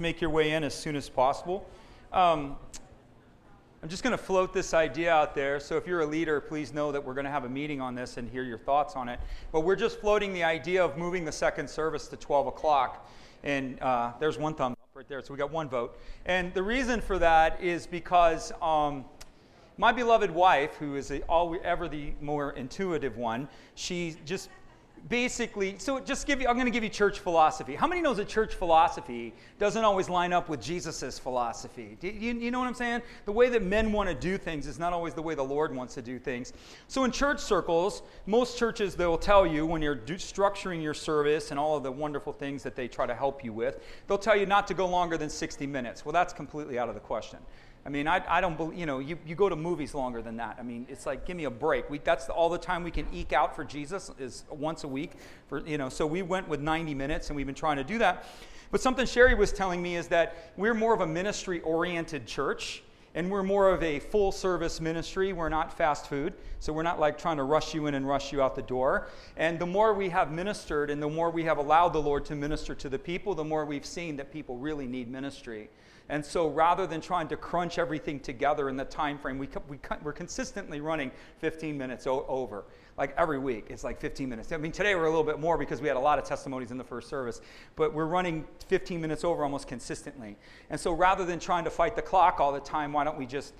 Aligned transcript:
Make 0.00 0.20
your 0.20 0.30
way 0.30 0.52
in 0.52 0.64
as 0.64 0.74
soon 0.74 0.96
as 0.96 1.08
possible. 1.08 1.68
Um, 2.12 2.56
I'm 3.82 3.88
just 3.88 4.04
going 4.04 4.16
to 4.16 4.22
float 4.22 4.52
this 4.52 4.74
idea 4.74 5.12
out 5.12 5.34
there. 5.34 5.58
So 5.58 5.76
if 5.76 5.88
you're 5.88 6.02
a 6.02 6.06
leader, 6.06 6.40
please 6.40 6.72
know 6.72 6.92
that 6.92 7.04
we're 7.04 7.14
going 7.14 7.24
to 7.24 7.32
have 7.32 7.44
a 7.44 7.48
meeting 7.48 7.80
on 7.80 7.96
this 7.96 8.16
and 8.16 8.30
hear 8.30 8.44
your 8.44 8.58
thoughts 8.58 8.94
on 8.94 9.08
it. 9.08 9.18
But 9.50 9.62
we're 9.62 9.74
just 9.74 10.00
floating 10.00 10.32
the 10.32 10.44
idea 10.44 10.84
of 10.84 10.96
moving 10.96 11.24
the 11.24 11.32
second 11.32 11.68
service 11.68 12.06
to 12.08 12.16
12 12.16 12.46
o'clock. 12.46 13.08
And 13.42 13.80
uh, 13.80 14.12
there's 14.20 14.38
one 14.38 14.54
thumb 14.54 14.72
up 14.72 14.78
right 14.94 15.08
there. 15.08 15.20
So 15.20 15.34
we 15.34 15.38
got 15.38 15.50
one 15.50 15.68
vote. 15.68 15.98
And 16.26 16.54
the 16.54 16.62
reason 16.62 17.00
for 17.00 17.18
that 17.18 17.60
is 17.60 17.88
because 17.88 18.52
um, 18.62 19.04
my 19.78 19.90
beloved 19.90 20.30
wife, 20.30 20.76
who 20.76 20.94
is 20.94 21.10
a, 21.10 21.22
all, 21.22 21.56
ever 21.64 21.88
the 21.88 22.12
more 22.20 22.52
intuitive 22.52 23.16
one, 23.16 23.48
she 23.74 24.16
just 24.24 24.48
basically, 25.08 25.76
so 25.78 26.00
just 26.00 26.26
give 26.26 26.40
you, 26.40 26.48
I'm 26.48 26.54
going 26.54 26.66
to 26.66 26.72
give 26.72 26.84
you 26.84 26.88
church 26.88 27.18
philosophy. 27.18 27.74
How 27.74 27.86
many 27.86 28.00
knows 28.00 28.18
that 28.18 28.28
church 28.28 28.54
philosophy 28.54 29.34
doesn't 29.58 29.84
always 29.84 30.08
line 30.08 30.32
up 30.32 30.48
with 30.48 30.60
Jesus' 30.60 31.18
philosophy? 31.18 31.96
Do 32.00 32.08
you, 32.08 32.34
you 32.34 32.50
know 32.50 32.60
what 32.60 32.68
I'm 32.68 32.74
saying? 32.74 33.02
The 33.24 33.32
way 33.32 33.48
that 33.48 33.62
men 33.62 33.92
want 33.92 34.08
to 34.08 34.14
do 34.14 34.38
things 34.38 34.66
is 34.66 34.78
not 34.78 34.92
always 34.92 35.14
the 35.14 35.22
way 35.22 35.34
the 35.34 35.42
Lord 35.42 35.74
wants 35.74 35.94
to 35.94 36.02
do 36.02 36.18
things. 36.18 36.52
So 36.88 37.04
in 37.04 37.10
church 37.10 37.40
circles, 37.40 38.02
most 38.26 38.58
churches, 38.58 38.94
they 38.94 39.06
will 39.06 39.18
tell 39.18 39.46
you 39.46 39.66
when 39.66 39.82
you're 39.82 39.94
do, 39.94 40.14
structuring 40.14 40.82
your 40.82 40.94
service 40.94 41.50
and 41.50 41.58
all 41.58 41.76
of 41.76 41.82
the 41.82 41.92
wonderful 41.92 42.32
things 42.32 42.62
that 42.62 42.76
they 42.76 42.88
try 42.88 43.06
to 43.06 43.14
help 43.14 43.44
you 43.44 43.52
with, 43.52 43.80
they'll 44.06 44.18
tell 44.18 44.36
you 44.36 44.46
not 44.46 44.66
to 44.68 44.74
go 44.74 44.86
longer 44.86 45.16
than 45.16 45.30
60 45.30 45.66
minutes. 45.66 46.04
Well, 46.04 46.12
that's 46.12 46.32
completely 46.32 46.78
out 46.78 46.88
of 46.88 46.94
the 46.94 47.00
question. 47.00 47.38
I 47.84 47.88
mean, 47.88 48.06
I, 48.06 48.22
I 48.28 48.40
don't 48.40 48.56
believe, 48.56 48.78
you 48.78 48.86
know, 48.86 49.00
you, 49.00 49.18
you 49.26 49.34
go 49.34 49.48
to 49.48 49.56
movies 49.56 49.92
longer 49.92 50.22
than 50.22 50.36
that. 50.36 50.56
I 50.58 50.62
mean, 50.62 50.86
it's 50.88 51.04
like, 51.04 51.26
give 51.26 51.36
me 51.36 51.44
a 51.44 51.50
break. 51.50 51.90
We, 51.90 51.98
that's 51.98 52.28
all 52.28 52.48
the 52.48 52.58
time 52.58 52.84
we 52.84 52.92
can 52.92 53.06
eke 53.12 53.32
out 53.32 53.56
for 53.56 53.64
Jesus 53.64 54.10
is 54.20 54.44
once 54.48 54.84
a 54.84 54.88
week. 54.88 55.12
For, 55.48 55.66
you 55.66 55.78
know, 55.78 55.88
so 55.88 56.06
we 56.06 56.22
went 56.22 56.48
with 56.48 56.60
90 56.60 56.94
minutes 56.94 57.28
and 57.28 57.36
we've 57.36 57.46
been 57.46 57.56
trying 57.56 57.78
to 57.78 57.84
do 57.84 57.98
that. 57.98 58.24
But 58.70 58.80
something 58.80 59.04
Sherry 59.04 59.34
was 59.34 59.52
telling 59.52 59.82
me 59.82 59.96
is 59.96 60.08
that 60.08 60.52
we're 60.56 60.74
more 60.74 60.94
of 60.94 61.00
a 61.00 61.06
ministry 61.06 61.60
oriented 61.60 62.26
church 62.26 62.82
and 63.14 63.30
we're 63.30 63.42
more 63.42 63.68
of 63.68 63.82
a 63.82 63.98
full 63.98 64.32
service 64.32 64.80
ministry. 64.80 65.32
We're 65.32 65.50
not 65.50 65.76
fast 65.76 66.06
food. 66.06 66.32
So 66.60 66.72
we're 66.72 66.82
not 66.84 66.98
like 66.98 67.18
trying 67.18 67.36
to 67.36 67.42
rush 67.42 67.74
you 67.74 67.88
in 67.88 67.94
and 67.94 68.06
rush 68.06 68.32
you 68.32 68.40
out 68.40 68.54
the 68.54 68.62
door. 68.62 69.08
And 69.36 69.58
the 69.58 69.66
more 69.66 69.92
we 69.92 70.08
have 70.08 70.30
ministered 70.32 70.88
and 70.88 71.02
the 71.02 71.08
more 71.08 71.30
we 71.30 71.44
have 71.44 71.58
allowed 71.58 71.90
the 71.90 72.00
Lord 72.00 72.24
to 72.26 72.36
minister 72.36 72.74
to 72.76 72.88
the 72.88 72.98
people, 72.98 73.34
the 73.34 73.44
more 73.44 73.64
we've 73.66 73.84
seen 73.84 74.16
that 74.16 74.32
people 74.32 74.56
really 74.56 74.86
need 74.86 75.10
ministry. 75.10 75.68
And 76.08 76.24
so 76.24 76.48
rather 76.48 76.86
than 76.86 77.00
trying 77.00 77.28
to 77.28 77.36
crunch 77.36 77.78
everything 77.78 78.20
together 78.20 78.68
in 78.68 78.76
the 78.76 78.84
time 78.84 79.18
frame, 79.18 79.38
we, 79.38 79.48
we, 79.68 79.78
we're 80.02 80.12
consistently 80.12 80.80
running 80.80 81.10
15 81.38 81.76
minutes 81.76 82.06
o- 82.06 82.26
over. 82.28 82.64
Like 82.98 83.14
every 83.16 83.38
week, 83.38 83.66
it's 83.70 83.84
like 83.84 84.00
15 84.00 84.28
minutes. 84.28 84.52
I 84.52 84.58
mean, 84.58 84.72
today 84.72 84.94
we're 84.94 85.04
a 85.04 85.10
little 85.10 85.24
bit 85.24 85.40
more 85.40 85.56
because 85.56 85.80
we 85.80 85.88
had 85.88 85.96
a 85.96 86.00
lot 86.00 86.18
of 86.18 86.24
testimonies 86.24 86.70
in 86.70 86.76
the 86.76 86.84
first 86.84 87.08
service, 87.08 87.40
but 87.74 87.94
we're 87.94 88.06
running 88.06 88.46
15 88.68 89.00
minutes 89.00 89.24
over 89.24 89.42
almost 89.44 89.66
consistently. 89.66 90.36
And 90.68 90.78
so 90.78 90.92
rather 90.92 91.24
than 91.24 91.38
trying 91.38 91.64
to 91.64 91.70
fight 91.70 91.96
the 91.96 92.02
clock 92.02 92.38
all 92.38 92.52
the 92.52 92.60
time, 92.60 92.92
why 92.92 93.04
don't 93.04 93.18
we 93.18 93.24
just 93.24 93.54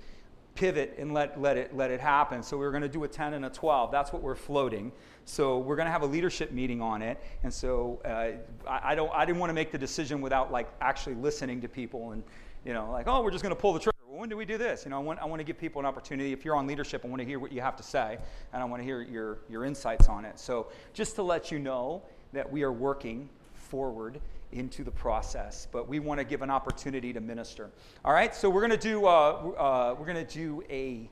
pivot 0.55 0.95
and 0.97 1.13
let, 1.13 1.41
let, 1.41 1.57
it, 1.57 1.75
let 1.75 1.89
it 1.89 1.99
happen. 1.99 2.43
So 2.43 2.57
we 2.57 2.65
are 2.65 2.71
going 2.71 2.83
to 2.83 2.89
do 2.89 3.03
a 3.03 3.07
10 3.07 3.33
and 3.33 3.45
a 3.45 3.49
12. 3.49 3.91
That's 3.91 4.13
what 4.13 4.21
we're 4.21 4.35
floating. 4.35 4.91
So 5.25 5.59
we're 5.59 5.75
going 5.75 5.85
to 5.85 5.91
have 5.91 6.01
a 6.01 6.07
leadership 6.07 6.51
meeting 6.51 6.81
on 6.81 7.01
it. 7.01 7.21
And 7.43 7.53
so 7.53 8.01
uh, 8.05 8.69
I, 8.69 8.91
I, 8.91 8.95
don't, 8.95 9.11
I 9.13 9.25
didn't 9.25 9.39
want 9.39 9.49
to 9.49 9.53
make 9.53 9.71
the 9.71 9.77
decision 9.77 10.21
without 10.21 10.51
like 10.51 10.69
actually 10.81 11.15
listening 11.15 11.61
to 11.61 11.67
people 11.67 12.11
and, 12.11 12.23
you 12.65 12.73
know, 12.73 12.91
like, 12.91 13.07
oh, 13.07 13.21
we're 13.21 13.31
just 13.31 13.43
going 13.43 13.55
to 13.55 13.59
pull 13.59 13.73
the 13.73 13.79
trigger. 13.79 13.93
Well, 14.07 14.19
when 14.19 14.29
do 14.29 14.37
we 14.37 14.45
do 14.45 14.57
this? 14.57 14.85
You 14.85 14.91
know, 14.91 14.97
I 14.97 15.01
want, 15.01 15.19
I 15.19 15.25
want 15.25 15.39
to 15.39 15.43
give 15.43 15.57
people 15.57 15.79
an 15.79 15.85
opportunity. 15.85 16.33
If 16.33 16.45
you're 16.45 16.55
on 16.55 16.67
leadership, 16.67 17.03
I 17.05 17.07
want 17.07 17.21
to 17.21 17.25
hear 17.25 17.39
what 17.39 17.51
you 17.51 17.61
have 17.61 17.75
to 17.77 17.83
say, 17.83 18.17
and 18.51 18.61
I 18.61 18.65
want 18.65 18.81
to 18.81 18.83
hear 18.85 19.01
your, 19.01 19.39
your 19.49 19.65
insights 19.65 20.07
on 20.07 20.25
it. 20.25 20.39
So 20.39 20.67
just 20.93 21.15
to 21.15 21.23
let 21.23 21.51
you 21.51 21.59
know 21.59 22.03
that 22.33 22.51
we 22.51 22.63
are 22.63 22.71
working 22.71 23.29
forward 23.53 24.19
into 24.51 24.83
the 24.83 24.91
process, 24.91 25.67
but 25.71 25.87
we 25.87 25.99
want 25.99 26.19
to 26.19 26.23
give 26.23 26.41
an 26.43 26.51
opportunity 26.51 27.11
to 27.11 27.19
minister. 27.19 27.71
All 28.05 28.13
right, 28.13 28.35
so 28.35 28.49
we're 28.49 28.61
going 28.61 28.71
to 28.71 28.77
do 28.77 29.07
uh, 29.07 29.09
uh, 29.09 29.95
we're 29.97 30.05
going 30.05 30.23
to 30.23 30.33
do 30.33 30.63
a 30.69 31.09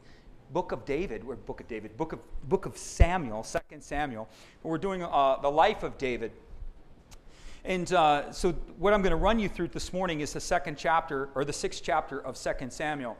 book 0.54 0.72
of 0.72 0.86
David, 0.86 1.24
or 1.28 1.36
book 1.36 1.62
of 1.62 1.68
David, 1.68 1.96
book 1.98 2.14
of 2.14 2.20
book 2.50 2.66
of 2.66 2.78
Samuel, 2.78 3.44
Second 3.44 3.84
Samuel. 3.84 4.28
We're 4.64 4.78
doing 4.78 5.04
uh, 5.04 5.38
the 5.42 5.52
life 5.52 5.84
of 5.84 5.98
David. 5.98 6.32
And 7.64 7.92
uh, 7.94 8.32
so, 8.32 8.54
what 8.78 8.94
I'm 8.94 9.02
going 9.02 9.12
to 9.12 9.18
run 9.18 9.40
you 9.40 9.48
through 9.48 9.68
this 9.68 9.94
morning 9.94 10.22
is 10.22 10.34
the 10.34 10.40
second 10.40 10.78
chapter, 10.78 11.30
or 11.36 11.46
the 11.46 11.54
sixth 11.54 11.82
chapter 11.84 12.20
of 12.20 12.36
Second 12.36 12.74
Samuel. 12.74 13.16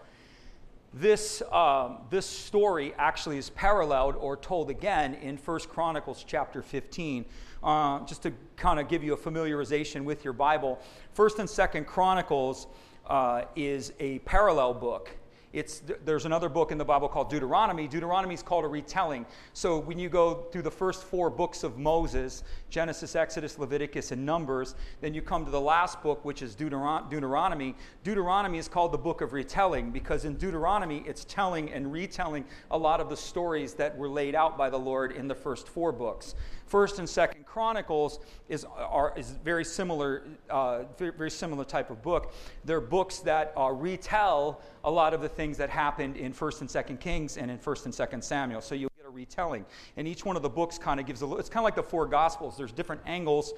This, 0.94 1.42
um, 1.54 2.00
this 2.10 2.26
story 2.26 2.94
actually 2.98 3.38
is 3.38 3.50
paralleled 3.52 4.16
or 4.18 4.36
told 4.36 4.70
again 4.70 5.14
in 5.14 5.38
First 5.38 5.70
Chronicles 5.70 6.26
chapter 6.28 6.62
15. 6.62 7.24
Uh, 7.64 8.04
just 8.06 8.24
to 8.24 8.34
kind 8.58 8.80
of 8.80 8.90
give 8.90 9.04
you 9.04 9.14
a 9.14 9.18
familiarization 9.18 10.04
with 10.04 10.26
your 10.26 10.34
Bible, 10.34 10.80
First 11.14 11.38
and 11.40 11.50
Second 11.50 11.86
Chronicles 11.86 12.68
uh, 13.06 13.44
is 13.56 13.94
a 14.00 14.20
parallel 14.20 14.74
book. 14.74 15.12
It's, 15.54 15.82
there's 16.06 16.26
another 16.26 16.48
book 16.48 16.72
in 16.72 16.78
the 16.78 16.86
Bible 16.86 17.10
called 17.10 17.30
Deuteronomy. 17.30 17.88
Deuteronomy 17.88 18.34
is 18.34 18.42
called 18.42 18.64
a 18.64 18.68
retelling. 18.68 19.26
So 19.54 19.80
when 19.80 20.00
you 20.00 20.08
go 20.08 20.46
through 20.52 20.62
the 20.62 20.72
first 20.72 21.04
four 21.04 21.30
books 21.30 21.64
of 21.64 21.78
Moses 21.78 22.44
Genesis, 22.70 23.16
Exodus, 23.16 23.60
Leviticus, 23.60 24.12
and 24.12 24.26
Numbers 24.26 24.76
then 25.02 25.14
you 25.14 25.22
come 25.22 25.44
to 25.46 25.52
the 25.52 25.60
last 25.60 26.02
book, 26.02 26.24
which 26.24 26.42
is 26.42 26.56
Deuteronomy. 26.56 27.76
Deuteronomy 28.04 28.58
is 28.58 28.68
called 28.68 28.94
the 28.94 28.98
book 28.98 29.22
of 29.22 29.34
retelling 29.34 29.92
because 29.92 30.26
in 30.26 30.36
Deuteronomy 30.36 31.04
it's 31.06 31.26
telling 31.26 31.72
and 31.72 31.92
retelling 31.92 32.46
a 32.72 32.78
lot 32.78 33.02
of 33.02 33.10
the 33.10 33.18
stories 33.18 33.74
that 33.74 33.98
were 33.98 34.10
laid 34.10 34.36
out 34.36 34.58
by 34.58 34.70
the 34.70 34.80
Lord 34.80 35.12
in 35.12 35.28
the 35.28 35.36
first 35.36 35.68
four 35.68 35.92
books. 35.92 36.36
First 36.66 37.00
and 37.00 37.10
Second 37.10 37.46
Chronicles 37.52 38.20
is, 38.48 38.64
are, 38.78 39.14
is 39.18 39.32
very 39.44 39.66
similar, 39.66 40.24
uh, 40.50 40.84
very, 40.98 41.12
very, 41.12 41.30
similar 41.30 41.66
type 41.66 41.90
of 41.90 42.02
book. 42.02 42.34
They're 42.64 42.80
books 42.80 43.20
that 43.20 43.52
uh, 43.58 43.72
retell 43.72 44.62
a 44.86 44.90
lot 44.90 45.14
of 45.14 45.22
the 45.22 45.28
things 45.28 45.58
that 45.58 45.70
happened 45.70 46.16
in 46.16 46.32
First 46.32 46.62
and 46.62 46.72
Second 46.72 47.02
Kings 47.02 47.36
and 47.36 47.52
in 47.52 47.58
First 47.58 47.84
and 47.84 47.94
Second 47.94 48.24
Samuel. 48.24 48.62
So 48.62 48.74
you'll 48.74 48.92
get 48.98 49.06
a 49.06 49.10
retelling, 49.10 49.66
and 49.98 50.08
each 50.08 50.24
one 50.24 50.38
of 50.38 50.44
the 50.44 50.50
books 50.50 50.78
kind 50.78 50.98
of 50.98 51.06
gives 51.06 51.24
a. 51.24 51.36
It's 51.36 51.50
kind 51.50 51.62
of 51.62 51.66
like 51.66 51.76
the 51.76 51.84
four 51.84 52.06
Gospels. 52.06 52.56
There's 52.56 52.72
different 52.72 53.02
angles 53.06 53.54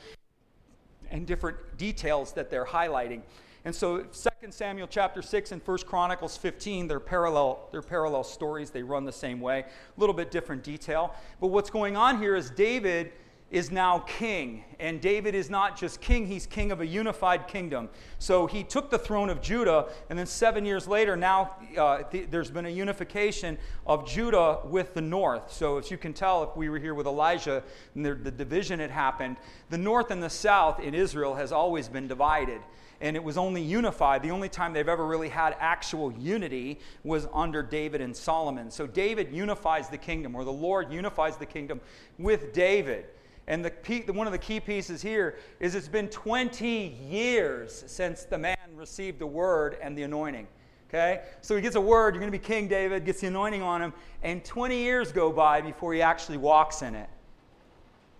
and 1.11 1.27
different 1.27 1.77
details 1.77 2.33
that 2.33 2.49
they're 2.49 2.65
highlighting. 2.65 3.21
And 3.63 3.75
so 3.75 3.99
2 3.99 4.07
Samuel 4.49 4.87
chapter 4.87 5.21
6 5.21 5.51
and 5.51 5.61
1 5.63 5.77
Chronicles 5.85 6.35
15, 6.35 6.87
they're 6.87 6.99
parallel, 6.99 7.69
they're 7.71 7.83
parallel 7.83 8.23
stories. 8.23 8.71
They 8.71 8.81
run 8.81 9.05
the 9.05 9.11
same 9.11 9.39
way, 9.39 9.59
a 9.59 9.99
little 9.99 10.15
bit 10.15 10.31
different 10.31 10.63
detail. 10.63 11.13
But 11.39 11.47
what's 11.47 11.69
going 11.69 11.95
on 11.95 12.17
here 12.17 12.35
is 12.35 12.49
David 12.49 13.13
is 13.53 13.71
now 13.71 13.99
king. 13.99 14.63
And 14.79 14.99
David 14.99 15.35
is 15.35 15.47
not 15.47 15.77
just 15.77 16.01
king, 16.01 16.25
he's 16.25 16.47
king 16.47 16.71
of 16.71 16.81
a 16.81 16.85
unified 16.85 17.47
kingdom. 17.47 17.87
So 18.17 18.47
he 18.47 18.63
took 18.63 18.89
the 18.89 18.97
throne 18.97 19.29
of 19.29 19.43
Judah, 19.43 19.89
and 20.09 20.17
then 20.17 20.25
seven 20.25 20.65
years 20.65 20.87
later, 20.87 21.15
now 21.15 21.55
uh, 21.77 22.01
th- 22.01 22.29
there's 22.31 22.49
been 22.49 22.65
a 22.65 22.69
unification 22.69 23.59
of 23.85 24.07
Judah 24.07 24.57
with 24.65 24.95
the 24.95 25.01
north. 25.01 25.53
So, 25.53 25.77
as 25.77 25.91
you 25.91 25.99
can 25.99 26.13
tell, 26.13 26.41
if 26.41 26.57
we 26.57 26.67
were 26.67 26.79
here 26.79 26.95
with 26.95 27.05
Elijah 27.05 27.63
and 27.93 28.03
the, 28.03 28.15
the 28.15 28.31
division 28.31 28.79
had 28.79 28.89
happened, 28.89 29.37
the 29.69 29.77
north 29.77 30.09
and 30.09 30.21
the 30.21 30.31
south 30.31 30.79
in 30.79 30.95
Israel 30.95 31.35
has 31.35 31.51
always 31.51 31.87
been 31.87 32.07
divided 32.07 32.59
and 33.01 33.17
it 33.17 33.23
was 33.23 33.37
only 33.37 33.61
unified. 33.61 34.23
The 34.23 34.31
only 34.31 34.47
time 34.47 34.71
they've 34.71 34.87
ever 34.87 35.05
really 35.05 35.27
had 35.27 35.57
actual 35.59 36.13
unity 36.13 36.79
was 37.03 37.27
under 37.33 37.61
David 37.61 37.99
and 37.99 38.15
Solomon. 38.15 38.71
So 38.71 38.87
David 38.87 39.33
unifies 39.33 39.89
the 39.89 39.97
kingdom, 39.97 40.35
or 40.35 40.45
the 40.45 40.53
Lord 40.53 40.91
unifies 40.91 41.35
the 41.35 41.45
kingdom 41.45 41.81
with 42.17 42.53
David. 42.53 43.07
And 43.47 43.65
the, 43.65 44.11
one 44.13 44.25
of 44.27 44.33
the 44.33 44.39
key 44.39 44.59
pieces 44.59 45.01
here 45.01 45.37
is 45.59 45.75
it's 45.75 45.87
been 45.87 46.07
20 46.07 46.87
years 47.09 47.83
since 47.87 48.23
the 48.23 48.37
man 48.37 48.57
received 48.75 49.19
the 49.19 49.27
word 49.27 49.77
and 49.81 49.97
the 49.97 50.03
anointing. 50.03 50.47
Okay? 50.89 51.21
So 51.41 51.55
he 51.55 51.61
gets 51.61 51.75
a 51.75 51.81
word, 51.81 52.13
you're 52.13 52.21
going 52.21 52.31
to 52.31 52.37
be 52.37 52.43
king, 52.43 52.67
David, 52.67 53.03
gets 53.03 53.21
the 53.21 53.27
anointing 53.27 53.61
on 53.61 53.81
him, 53.81 53.93
and 54.21 54.45
20 54.45 54.77
years 54.77 55.11
go 55.11 55.31
by 55.31 55.59
before 55.59 55.93
he 55.93 56.01
actually 56.01 56.37
walks 56.37 56.81
in 56.83 56.95
it. 56.95 57.09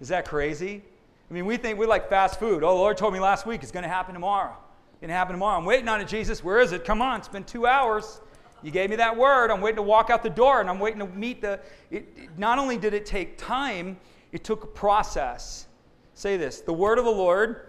Is 0.02 0.10
that 0.10 0.28
crazy? 0.28 0.82
I 1.30 1.34
mean, 1.34 1.46
we 1.46 1.56
think 1.56 1.80
we 1.80 1.86
like 1.86 2.10
fast 2.10 2.40
food. 2.40 2.64
Oh, 2.64 2.74
the 2.74 2.80
Lord 2.80 2.98
told 2.98 3.14
me 3.14 3.20
last 3.20 3.46
week 3.46 3.64
it's 3.64 3.72
going 3.72 3.84
to 3.84 3.90
happen 3.90 4.14
tomorrow 4.14 4.56
It's 4.92 5.00
going 5.00 5.10
to 5.10 5.16
happen 5.16 5.34
tomorrow. 5.34 5.58
I'm 5.58 5.66
waiting 5.66 5.88
on 5.88 6.02
it, 6.02 6.08
Jesus. 6.08 6.44
Where 6.44 6.60
is 6.60 6.74
it? 6.74 6.84
Come 6.84 7.02
on, 7.02 7.20
it's 7.20 7.28
been 7.28 7.44
two 7.44 7.66
hours. 7.66 8.20
You 8.64 8.72
gave 8.72 8.90
me 8.90 8.96
that 8.96 9.16
word. 9.16 9.52
I'm 9.52 9.62
waiting 9.62 9.78
to 9.78 9.84
walk 9.84 10.10
out 10.10 10.24
the 10.24 10.30
door 10.30 10.62
and 10.62 10.70
I'm 10.70 10.80
waiting 10.80 11.00
to 11.00 11.08
meet 11.08 11.42
the. 11.42 11.60
It, 11.92 12.38
not 12.38 12.60
only 12.60 12.78
did 12.78 12.94
it 12.94 13.06
take 13.06 13.38
time, 13.38 13.98
it 14.34 14.44
took 14.44 14.64
a 14.66 14.68
process. 14.68 15.68
Say 16.16 16.36
this 16.36 16.60
the 16.60 16.74
word 16.74 16.98
of 17.00 17.06
the 17.06 17.12
Lord 17.12 17.68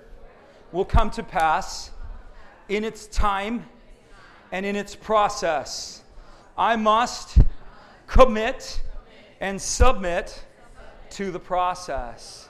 will 0.73 0.85
come 0.85 1.11
to 1.13 1.23
pass 1.23 1.93
in 2.69 2.83
its 2.83 3.07
time 3.07 3.67
and 4.51 4.67
in 4.67 4.75
its 4.75 4.97
process. 4.97 6.03
I 6.59 6.75
must 6.75 7.39
commit 8.07 8.83
and 9.41 9.61
submit 9.61 10.45
to 11.11 11.31
the 11.31 11.39
process. 11.39 12.49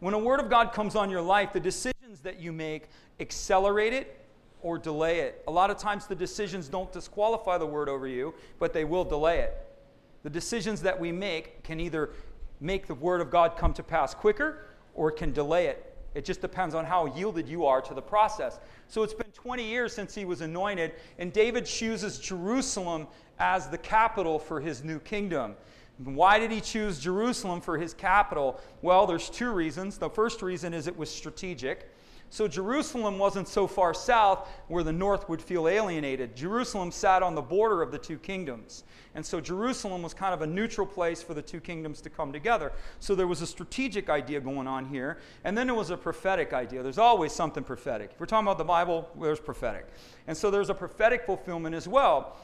When 0.00 0.14
a 0.14 0.18
word 0.18 0.40
of 0.40 0.48
God 0.48 0.72
comes 0.72 0.94
on 0.94 1.10
your 1.10 1.22
life, 1.22 1.52
the 1.52 1.60
decisions 1.60 2.20
that 2.22 2.38
you 2.38 2.52
make 2.52 2.88
accelerate 3.18 3.92
it 3.92 4.24
or 4.62 4.78
delay 4.78 5.20
it. 5.20 5.42
A 5.48 5.50
lot 5.50 5.70
of 5.70 5.78
times 5.78 6.06
the 6.06 6.14
decisions 6.14 6.68
don't 6.68 6.92
disqualify 6.92 7.58
the 7.58 7.66
word 7.66 7.88
over 7.88 8.06
you, 8.06 8.34
but 8.58 8.72
they 8.72 8.84
will 8.84 9.04
delay 9.04 9.40
it. 9.40 9.56
The 10.22 10.30
decisions 10.30 10.82
that 10.82 10.98
we 10.98 11.12
make 11.12 11.62
can 11.62 11.80
either 11.80 12.10
make 12.60 12.86
the 12.86 12.94
word 12.94 13.20
of 13.20 13.30
God 13.30 13.56
come 13.56 13.72
to 13.74 13.82
pass 13.82 14.14
quicker 14.14 14.66
or 14.94 15.10
it 15.10 15.16
can 15.16 15.32
delay 15.32 15.66
it 15.66 15.94
It 16.14 16.24
just 16.24 16.40
depends 16.40 16.74
on 16.74 16.86
how 16.86 17.06
yielded 17.06 17.46
you 17.46 17.66
are 17.66 17.82
to 17.82 17.92
the 17.92 18.00
process. 18.00 18.58
So 18.88 19.02
it's 19.02 19.12
been 19.12 19.30
20 19.32 19.62
years 19.62 19.92
since 19.92 20.14
he 20.14 20.24
was 20.24 20.40
anointed, 20.40 20.92
and 21.18 21.30
David 21.30 21.66
chooses 21.66 22.18
Jerusalem 22.18 23.06
as 23.38 23.68
the 23.68 23.76
capital 23.76 24.38
for 24.38 24.58
his 24.58 24.82
new 24.82 24.98
kingdom. 24.98 25.56
Why 25.98 26.38
did 26.38 26.50
he 26.50 26.60
choose 26.62 27.00
Jerusalem 27.00 27.60
for 27.60 27.76
his 27.76 27.92
capital? 27.92 28.60
Well, 28.80 29.06
there's 29.06 29.28
two 29.28 29.50
reasons. 29.50 29.98
The 29.98 30.08
first 30.08 30.40
reason 30.40 30.72
is 30.72 30.86
it 30.86 30.96
was 30.96 31.10
strategic. 31.10 31.90
So 32.36 32.46
Jerusalem 32.46 33.18
wasn't 33.18 33.48
so 33.48 33.66
far 33.66 33.94
south 33.94 34.46
where 34.68 34.82
the 34.82 34.92
north 34.92 35.26
would 35.26 35.40
feel 35.40 35.66
alienated. 35.66 36.36
Jerusalem 36.36 36.92
sat 36.92 37.22
on 37.22 37.34
the 37.34 37.40
border 37.40 37.80
of 37.80 37.90
the 37.90 37.96
two 37.96 38.18
kingdoms. 38.18 38.84
And 39.14 39.24
so 39.24 39.40
Jerusalem 39.40 40.02
was 40.02 40.12
kind 40.12 40.34
of 40.34 40.42
a 40.42 40.46
neutral 40.46 40.86
place 40.86 41.22
for 41.22 41.32
the 41.32 41.40
two 41.40 41.60
kingdoms 41.60 42.02
to 42.02 42.10
come 42.10 42.34
together. 42.34 42.72
So 43.00 43.14
there 43.14 43.26
was 43.26 43.40
a 43.40 43.46
strategic 43.46 44.10
idea 44.10 44.38
going 44.42 44.66
on 44.66 44.84
here. 44.84 45.16
And 45.44 45.56
then 45.56 45.66
there 45.66 45.74
was 45.74 45.88
a 45.88 45.96
prophetic 45.96 46.52
idea. 46.52 46.82
There's 46.82 46.98
always 46.98 47.32
something 47.32 47.64
prophetic. 47.64 48.10
If 48.12 48.20
we're 48.20 48.26
talking 48.26 48.46
about 48.46 48.58
the 48.58 48.64
Bible, 48.64 49.08
there's 49.18 49.40
prophetic. 49.40 49.86
And 50.26 50.36
so 50.36 50.50
there's 50.50 50.68
a 50.68 50.74
prophetic 50.74 51.24
fulfillment 51.24 51.74
as 51.74 51.88
well 51.88 52.36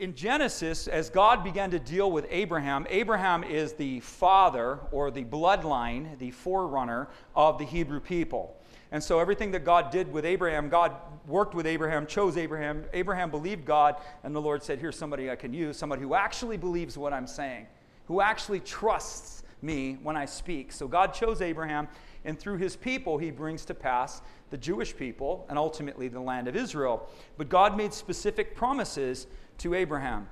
in 0.00 0.14
Genesis, 0.14 0.88
as 0.88 1.10
God 1.10 1.44
began 1.44 1.70
to 1.72 1.78
deal 1.78 2.10
with 2.10 2.26
Abraham, 2.30 2.86
Abraham 2.88 3.44
is 3.44 3.74
the 3.74 4.00
father 4.00 4.78
or 4.92 5.10
the 5.10 5.24
bloodline, 5.24 6.18
the 6.18 6.30
forerunner 6.30 7.08
of 7.36 7.58
the 7.58 7.66
Hebrew 7.66 8.00
people. 8.00 8.56
And 8.92 9.04
so 9.04 9.20
everything 9.20 9.50
that 9.50 9.62
God 9.62 9.90
did 9.90 10.10
with 10.10 10.24
Abraham, 10.24 10.70
God 10.70 10.96
worked 11.26 11.54
with 11.54 11.66
Abraham, 11.66 12.06
chose 12.06 12.38
Abraham. 12.38 12.84
Abraham 12.94 13.30
believed 13.30 13.66
God, 13.66 13.96
and 14.24 14.34
the 14.34 14.40
Lord 14.40 14.62
said, 14.62 14.78
Here's 14.78 14.96
somebody 14.96 15.30
I 15.30 15.36
can 15.36 15.52
use, 15.52 15.76
somebody 15.76 16.00
who 16.00 16.14
actually 16.14 16.56
believes 16.56 16.96
what 16.96 17.12
I'm 17.12 17.26
saying, 17.26 17.66
who 18.06 18.22
actually 18.22 18.60
trusts 18.60 19.42
me 19.60 19.98
when 20.02 20.16
I 20.16 20.24
speak. 20.24 20.72
So 20.72 20.88
God 20.88 21.12
chose 21.12 21.42
Abraham, 21.42 21.88
and 22.24 22.38
through 22.38 22.56
his 22.56 22.74
people, 22.74 23.18
he 23.18 23.30
brings 23.30 23.66
to 23.66 23.74
pass 23.74 24.22
the 24.48 24.56
Jewish 24.56 24.96
people 24.96 25.46
and 25.50 25.58
ultimately 25.58 26.08
the 26.08 26.20
land 26.20 26.48
of 26.48 26.56
Israel. 26.56 27.08
But 27.36 27.50
God 27.50 27.76
made 27.76 27.92
specific 27.92 28.56
promises 28.56 29.26
to 29.60 29.74
Abraham. 29.74 30.26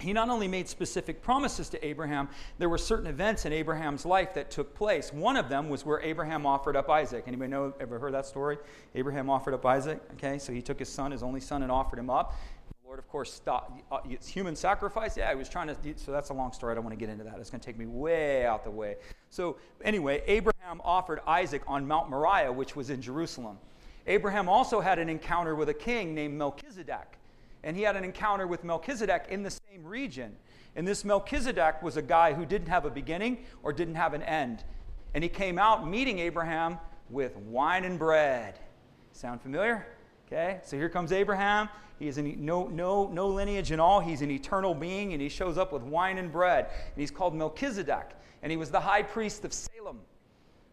He 0.00 0.14
not 0.14 0.30
only 0.30 0.48
made 0.48 0.66
specific 0.66 1.22
promises 1.22 1.68
to 1.70 1.86
Abraham, 1.86 2.28
there 2.58 2.70
were 2.70 2.78
certain 2.78 3.06
events 3.06 3.44
in 3.44 3.52
Abraham's 3.52 4.06
life 4.06 4.32
that 4.34 4.50
took 4.50 4.74
place. 4.74 5.12
One 5.12 5.36
of 5.36 5.50
them 5.50 5.68
was 5.68 5.84
where 5.84 6.00
Abraham 6.00 6.46
offered 6.46 6.74
up 6.74 6.88
Isaac. 6.88 7.24
Anybody 7.26 7.50
know 7.50 7.74
ever 7.80 7.98
heard 7.98 8.14
that 8.14 8.24
story? 8.24 8.56
Abraham 8.94 9.28
offered 9.28 9.52
up 9.52 9.64
Isaac. 9.66 10.00
Okay, 10.14 10.38
so 10.38 10.52
he 10.52 10.62
took 10.62 10.78
his 10.78 10.88
son, 10.88 11.12
his 11.12 11.22
only 11.22 11.40
son, 11.40 11.62
and 11.62 11.70
offered 11.70 11.98
him 11.98 12.08
up. 12.08 12.34
The 12.68 12.86
Lord, 12.86 12.98
of 12.98 13.08
course. 13.08 13.42
Uh, 13.46 13.60
it's 14.08 14.26
human 14.26 14.56
sacrifice. 14.56 15.18
Yeah, 15.18 15.30
he 15.30 15.36
was 15.36 15.50
trying 15.50 15.68
to. 15.68 15.76
So 15.96 16.12
that's 16.12 16.30
a 16.30 16.34
long 16.34 16.52
story. 16.52 16.72
I 16.72 16.74
don't 16.76 16.84
want 16.84 16.98
to 16.98 17.04
get 17.04 17.12
into 17.12 17.24
that. 17.24 17.38
It's 17.38 17.50
going 17.50 17.60
to 17.60 17.66
take 17.66 17.78
me 17.78 17.84
way 17.84 18.46
out 18.46 18.64
the 18.64 18.70
way. 18.70 18.96
So 19.28 19.58
anyway, 19.84 20.22
Abraham 20.26 20.80
offered 20.82 21.20
Isaac 21.26 21.62
on 21.66 21.86
Mount 21.86 22.08
Moriah, 22.08 22.50
which 22.50 22.74
was 22.74 22.88
in 22.88 23.02
Jerusalem. 23.02 23.58
Abraham 24.06 24.48
also 24.48 24.80
had 24.80 24.98
an 24.98 25.10
encounter 25.10 25.54
with 25.54 25.68
a 25.68 25.74
king 25.74 26.14
named 26.14 26.38
Melchizedek 26.38 27.19
and 27.62 27.76
he 27.76 27.82
had 27.82 27.96
an 27.96 28.04
encounter 28.04 28.46
with 28.46 28.64
Melchizedek 28.64 29.26
in 29.28 29.42
the 29.42 29.50
same 29.50 29.84
region. 29.84 30.36
And 30.76 30.86
this 30.86 31.04
Melchizedek 31.04 31.82
was 31.82 31.96
a 31.96 32.02
guy 32.02 32.32
who 32.32 32.46
didn't 32.46 32.68
have 32.68 32.84
a 32.84 32.90
beginning 32.90 33.38
or 33.62 33.72
didn't 33.72 33.96
have 33.96 34.14
an 34.14 34.22
end. 34.22 34.64
And 35.14 35.24
he 35.24 35.28
came 35.28 35.58
out 35.58 35.88
meeting 35.88 36.18
Abraham 36.20 36.78
with 37.10 37.36
wine 37.36 37.84
and 37.84 37.98
bread. 37.98 38.58
Sound 39.12 39.42
familiar? 39.42 39.86
Okay, 40.26 40.60
so 40.62 40.76
here 40.76 40.88
comes 40.88 41.10
Abraham. 41.10 41.68
He 41.98 42.06
is 42.06 42.16
an, 42.16 42.44
no, 42.44 42.68
no, 42.68 43.08
no 43.08 43.28
lineage 43.28 43.72
in 43.72 43.80
all. 43.80 44.00
He's 44.00 44.22
an 44.22 44.30
eternal 44.30 44.74
being, 44.74 45.12
and 45.12 45.20
he 45.20 45.28
shows 45.28 45.58
up 45.58 45.72
with 45.72 45.82
wine 45.82 46.18
and 46.18 46.30
bread. 46.30 46.66
And 46.70 46.96
he's 46.96 47.10
called 47.10 47.34
Melchizedek, 47.34 48.12
and 48.42 48.50
he 48.50 48.56
was 48.56 48.70
the 48.70 48.80
high 48.80 49.02
priest 49.02 49.44
of 49.44 49.52
Salem. 49.52 49.98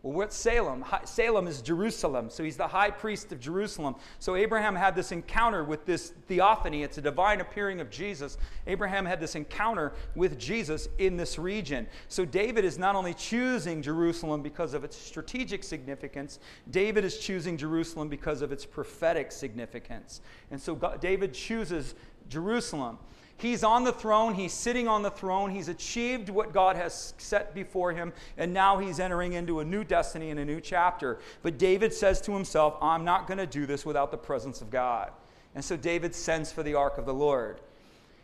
Well, 0.04 0.14
what's 0.14 0.36
Salem? 0.36 0.86
Salem 1.06 1.48
is 1.48 1.62
Jerusalem. 1.62 2.30
So 2.30 2.44
he's 2.44 2.56
the 2.56 2.68
high 2.68 2.92
priest 2.92 3.32
of 3.32 3.40
Jerusalem. 3.40 3.96
So 4.20 4.36
Abraham 4.36 4.76
had 4.76 4.96
this 4.96 5.12
encounter 5.12 5.64
with 5.64 5.86
this 5.86 6.14
theophany. 6.28 6.84
It's 6.84 7.00
a 7.00 7.02
divine 7.02 7.42
appearing 7.42 7.82
of 7.82 7.90
Jesus. 7.90 8.38
Abraham 8.68 9.06
had 9.06 9.20
this 9.20 9.34
encounter 9.36 9.94
with 10.16 10.38
Jesus 10.38 10.88
in 11.00 11.18
this 11.18 11.40
region. 11.40 11.88
So 12.10 12.26
David 12.26 12.64
is 12.64 12.78
not 12.78 12.96
only 12.96 13.16
choosing 13.16 13.82
Jerusalem 13.82 14.44
because 14.44 14.76
of 14.76 14.84
its 14.84 14.96
strategic 14.96 15.64
significance, 15.64 16.40
David 16.70 17.04
is 17.04 17.18
choosing 17.18 17.58
Jerusalem 17.58 18.08
because 18.08 18.44
of 18.44 18.52
its 18.52 18.66
prophetic 18.66 19.32
significance. 19.32 20.22
And 20.52 20.62
so 20.62 20.76
God, 20.76 21.02
David 21.02 21.34
chooses 21.34 21.96
Jerusalem. 22.30 23.00
He's 23.40 23.64
on 23.64 23.84
the 23.84 23.94
throne, 23.94 24.34
he's 24.34 24.52
sitting 24.52 24.88
on 24.88 25.04
the 25.04 25.12
throne, 25.12 25.52
he's 25.52 25.68
achieved 25.68 26.30
what 26.30 26.54
God 26.54 26.76
has 26.76 27.14
set 27.20 27.54
before 27.54 27.92
him, 27.92 28.12
and 28.36 28.52
now 28.52 28.80
he's 28.80 29.00
entering 29.00 29.34
into 29.34 29.60
a 29.60 29.66
new 29.66 29.84
destiny 29.84 30.32
and 30.32 30.40
a 30.40 30.46
new 30.46 30.60
chapter. 30.60 31.20
But 31.44 31.60
David 31.60 31.94
says 31.94 32.20
to 32.22 32.34
himself, 32.34 32.76
I'm 32.82 33.06
not 33.06 33.28
going 33.28 33.38
to 33.38 33.46
do 33.46 33.68
this 33.68 33.86
without 33.86 34.10
the 34.10 34.18
presence 34.18 34.62
of 34.62 34.72
God. 34.72 35.12
And 35.54 35.64
so 35.64 35.78
David 35.78 36.16
sends 36.16 36.52
for 36.52 36.64
the 36.64 36.74
ark 36.74 36.98
of 36.98 37.06
the 37.06 37.14
Lord. 37.14 37.62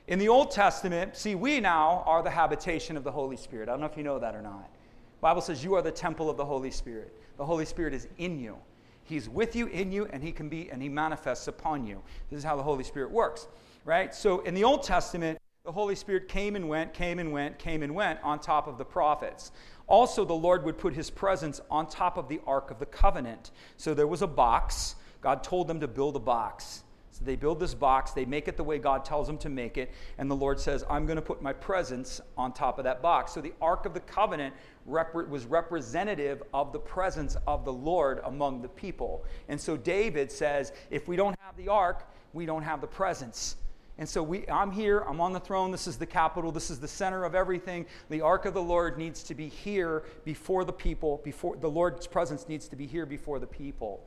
In 0.07 0.17
the 0.17 0.29
Old 0.29 0.49
Testament, 0.49 1.15
see, 1.15 1.35
we 1.35 1.59
now 1.59 2.03
are 2.07 2.23
the 2.23 2.31
habitation 2.31 2.97
of 2.97 3.03
the 3.03 3.11
Holy 3.11 3.37
Spirit. 3.37 3.69
I 3.69 3.73
don't 3.73 3.81
know 3.81 3.85
if 3.85 3.95
you 3.95 4.03
know 4.03 4.17
that 4.17 4.33
or 4.33 4.41
not. 4.41 4.67
The 4.71 5.21
Bible 5.21 5.41
says 5.41 5.63
you 5.63 5.75
are 5.75 5.83
the 5.83 5.91
temple 5.91 6.27
of 6.27 6.37
the 6.37 6.45
Holy 6.45 6.71
Spirit. 6.71 7.15
The 7.37 7.45
Holy 7.45 7.65
Spirit 7.65 7.93
is 7.93 8.07
in 8.17 8.39
you. 8.39 8.57
He's 9.03 9.29
with 9.29 9.55
you, 9.55 9.67
in 9.67 9.91
you, 9.91 10.07
and 10.07 10.23
he 10.23 10.31
can 10.31 10.49
be, 10.49 10.71
and 10.71 10.81
he 10.81 10.89
manifests 10.89 11.47
upon 11.47 11.85
you. 11.85 12.01
This 12.29 12.39
is 12.39 12.43
how 12.43 12.55
the 12.55 12.63
Holy 12.63 12.83
Spirit 12.83 13.11
works 13.11 13.47
right? 13.85 14.13
So 14.13 14.39
in 14.41 14.53
the 14.53 14.63
Old 14.63 14.83
Testament, 14.83 15.39
the 15.65 15.71
Holy 15.71 15.95
Spirit 15.95 16.27
came 16.27 16.55
and 16.55 16.67
went, 16.67 16.93
came 16.93 17.19
and 17.19 17.31
went, 17.31 17.57
came 17.57 17.83
and 17.83 17.95
went 17.95 18.19
on 18.21 18.39
top 18.39 18.67
of 18.67 18.77
the 18.77 18.85
prophets. 18.85 19.51
Also, 19.87 20.25
the 20.25 20.33
Lord 20.33 20.63
would 20.65 20.77
put 20.77 20.93
his 20.93 21.09
presence 21.09 21.61
on 21.69 21.87
top 21.87 22.17
of 22.17 22.27
the 22.27 22.41
Ark 22.45 22.71
of 22.71 22.79
the 22.79 22.85
Covenant. 22.85 23.51
So 23.77 23.93
there 23.93 24.07
was 24.07 24.21
a 24.21 24.27
box. 24.27 24.95
God 25.21 25.43
told 25.43 25.67
them 25.67 25.79
to 25.79 25.87
build 25.87 26.15
a 26.15 26.19
box. 26.19 26.83
So 27.13 27.23
they 27.23 27.35
build 27.35 27.59
this 27.59 27.75
box, 27.75 28.11
they 28.11 28.25
make 28.25 28.47
it 28.47 28.57
the 28.57 28.63
way 28.63 28.79
God 28.79 29.05
tells 29.05 29.27
them 29.27 29.37
to 29.37 29.49
make 29.49 29.77
it, 29.77 29.91
and 30.17 30.31
the 30.31 30.35
Lord 30.35 30.59
says, 30.59 30.83
I'm 30.89 31.05
going 31.05 31.17
to 31.17 31.21
put 31.21 31.43
my 31.43 31.53
presence 31.53 32.19
on 32.35 32.53
top 32.53 32.79
of 32.79 32.85
that 32.85 33.03
box. 33.03 33.33
So 33.33 33.39
the 33.39 33.53
Ark 33.61 33.85
of 33.85 33.93
the 33.93 33.99
Covenant 33.99 34.55
was 34.87 35.45
representative 35.45 36.41
of 36.55 36.73
the 36.73 36.79
presence 36.79 37.37
of 37.45 37.65
the 37.65 37.73
Lord 37.73 38.19
among 38.23 38.63
the 38.63 38.67
people. 38.67 39.25
And 39.47 39.61
so 39.61 39.77
David 39.77 40.31
says, 40.31 40.73
if 40.89 41.07
we 41.07 41.15
don't 41.15 41.37
have 41.39 41.55
the 41.55 41.67
Ark, 41.67 42.09
we 42.33 42.47
don't 42.47 42.63
have 42.63 42.81
the 42.81 42.87
presence. 42.87 43.57
And 43.97 44.09
so 44.09 44.23
we, 44.23 44.47
I'm 44.49 44.71
here, 44.71 44.99
I'm 44.99 45.21
on 45.21 45.33
the 45.33 45.39
throne, 45.39 45.69
this 45.69 45.85
is 45.85 45.97
the 45.97 46.05
capital, 46.05 46.51
this 46.51 46.71
is 46.71 46.79
the 46.79 46.87
center 46.87 47.25
of 47.25 47.35
everything. 47.35 47.85
The 48.09 48.21
ark 48.21 48.45
of 48.45 48.55
the 48.55 48.61
Lord 48.61 48.97
needs 48.97 49.21
to 49.23 49.35
be 49.35 49.47
here 49.47 50.03
before 50.25 50.65
the 50.65 50.73
people, 50.73 51.21
before 51.23 51.55
the 51.55 51.69
Lord's 51.69 52.07
presence 52.07 52.49
needs 52.49 52.67
to 52.69 52.75
be 52.75 52.87
here 52.87 53.05
before 53.05 53.37
the 53.37 53.47
people. 53.47 54.03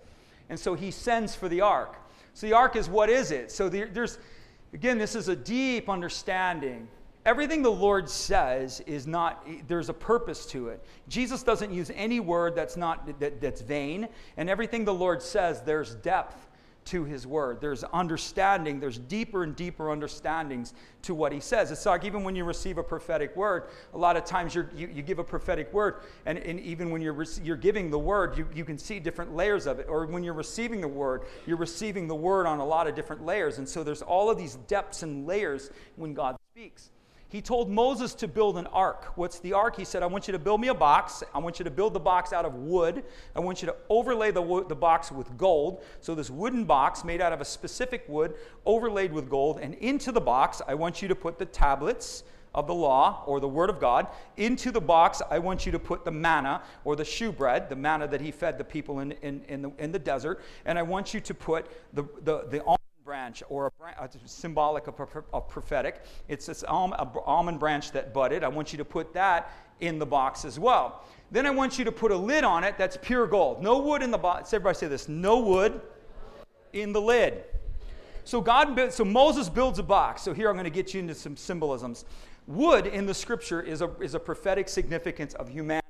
And 0.48 0.58
so 0.58 0.74
he 0.74 0.90
sends 0.90 1.34
for 1.34 1.48
the 1.48 1.60
ark. 1.60 1.96
So 2.34 2.46
the 2.46 2.52
ark 2.52 2.74
is 2.74 2.88
what 2.88 3.08
is 3.08 3.30
it? 3.30 3.52
So 3.52 3.68
there's, 3.68 4.18
again, 4.72 4.98
this 4.98 5.14
is 5.14 5.28
a 5.28 5.36
deep 5.36 5.88
understanding. 5.88 6.88
Everything 7.24 7.62
the 7.62 7.70
Lord 7.70 8.08
says 8.08 8.80
is 8.86 9.06
not, 9.06 9.46
there's 9.66 9.88
a 9.88 9.94
purpose 9.94 10.46
to 10.46 10.68
it. 10.68 10.84
Jesus 11.08 11.42
doesn't 11.42 11.72
use 11.72 11.90
any 11.94 12.20
word 12.20 12.54
that's 12.54 12.76
not, 12.76 13.18
that, 13.20 13.40
that's 13.40 13.60
vain. 13.60 14.08
And 14.36 14.48
everything 14.48 14.84
the 14.84 14.94
Lord 14.94 15.22
says, 15.22 15.62
there's 15.62 15.94
depth 15.96 16.45
to 16.86 17.04
his 17.04 17.26
word. 17.26 17.60
There's 17.60 17.84
understanding, 17.84 18.80
there's 18.80 18.98
deeper 18.98 19.42
and 19.42 19.54
deeper 19.54 19.90
understandings 19.90 20.74
to 21.02 21.14
what 21.14 21.32
he 21.32 21.40
says. 21.40 21.70
It's 21.70 21.86
like 21.86 22.04
even 22.04 22.24
when 22.24 22.34
you 22.34 22.44
receive 22.44 22.78
a 22.78 22.82
prophetic 22.82 23.36
word, 23.36 23.68
a 23.94 23.98
lot 23.98 24.16
of 24.16 24.24
times 24.24 24.54
you 24.54 24.66
you, 24.74 25.02
give 25.02 25.18
a 25.18 25.24
prophetic 25.24 25.72
word, 25.72 25.96
and, 26.24 26.38
and 26.38 26.58
even 26.60 26.90
when 26.90 27.02
you're, 27.02 27.24
you're 27.42 27.56
giving 27.56 27.90
the 27.90 27.98
word, 27.98 28.36
you, 28.38 28.48
you 28.54 28.64
can 28.64 28.78
see 28.78 28.98
different 28.98 29.34
layers 29.34 29.66
of 29.66 29.78
it. 29.78 29.86
Or 29.88 30.06
when 30.06 30.24
you're 30.24 30.34
receiving 30.34 30.80
the 30.80 30.88
word, 30.88 31.22
you're 31.46 31.56
receiving 31.56 32.08
the 32.08 32.14
word 32.14 32.46
on 32.46 32.58
a 32.58 32.64
lot 32.64 32.86
of 32.86 32.94
different 32.94 33.24
layers. 33.24 33.58
And 33.58 33.68
so 33.68 33.84
there's 33.84 34.02
all 34.02 34.30
of 34.30 34.38
these 34.38 34.56
depths 34.66 35.02
and 35.02 35.26
layers 35.26 35.70
when 35.96 36.14
God 36.14 36.36
speaks. 36.52 36.90
He 37.28 37.42
told 37.42 37.68
Moses 37.68 38.14
to 38.14 38.28
build 38.28 38.56
an 38.56 38.68
ark. 38.68 39.12
What's 39.16 39.40
the 39.40 39.52
ark? 39.52 39.76
He 39.76 39.84
said, 39.84 40.02
I 40.02 40.06
want 40.06 40.28
you 40.28 40.32
to 40.32 40.38
build 40.38 40.60
me 40.60 40.68
a 40.68 40.74
box. 40.74 41.24
I 41.34 41.38
want 41.38 41.58
you 41.58 41.64
to 41.64 41.70
build 41.70 41.92
the 41.92 42.00
box 42.00 42.32
out 42.32 42.44
of 42.44 42.54
wood. 42.54 43.02
I 43.34 43.40
want 43.40 43.62
you 43.62 43.66
to 43.66 43.74
overlay 43.88 44.30
the, 44.30 44.42
wo- 44.42 44.62
the 44.62 44.76
box 44.76 45.10
with 45.10 45.36
gold. 45.36 45.82
So, 46.00 46.14
this 46.14 46.30
wooden 46.30 46.64
box 46.64 47.04
made 47.04 47.20
out 47.20 47.32
of 47.32 47.40
a 47.40 47.44
specific 47.44 48.04
wood, 48.06 48.34
overlaid 48.64 49.12
with 49.12 49.28
gold. 49.28 49.58
And 49.58 49.74
into 49.74 50.12
the 50.12 50.20
box, 50.20 50.62
I 50.68 50.74
want 50.74 51.02
you 51.02 51.08
to 51.08 51.16
put 51.16 51.38
the 51.38 51.46
tablets 51.46 52.22
of 52.54 52.66
the 52.66 52.74
law 52.74 53.22
or 53.26 53.38
the 53.38 53.48
word 53.48 53.70
of 53.70 53.78
God. 53.80 54.06
Into 54.36 54.70
the 54.70 54.80
box, 54.80 55.20
I 55.30 55.38
want 55.38 55.66
you 55.66 55.72
to 55.72 55.78
put 55.78 56.04
the 56.04 56.10
manna 56.10 56.62
or 56.84 56.96
the 56.96 57.04
shewbread, 57.04 57.68
the 57.68 57.76
manna 57.76 58.08
that 58.08 58.20
he 58.20 58.30
fed 58.30 58.56
the 58.56 58.64
people 58.64 59.00
in, 59.00 59.12
in, 59.22 59.42
in, 59.48 59.62
the, 59.62 59.72
in 59.78 59.92
the 59.92 59.98
desert. 59.98 60.40
And 60.64 60.78
I 60.78 60.82
want 60.82 61.12
you 61.12 61.20
to 61.20 61.34
put 61.34 61.66
the, 61.92 62.04
the, 62.22 62.46
the 62.48 62.75
branch 63.16 63.42
or 63.48 63.72
a, 63.80 64.02
a 64.02 64.04
uh, 64.04 64.08
symbolic 64.26 64.88
of, 64.88 65.00
of, 65.32 65.48
prophetic. 65.48 66.02
It's 66.28 66.44
this 66.44 66.62
almond 66.64 67.58
branch 67.58 67.92
that 67.92 68.12
budded. 68.12 68.44
I 68.44 68.48
want 68.48 68.72
you 68.72 68.76
to 68.76 68.84
put 68.84 69.14
that 69.14 69.50
in 69.80 69.98
the 69.98 70.04
box 70.04 70.44
as 70.44 70.58
well. 70.58 71.02
Then 71.30 71.46
I 71.46 71.50
want 71.50 71.78
you 71.78 71.84
to 71.86 71.92
put 71.92 72.10
a 72.12 72.16
lid 72.16 72.44
on 72.44 72.62
it 72.62 72.76
that's 72.76 72.98
pure 73.00 73.26
gold. 73.26 73.62
No 73.62 73.78
wood 73.78 74.02
in 74.02 74.10
the 74.10 74.18
box. 74.18 74.52
Everybody 74.52 74.76
say 74.76 74.88
this. 74.88 75.08
No 75.08 75.38
wood 75.38 75.80
in 76.74 76.92
the 76.92 77.00
lid. 77.00 77.44
So 78.24 78.42
God, 78.42 78.92
so 78.92 79.02
Moses 79.02 79.48
builds 79.48 79.78
a 79.78 79.82
box. 79.82 80.20
So 80.20 80.34
here 80.34 80.50
I'm 80.50 80.56
going 80.56 80.64
to 80.64 80.82
get 80.82 80.92
you 80.92 81.00
into 81.00 81.14
some 81.14 81.38
symbolisms. 81.38 82.04
Wood 82.46 82.86
in 82.86 83.06
the 83.06 83.14
scripture 83.14 83.62
is 83.62 83.80
a, 83.80 83.90
is 84.00 84.14
a 84.14 84.20
prophetic 84.20 84.68
significance 84.68 85.32
of 85.34 85.48
humanity. 85.48 85.85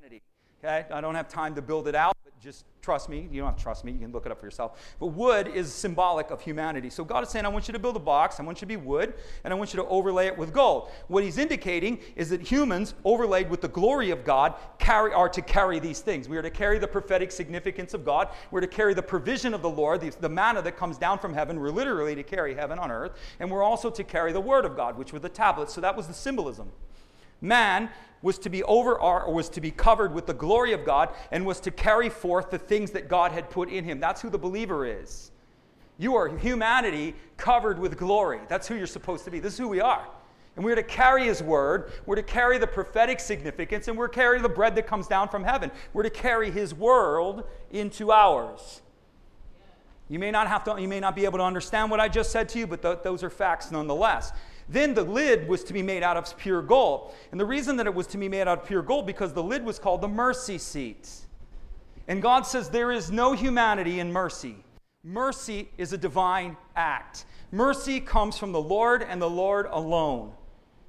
Okay? 0.63 0.85
I 0.91 1.01
don't 1.01 1.15
have 1.15 1.27
time 1.27 1.55
to 1.55 1.61
build 1.61 1.87
it 1.87 1.95
out, 1.95 2.15
but 2.23 2.33
just 2.39 2.65
trust 2.81 3.09
me. 3.09 3.27
You 3.31 3.41
don't 3.41 3.49
have 3.49 3.57
to 3.57 3.63
trust 3.63 3.83
me. 3.83 3.91
You 3.91 3.99
can 3.99 4.11
look 4.11 4.25
it 4.25 4.31
up 4.31 4.39
for 4.39 4.45
yourself. 4.45 4.95
But 4.99 5.07
wood 5.07 5.49
is 5.49 5.73
symbolic 5.73 6.31
of 6.31 6.41
humanity. 6.41 6.89
So 6.89 7.03
God 7.03 7.21
is 7.21 7.29
saying, 7.29 7.45
I 7.45 7.49
want 7.49 7.67
you 7.67 7.73
to 7.73 7.79
build 7.79 7.95
a 7.95 7.99
box. 7.99 8.39
I 8.39 8.43
want 8.43 8.59
you 8.59 8.61
to 8.61 8.65
be 8.65 8.77
wood, 8.77 9.13
and 9.43 9.53
I 9.53 9.57
want 9.57 9.73
you 9.73 9.81
to 9.81 9.87
overlay 9.87 10.27
it 10.27 10.37
with 10.37 10.53
gold. 10.53 10.89
What 11.09 11.23
he's 11.23 11.37
indicating 11.37 11.99
is 12.15 12.29
that 12.29 12.41
humans, 12.41 12.95
overlaid 13.03 13.49
with 13.49 13.61
the 13.61 13.67
glory 13.67 14.09
of 14.11 14.23
God, 14.23 14.55
carry, 14.79 15.13
are 15.13 15.29
to 15.29 15.41
carry 15.41 15.79
these 15.79 15.99
things. 15.99 16.29
We 16.29 16.37
are 16.37 16.41
to 16.41 16.49
carry 16.49 16.79
the 16.79 16.87
prophetic 16.87 17.31
significance 17.31 17.93
of 17.93 18.05
God. 18.05 18.29
We're 18.49 18.61
to 18.61 18.67
carry 18.67 18.93
the 18.93 19.03
provision 19.03 19.53
of 19.53 19.61
the 19.61 19.69
Lord, 19.69 20.01
the, 20.01 20.09
the 20.21 20.29
manna 20.29 20.61
that 20.61 20.77
comes 20.77 20.97
down 20.97 21.19
from 21.19 21.33
heaven. 21.33 21.59
We're 21.59 21.69
literally 21.69 22.15
to 22.15 22.23
carry 22.23 22.55
heaven 22.55 22.79
on 22.79 22.89
earth. 22.89 23.11
And 23.39 23.51
we're 23.51 23.63
also 23.63 23.89
to 23.89 24.03
carry 24.03 24.31
the 24.31 24.41
word 24.41 24.65
of 24.65 24.75
God, 24.75 24.97
which 24.97 25.13
were 25.13 25.19
the 25.19 25.29
tablets. 25.29 25.73
So 25.73 25.81
that 25.81 25.95
was 25.95 26.07
the 26.07 26.13
symbolism. 26.13 26.71
Man 27.41 27.89
was 28.21 28.39
to 28.39 28.49
be 28.49 28.63
over 28.63 28.99
or 28.99 29.31
was 29.31 29.49
to 29.49 29.61
be 29.61 29.71
covered 29.71 30.13
with 30.13 30.25
the 30.25 30.33
glory 30.33 30.73
of 30.73 30.83
God 30.83 31.09
and 31.31 31.45
was 31.45 31.59
to 31.61 31.71
carry 31.71 32.09
forth 32.09 32.49
the 32.49 32.57
things 32.57 32.91
that 32.91 33.07
God 33.07 33.31
had 33.31 33.49
put 33.49 33.69
in 33.69 33.83
him. 33.83 33.99
That's 33.99 34.21
who 34.21 34.29
the 34.29 34.39
believer 34.39 34.85
is. 34.85 35.31
You 35.97 36.15
are 36.15 36.27
humanity 36.37 37.15
covered 37.37 37.79
with 37.79 37.97
glory. 37.97 38.39
That's 38.47 38.67
who 38.67 38.75
you're 38.75 38.87
supposed 38.87 39.25
to 39.25 39.31
be. 39.31 39.39
This 39.39 39.53
is 39.53 39.59
who 39.59 39.67
we 39.67 39.81
are. 39.81 40.07
And 40.55 40.65
we're 40.65 40.75
to 40.75 40.83
carry 40.83 41.25
his 41.25 41.43
word. 41.43 41.91
We're 42.05 42.15
to 42.15 42.23
carry 42.23 42.57
the 42.57 42.67
prophetic 42.67 43.19
significance, 43.19 43.87
and 43.87 43.97
we're 43.97 44.07
to 44.07 44.13
carry 44.13 44.41
the 44.41 44.49
bread 44.49 44.75
that 44.75 44.87
comes 44.87 45.07
down 45.07 45.29
from 45.29 45.43
heaven. 45.43 45.71
We're 45.93 46.03
to 46.03 46.09
carry 46.09 46.49
his 46.49 46.73
world 46.73 47.43
into 47.69 48.11
ours. 48.11 48.81
You 50.09 50.19
may 50.19 50.31
not 50.31 50.47
have 50.47 50.63
to, 50.63 50.81
you 50.81 50.87
may 50.87 50.99
not 50.99 51.15
be 51.15 51.25
able 51.25 51.37
to 51.39 51.43
understand 51.43 51.91
what 51.91 51.99
I 51.99 52.07
just 52.07 52.31
said 52.31 52.49
to 52.49 52.59
you, 52.59 52.65
but 52.65 52.81
th- 52.81 52.99
those 53.03 53.23
are 53.23 53.29
facts 53.29 53.71
nonetheless. 53.71 54.31
Then 54.69 54.93
the 54.93 55.03
lid 55.03 55.47
was 55.47 55.63
to 55.65 55.73
be 55.73 55.81
made 55.81 56.03
out 56.03 56.17
of 56.17 56.37
pure 56.37 56.61
gold. 56.61 57.13
And 57.31 57.39
the 57.39 57.45
reason 57.45 57.77
that 57.77 57.87
it 57.87 57.93
was 57.93 58.07
to 58.07 58.17
be 58.17 58.27
made 58.27 58.47
out 58.47 58.59
of 58.59 58.65
pure 58.65 58.81
gold 58.81 59.07
because 59.07 59.33
the 59.33 59.43
lid 59.43 59.63
was 59.63 59.79
called 59.79 60.01
the 60.01 60.07
mercy 60.07 60.57
seat. 60.57 61.09
And 62.07 62.21
God 62.21 62.45
says 62.45 62.69
there 62.69 62.91
is 62.91 63.11
no 63.11 63.33
humanity 63.33 63.99
in 63.99 64.11
mercy. 64.11 64.57
Mercy 65.03 65.69
is 65.77 65.93
a 65.93 65.97
divine 65.97 66.57
act. 66.75 67.25
Mercy 67.51 67.99
comes 67.99 68.37
from 68.37 68.51
the 68.51 68.61
Lord 68.61 69.03
and 69.03 69.21
the 69.21 69.29
Lord 69.29 69.67
alone. 69.71 70.33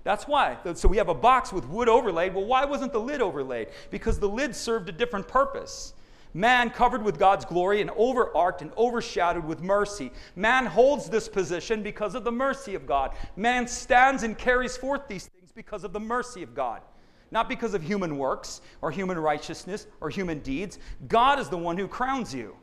That's 0.02 0.26
why. 0.26 0.56
So 0.74 0.88
we 0.88 0.96
have 0.96 1.08
a 1.08 1.14
box 1.14 1.52
with 1.52 1.66
wood 1.68 1.88
overlaid. 1.88 2.34
Well, 2.34 2.46
why 2.46 2.64
wasn't 2.64 2.92
the 2.92 3.00
lid 3.00 3.20
overlaid? 3.20 3.68
Because 3.90 4.18
the 4.18 4.28
lid 4.28 4.56
served 4.56 4.88
a 4.88 4.92
different 4.92 5.28
purpose. 5.28 5.92
Man 6.34 6.70
covered 6.70 7.02
with 7.02 7.18
God's 7.18 7.44
glory 7.44 7.80
and 7.80 7.90
overarched 7.96 8.62
and 8.62 8.70
overshadowed 8.76 9.44
with 9.44 9.62
mercy. 9.62 10.12
Man 10.36 10.66
holds 10.66 11.08
this 11.08 11.28
position 11.28 11.82
because 11.82 12.14
of 12.14 12.24
the 12.24 12.32
mercy 12.32 12.74
of 12.74 12.86
God. 12.86 13.12
Man 13.36 13.66
stands 13.66 14.22
and 14.22 14.36
carries 14.36 14.76
forth 14.76 15.08
these 15.08 15.26
things 15.26 15.52
because 15.52 15.84
of 15.84 15.92
the 15.92 16.00
mercy 16.00 16.42
of 16.42 16.54
God. 16.54 16.82
Not 17.30 17.48
because 17.48 17.74
of 17.74 17.82
human 17.82 18.16
works 18.16 18.60
or 18.80 18.90
human 18.90 19.18
righteousness 19.18 19.86
or 20.00 20.10
human 20.10 20.40
deeds. 20.40 20.78
God 21.08 21.38
is 21.38 21.48
the 21.48 21.58
one 21.58 21.76
who 21.76 21.88
crowns 21.88 22.34
you. 22.34 22.56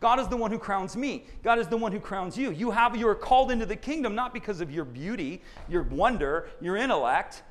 God 0.00 0.18
is 0.18 0.28
the 0.28 0.36
one 0.36 0.50
who 0.50 0.58
crowns 0.58 0.96
me. 0.96 1.26
God 1.42 1.58
is 1.58 1.68
the 1.68 1.76
one 1.76 1.92
who 1.92 2.00
crowns 2.00 2.36
you. 2.36 2.50
You 2.50 2.70
have 2.70 2.96
you 2.96 3.06
are 3.08 3.14
called 3.14 3.50
into 3.50 3.66
the 3.66 3.76
kingdom 3.76 4.14
not 4.14 4.32
because 4.32 4.62
of 4.62 4.70
your 4.70 4.86
beauty, 4.86 5.42
your 5.68 5.82
wonder, 5.84 6.48
your 6.60 6.76
intellect, 6.76 7.42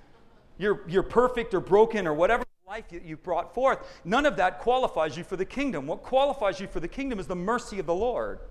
you're, 0.57 0.81
you're 0.88 1.03
perfect 1.03 1.53
or 1.53 1.59
broken 1.59 2.07
or 2.07 2.13
whatever 2.13 2.43
life 2.69 2.88
that 2.89 3.03
you 3.03 3.17
brought 3.17 3.51
forth, 3.51 3.79
none 4.05 4.27
of 4.27 4.35
that 4.35 4.59
qualifies 4.59 5.17
you 5.17 5.23
for 5.23 5.35
the 5.35 5.43
kingdom. 5.43 5.88
What 5.88 6.03
qualifies 6.03 6.59
you 6.59 6.67
for 6.67 6.79
the 6.79 6.88
kingdom 6.88 7.17
is 7.17 7.25
the 7.25 7.35
mercy 7.35 7.79
of 7.79 7.88
the 7.88 7.95
Lord. 7.95 8.41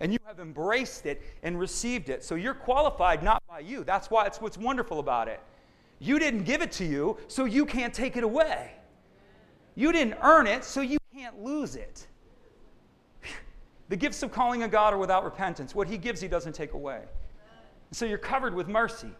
And 0.00 0.12
you 0.12 0.18
have 0.24 0.40
embraced 0.40 1.06
it 1.06 1.22
and 1.44 1.56
received 1.56 2.08
it. 2.08 2.24
So 2.24 2.34
you're 2.34 2.54
qualified 2.54 3.22
not 3.22 3.40
by 3.46 3.60
you. 3.60 3.84
That's 3.84 4.10
why 4.10 4.26
it's 4.26 4.40
what's 4.40 4.58
wonderful 4.58 4.98
about 4.98 5.28
it. 5.28 5.38
You 6.00 6.18
didn't 6.18 6.42
give 6.42 6.60
it 6.60 6.72
to 6.72 6.84
you, 6.84 7.18
so 7.28 7.44
you 7.44 7.64
can't 7.64 7.94
take 7.94 8.16
it 8.16 8.24
away. 8.24 8.72
You 9.76 9.92
didn't 9.92 10.16
earn 10.24 10.48
it, 10.48 10.64
so 10.64 10.80
you 10.80 10.98
can't 11.14 11.40
lose 11.40 11.76
it. 11.76 12.08
The 13.90 13.96
gifts 13.96 14.24
of 14.24 14.32
calling 14.32 14.64
a 14.64 14.68
God 14.68 14.92
are 14.92 14.98
without 14.98 15.22
repentance. 15.22 15.72
What 15.72 15.86
he 15.86 15.98
gives, 15.98 16.20
he 16.20 16.26
doesn't 16.26 16.54
take 16.54 16.72
away. 16.72 17.02
So 17.92 18.06
you're 18.06 18.18
covered 18.18 18.54
with 18.54 18.66
mercy 18.66 19.10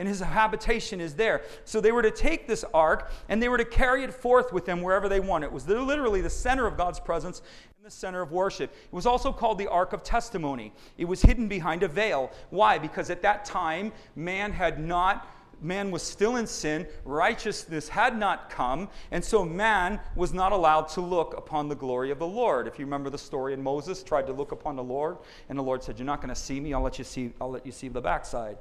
and 0.00 0.08
his 0.08 0.20
habitation 0.20 0.98
is 0.98 1.14
there. 1.14 1.42
So 1.66 1.78
they 1.80 1.92
were 1.92 2.00
to 2.00 2.10
take 2.10 2.48
this 2.48 2.64
ark 2.72 3.12
and 3.28 3.40
they 3.40 3.50
were 3.50 3.58
to 3.58 3.66
carry 3.66 4.02
it 4.02 4.14
forth 4.14 4.50
with 4.50 4.64
them 4.64 4.80
wherever 4.80 5.10
they 5.10 5.20
want. 5.20 5.44
It 5.44 5.52
was 5.52 5.68
literally 5.68 6.22
the 6.22 6.30
center 6.30 6.66
of 6.66 6.78
God's 6.78 6.98
presence 6.98 7.42
and 7.76 7.84
the 7.86 7.90
center 7.90 8.22
of 8.22 8.32
worship. 8.32 8.72
It 8.72 8.92
was 8.94 9.04
also 9.04 9.30
called 9.30 9.58
the 9.58 9.68
Ark 9.68 9.92
of 9.92 10.02
Testimony. 10.02 10.72
It 10.96 11.04
was 11.04 11.20
hidden 11.20 11.48
behind 11.48 11.82
a 11.82 11.88
veil. 11.88 12.32
Why? 12.48 12.78
Because 12.78 13.10
at 13.10 13.20
that 13.22 13.44
time, 13.44 13.92
man 14.16 14.52
had 14.52 14.80
not 14.80 15.28
man 15.62 15.90
was 15.90 16.02
still 16.02 16.36
in 16.36 16.46
sin, 16.46 16.86
righteousness 17.04 17.86
had 17.90 18.16
not 18.16 18.48
come, 18.48 18.88
and 19.10 19.22
so 19.22 19.44
man 19.44 20.00
was 20.16 20.32
not 20.32 20.52
allowed 20.52 20.88
to 20.88 21.02
look 21.02 21.36
upon 21.36 21.68
the 21.68 21.74
glory 21.74 22.10
of 22.10 22.18
the 22.18 22.26
Lord. 22.26 22.66
If 22.66 22.78
you 22.78 22.86
remember 22.86 23.10
the 23.10 23.18
story 23.18 23.52
in 23.52 23.62
Moses 23.62 24.02
tried 24.02 24.26
to 24.28 24.32
look 24.32 24.52
upon 24.52 24.76
the 24.76 24.82
Lord, 24.82 25.18
and 25.50 25.58
the 25.58 25.62
Lord 25.62 25.82
said, 25.82 25.98
You're 25.98 26.06
not 26.06 26.22
going 26.22 26.34
to 26.34 26.40
see 26.40 26.60
me, 26.60 26.72
I'll 26.72 26.80
let 26.80 26.96
you 26.96 27.04
see, 27.04 27.34
I'll 27.38 27.50
let 27.50 27.66
you 27.66 27.72
see 27.72 27.88
the 27.88 28.00
backside. 28.00 28.56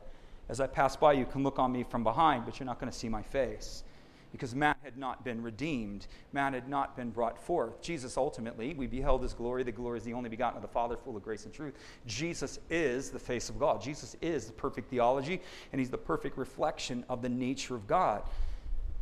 As 0.50 0.60
I 0.60 0.68
pass 0.68 0.96
by, 0.96 1.14
you 1.14 1.26
can 1.26 1.44
look 1.44 1.60
on 1.60 1.72
me 1.72 1.84
from 1.84 2.04
behind, 2.04 2.44
but 2.44 2.60
you're 2.60 2.66
not 2.66 2.80
going 2.80 2.92
to 2.92 2.98
see 2.98 3.08
my 3.08 3.22
face. 3.22 3.84
Because 4.32 4.54
man 4.54 4.76
had 4.84 4.98
not 4.98 5.24
been 5.24 5.42
redeemed, 5.42 6.08
man 6.34 6.54
had 6.54 6.68
not 6.68 6.96
been 6.96 7.10
brought 7.10 7.38
forth. 7.38 7.82
Jesus 7.82 8.16
ultimately, 8.18 8.74
we 8.76 8.86
beheld 8.86 9.24
his 9.24 9.34
glory. 9.34 9.64
The 9.64 9.72
glory 9.72 9.98
is 9.98 10.04
the 10.04 10.14
only 10.14 10.30
begotten 10.30 10.58
of 10.58 10.62
the 10.62 10.68
Father, 10.68 10.98
full 10.98 11.18
of 11.18 11.24
grace 11.24 11.46
and 11.46 11.54
truth. 11.54 11.76
Jesus 12.06 12.60
is 12.70 13.10
the 13.10 13.20
face 13.20 13.50
of 13.50 13.60
God. 13.60 13.82
Jesus 13.82 14.16
is 14.22 14.46
the 14.46 14.54
perfect 14.54 14.90
theology, 14.90 15.42
and 15.72 15.80
he's 15.80 15.90
the 15.90 15.98
perfect 15.98 16.38
reflection 16.38 17.04
of 17.10 17.22
the 17.22 17.30
nature 17.30 17.76
of 17.76 17.88
God. 17.88 18.22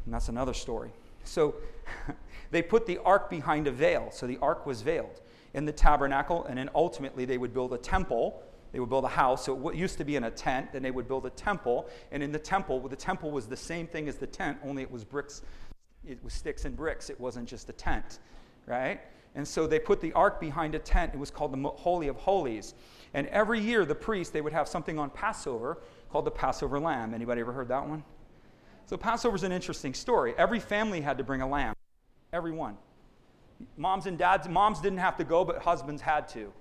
And 0.05 0.13
that's 0.13 0.29
another 0.29 0.53
story. 0.53 0.91
So 1.25 1.55
they 2.51 2.61
put 2.61 2.85
the 2.85 2.97
ark 2.99 3.29
behind 3.29 3.67
a 3.67 3.71
veil. 3.71 4.09
So 4.11 4.27
the 4.27 4.37
ark 4.41 4.65
was 4.65 4.81
veiled 4.81 5.21
in 5.53 5.65
the 5.65 5.73
tabernacle, 5.73 6.45
and 6.45 6.57
then 6.57 6.69
ultimately 6.73 7.25
they 7.25 7.37
would 7.37 7.53
build 7.53 7.73
a 7.73 7.77
temple 7.77 8.43
they 8.77 8.81
would 8.81 8.89
build 8.91 9.05
a 9.05 9.07
house. 9.07 9.43
So 9.43 9.69
it 9.69 9.75
used 9.75 9.97
to 9.97 10.03
be 10.03 10.17
in 10.17 10.25
a 10.25 10.29
tent, 10.29 10.71
then 10.71 10.83
they 10.83 10.91
would 10.91 11.07
build 11.07 11.25
a 11.25 11.31
temple. 11.31 11.89
And 12.11 12.21
in 12.21 12.31
the 12.31 12.37
temple, 12.37 12.79
the 12.87 12.95
temple 12.95 13.31
was 13.31 13.47
the 13.47 13.57
same 13.57 13.87
thing 13.87 14.07
as 14.07 14.17
the 14.17 14.27
tent, 14.27 14.59
only 14.63 14.83
it 14.83 14.91
was 14.91 15.03
bricks, 15.03 15.41
it 16.07 16.23
was 16.23 16.31
sticks 16.31 16.63
and 16.65 16.77
bricks. 16.77 17.09
It 17.09 17.19
wasn't 17.19 17.49
just 17.49 17.67
a 17.69 17.73
tent, 17.73 18.19
right? 18.67 19.01
And 19.33 19.47
so 19.47 19.65
they 19.65 19.79
put 19.79 19.99
the 19.99 20.13
ark 20.13 20.39
behind 20.39 20.75
a 20.75 20.79
tent. 20.79 21.15
It 21.15 21.17
was 21.17 21.31
called 21.31 21.53
the 21.53 21.69
Holy 21.69 22.07
of 22.07 22.17
Holies. 22.17 22.75
And 23.15 23.25
every 23.29 23.59
year, 23.59 23.83
the 23.83 23.95
priest, 23.95 24.31
they 24.31 24.41
would 24.41 24.53
have 24.53 24.67
something 24.67 24.99
on 24.99 25.09
Passover 25.09 25.79
called 26.11 26.25
the 26.25 26.31
Passover 26.31 26.79
lamb. 26.79 27.15
Anybody 27.15 27.41
ever 27.41 27.53
heard 27.53 27.69
that 27.69 27.89
one? 27.89 28.03
So 28.85 28.95
Passover 28.95 29.35
is 29.35 29.41
an 29.41 29.51
interesting 29.51 29.95
story. 29.95 30.35
Every 30.37 30.59
family 30.59 31.01
had 31.01 31.17
to 31.17 31.23
bring 31.23 31.41
a 31.41 31.49
lamb. 31.49 31.73
Everyone. 32.31 32.77
Moms 33.75 34.05
and 34.05 34.19
dads, 34.19 34.47
moms 34.47 34.79
didn't 34.81 34.99
have 34.99 35.17
to 35.17 35.23
go, 35.23 35.43
but 35.43 35.63
husbands 35.63 35.99
had 35.99 36.27
to 36.27 36.53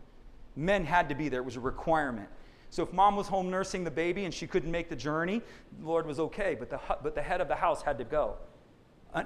men 0.57 0.85
had 0.85 1.09
to 1.11 1.15
be 1.15 1.29
there. 1.29 1.41
It 1.41 1.45
was 1.45 1.57
a 1.57 1.61
requirement. 1.61 2.29
So 2.71 2.83
if 2.83 2.93
mom 2.93 3.17
was 3.17 3.29
home 3.29 3.51
nursing 3.51 3.85
the 3.85 3.91
baby 3.91 4.25
and 4.25 4.35
she 4.35 4.47
couldn't 4.47 4.71
make 4.71 4.89
the 4.89 4.97
journey, 4.97 5.41
the 5.79 5.87
Lord 5.87 6.07
was 6.07 6.19
okay, 6.19 6.57
but 6.59 6.71
the, 6.71 6.81
but 7.03 7.15
the 7.15 7.23
head 7.23 7.41
of 7.41 7.49
the 7.49 7.55
house 7.55 7.83
had 7.83 7.99
to 7.99 8.05
go. 8.05 8.37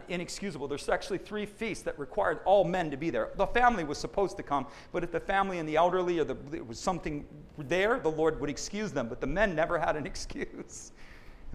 Inexcusable. 0.09 0.69
There's 0.69 0.89
actually 0.89 1.19
three 1.19 1.47
feasts 1.47 1.83
that 1.83 1.99
required 1.99 2.41
all 2.45 2.63
men 2.63 2.93
to 2.93 2.97
be 2.97 3.11
there. 3.11 3.31
The 3.35 3.47
family 3.47 3.83
was 3.83 3.99
supposed 3.99 4.37
to 4.37 4.43
come, 4.45 4.67
but 4.93 5.03
if 5.03 5.11
the 5.11 5.19
family 5.19 5.59
and 5.59 5.69
the 5.69 5.75
elderly 5.75 6.21
or 6.21 6.25
the, 6.25 6.37
there 6.49 6.63
was 6.63 6.79
something 6.79 7.27
there, 7.59 7.99
the 7.99 8.11
Lord 8.11 8.41
would 8.41 8.51
excuse 8.51 8.93
them, 8.93 9.09
but 9.09 9.21
the 9.21 9.27
men 9.27 9.57
never 9.57 9.81
had 9.81 9.97
an 9.97 10.07
excuse. 10.07 10.93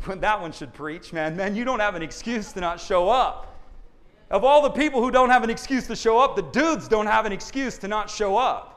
when 0.04 0.20
that 0.20 0.42
one 0.42 0.52
should 0.52 0.74
preach, 0.74 1.14
man. 1.14 1.38
Men, 1.38 1.56
you 1.56 1.64
don't 1.64 1.80
have 1.80 1.96
an 1.96 2.02
excuse 2.02 2.52
to 2.54 2.60
not 2.60 2.82
show 2.82 3.08
up. 3.08 3.54
Of 4.30 4.44
all 4.44 4.62
the 4.62 4.72
people 4.72 5.02
who 5.02 5.12
don't 5.12 5.30
have 5.30 5.44
an 5.44 5.50
excuse 5.50 5.88
to 5.88 5.96
show 5.96 6.20
up, 6.20 6.36
the 6.36 6.42
dudes 6.42 6.90
don't 6.90 7.08
have 7.08 7.26
an 7.26 7.32
excuse 7.32 7.78
to 7.78 7.88
not 7.88 8.10
show 8.10 8.36
up 8.36 8.75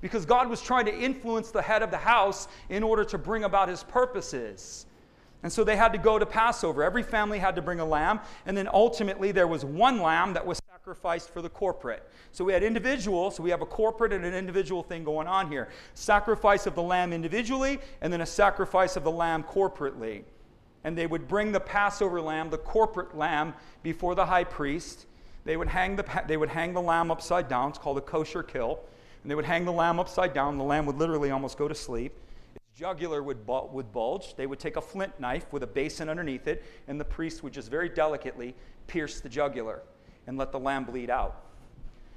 because 0.00 0.24
God 0.24 0.48
was 0.48 0.60
trying 0.60 0.86
to 0.86 0.96
influence 0.96 1.50
the 1.50 1.62
head 1.62 1.82
of 1.82 1.90
the 1.90 1.98
house 1.98 2.48
in 2.68 2.82
order 2.82 3.04
to 3.04 3.18
bring 3.18 3.44
about 3.44 3.68
his 3.68 3.82
purposes. 3.82 4.86
And 5.42 5.52
so 5.52 5.62
they 5.62 5.76
had 5.76 5.92
to 5.92 5.98
go 5.98 6.18
to 6.18 6.26
Passover. 6.26 6.82
Every 6.82 7.02
family 7.02 7.38
had 7.38 7.54
to 7.56 7.62
bring 7.62 7.80
a 7.80 7.84
lamb, 7.84 8.20
and 8.46 8.56
then 8.56 8.68
ultimately 8.72 9.30
there 9.32 9.46
was 9.46 9.64
one 9.64 10.00
lamb 10.00 10.32
that 10.34 10.44
was 10.44 10.60
sacrificed 10.70 11.30
for 11.30 11.42
the 11.42 11.48
corporate. 11.48 12.08
So 12.32 12.44
we 12.44 12.52
had 12.52 12.62
individual, 12.62 13.30
so 13.30 13.42
we 13.42 13.50
have 13.50 13.62
a 13.62 13.66
corporate 13.66 14.12
and 14.12 14.24
an 14.24 14.34
individual 14.34 14.82
thing 14.82 15.04
going 15.04 15.28
on 15.28 15.50
here. 15.50 15.68
Sacrifice 15.94 16.66
of 16.66 16.74
the 16.74 16.82
lamb 16.82 17.12
individually, 17.12 17.78
and 18.00 18.12
then 18.12 18.20
a 18.20 18.26
sacrifice 18.26 18.96
of 18.96 19.04
the 19.04 19.12
lamb 19.12 19.44
corporately. 19.44 20.24
And 20.82 20.96
they 20.96 21.06
would 21.06 21.28
bring 21.28 21.52
the 21.52 21.60
Passover 21.60 22.20
lamb, 22.20 22.50
the 22.50 22.58
corporate 22.58 23.16
lamb, 23.16 23.54
before 23.82 24.14
the 24.14 24.26
high 24.26 24.44
priest. 24.44 25.06
They 25.44 25.56
would 25.56 25.68
hang 25.68 25.94
the, 25.94 26.22
they 26.26 26.36
would 26.36 26.48
hang 26.48 26.72
the 26.72 26.82
lamb 26.82 27.10
upside 27.10 27.48
down. 27.48 27.70
It's 27.70 27.78
called 27.78 27.98
a 27.98 28.02
kosher 28.02 28.42
kill 28.42 28.80
and 29.28 29.30
they 29.30 29.36
would 29.36 29.44
hang 29.44 29.66
the 29.66 29.72
lamb 29.72 30.00
upside 30.00 30.32
down. 30.32 30.56
The 30.56 30.64
lamb 30.64 30.86
would 30.86 30.96
literally 30.96 31.30
almost 31.30 31.58
go 31.58 31.68
to 31.68 31.74
sleep. 31.74 32.14
Its 32.56 32.78
jugular 32.78 33.22
would, 33.22 33.46
would 33.46 33.92
bulge. 33.92 34.34
They 34.34 34.46
would 34.46 34.58
take 34.58 34.76
a 34.76 34.80
flint 34.80 35.20
knife 35.20 35.52
with 35.52 35.62
a 35.62 35.66
basin 35.66 36.08
underneath 36.08 36.48
it, 36.48 36.64
and 36.86 36.98
the 36.98 37.04
priest 37.04 37.42
would 37.42 37.52
just 37.52 37.70
very 37.70 37.90
delicately 37.90 38.54
pierce 38.86 39.20
the 39.20 39.28
jugular 39.28 39.82
and 40.26 40.38
let 40.38 40.50
the 40.50 40.58
lamb 40.58 40.84
bleed 40.84 41.10
out. 41.10 41.42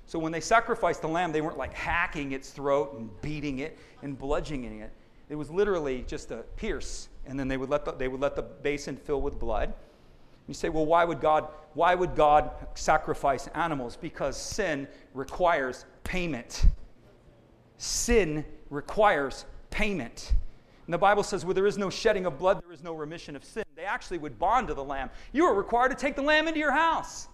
So 0.05 0.19
when 0.19 0.31
they 0.31 0.39
sacrificed 0.39 1.01
the 1.01 1.09
lamb, 1.09 1.33
they 1.33 1.41
weren't 1.41 1.57
like 1.57 1.73
hacking 1.73 2.31
its 2.31 2.51
throat 2.51 2.95
and 2.97 3.09
beating 3.21 3.59
it 3.59 3.77
and 4.03 4.17
bludgeoning 4.17 4.79
it. 4.79 4.93
It 5.27 5.35
was 5.35 5.51
literally 5.51 6.05
just 6.07 6.31
a 6.31 6.45
pierce, 6.55 7.09
and 7.25 7.37
then 7.37 7.49
they 7.49 7.57
would 7.57 7.69
let 7.69 7.83
the, 7.83 7.91
they 7.91 8.07
would 8.07 8.21
let 8.21 8.37
the 8.37 8.43
basin 8.43 8.95
fill 8.95 9.19
with 9.19 9.37
blood. 9.37 9.73
You 10.47 10.53
say, 10.53 10.69
well, 10.69 10.85
why 10.85 11.03
would 11.03 11.19
God, 11.19 11.49
why 11.73 11.93
would 11.93 12.15
God 12.15 12.51
sacrifice 12.73 13.47
animals? 13.47 13.97
Because 13.97 14.37
sin 14.37 14.87
requires 15.13 15.83
payment. 16.05 16.67
Sin 17.81 18.45
requires 18.69 19.45
payment. 19.71 20.35
And 20.85 20.93
the 20.93 20.99
Bible 20.99 21.23
says, 21.23 21.43
where 21.43 21.55
there 21.55 21.65
is 21.65 21.79
no 21.79 21.89
shedding 21.89 22.27
of 22.27 22.37
blood, 22.37 22.61
there 22.63 22.71
is 22.71 22.83
no 22.83 22.93
remission 22.93 23.35
of 23.35 23.43
sin. 23.43 23.63
They 23.75 23.85
actually 23.85 24.19
would 24.19 24.37
bond 24.37 24.67
to 24.67 24.75
the 24.75 24.83
lamb. 24.83 25.09
You 25.31 25.45
were 25.45 25.55
required 25.55 25.89
to 25.89 25.95
take 25.95 26.15
the 26.15 26.21
lamb 26.21 26.47
into 26.47 26.59
your 26.59 26.73
house. 26.73 27.27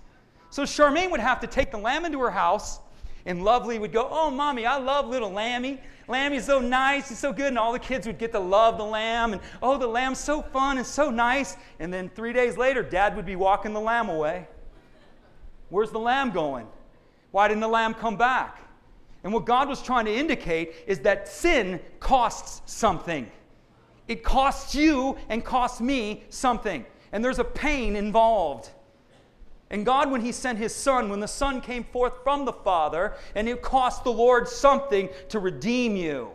So 0.49 0.63
Charmaine 0.63 1.11
would 1.11 1.19
have 1.19 1.41
to 1.41 1.47
take 1.47 1.69
the 1.69 1.77
lamb 1.77 2.05
into 2.05 2.21
her 2.21 2.31
house, 2.31 2.79
and 3.25 3.43
Lovely 3.43 3.77
would 3.77 3.91
go, 3.91 4.07
Oh, 4.09 4.31
mommy, 4.31 4.65
I 4.65 4.77
love 4.77 5.09
little 5.09 5.31
Lammy. 5.31 5.81
Lammy's 6.07 6.45
so 6.45 6.59
nice, 6.59 7.09
he's 7.09 7.19
so 7.19 7.33
good. 7.33 7.47
And 7.47 7.57
all 7.57 7.73
the 7.73 7.79
kids 7.79 8.07
would 8.07 8.17
get 8.17 8.31
to 8.31 8.39
love 8.39 8.77
the 8.77 8.85
lamb, 8.85 9.33
and 9.33 9.41
oh, 9.61 9.77
the 9.77 9.85
lamb's 9.85 10.19
so 10.19 10.41
fun 10.41 10.77
and 10.77 10.87
so 10.87 11.11
nice. 11.11 11.57
And 11.81 11.93
then 11.93 12.07
three 12.07 12.31
days 12.31 12.55
later, 12.55 12.83
dad 12.83 13.17
would 13.17 13.25
be 13.25 13.35
walking 13.35 13.73
the 13.73 13.81
lamb 13.81 14.07
away. 14.07 14.47
Where's 15.67 15.91
the 15.91 15.99
lamb 15.99 16.31
going? 16.31 16.67
Why 17.31 17.49
didn't 17.49 17.59
the 17.59 17.67
lamb 17.67 17.93
come 17.93 18.15
back? 18.15 18.61
And 19.23 19.33
what 19.33 19.45
God 19.45 19.67
was 19.67 19.81
trying 19.81 20.05
to 20.05 20.13
indicate 20.13 20.73
is 20.85 20.99
that 20.99 21.27
sin 21.27 21.79
costs 21.99 22.61
something. 22.71 23.29
It 24.07 24.23
costs 24.23 24.73
you 24.73 25.17
and 25.29 25.43
costs 25.43 25.81
me 25.81 26.23
something. 26.29 26.85
And 27.11 27.23
there's 27.23 27.39
a 27.39 27.43
pain 27.43 27.95
involved. 27.95 28.69
And 29.69 29.85
God, 29.85 30.11
when 30.11 30.21
He 30.21 30.31
sent 30.31 30.59
His 30.59 30.73
Son, 30.73 31.09
when 31.09 31.19
the 31.19 31.27
Son 31.27 31.59
came 31.59 31.83
forth 31.83 32.13
from 32.23 32.45
the 32.45 32.53
Father, 32.53 33.15
and 33.35 33.49
it 33.49 33.61
cost 33.61 34.03
the 34.03 34.11
Lord 34.11 34.47
something 34.47 35.09
to 35.29 35.39
redeem 35.39 35.95
you. 35.95 36.29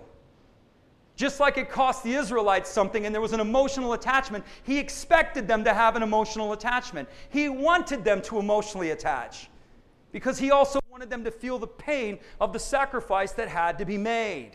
Just 1.15 1.41
like 1.41 1.57
it 1.57 1.71
cost 1.71 2.03
the 2.05 2.15
Israelites 2.15 2.71
something 2.71 3.07
and 3.07 3.15
there 3.15 3.23
was 3.23 3.33
an 3.33 3.41
emotional 3.41 3.93
attachment, 3.93 4.45
He 4.65 4.79
expected 4.79 5.47
them 5.47 5.65
to 5.65 5.73
have 5.73 5.97
an 5.97 6.03
emotional 6.03 6.53
attachment. 6.53 7.09
He 7.31 7.49
wanted 7.49 8.05
them 8.05 8.21
to 8.23 8.39
emotionally 8.39 8.91
attach 8.91 9.49
because 10.13 10.39
He 10.39 10.51
also 10.51 10.79
wanted 10.91 11.11
them 11.11 11.25
to 11.25 11.31
feel 11.31 11.59
the 11.59 11.67
pain 11.67 12.19
of 12.41 12.53
the 12.53 12.59
sacrifice 12.59 13.33
that 13.33 13.49
had 13.49 13.79
to 13.79 13.85
be 13.85 13.99
made. 13.99 14.53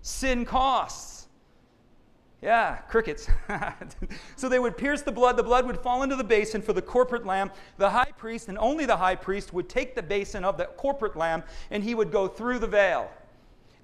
Sin 0.00 0.44
costs. 0.44 1.22
Yeah, 2.42 2.78
crickets. 2.88 3.28
so 4.36 4.48
they 4.48 4.58
would 4.58 4.76
pierce 4.76 5.02
the 5.02 5.12
blood. 5.12 5.36
The 5.36 5.44
blood 5.44 5.64
would 5.64 5.78
fall 5.78 6.02
into 6.02 6.16
the 6.16 6.24
basin 6.24 6.60
for 6.60 6.72
the 6.72 6.82
corporate 6.82 7.24
lamb. 7.24 7.52
The 7.78 7.88
high 7.88 8.10
priest, 8.16 8.48
and 8.48 8.58
only 8.58 8.84
the 8.84 8.96
high 8.96 9.14
priest, 9.14 9.54
would 9.54 9.68
take 9.68 9.94
the 9.94 10.02
basin 10.02 10.44
of 10.44 10.56
the 10.58 10.64
corporate 10.64 11.14
lamb 11.14 11.44
and 11.70 11.84
he 11.84 11.94
would 11.94 12.10
go 12.10 12.26
through 12.26 12.58
the 12.58 12.66
veil. 12.66 13.08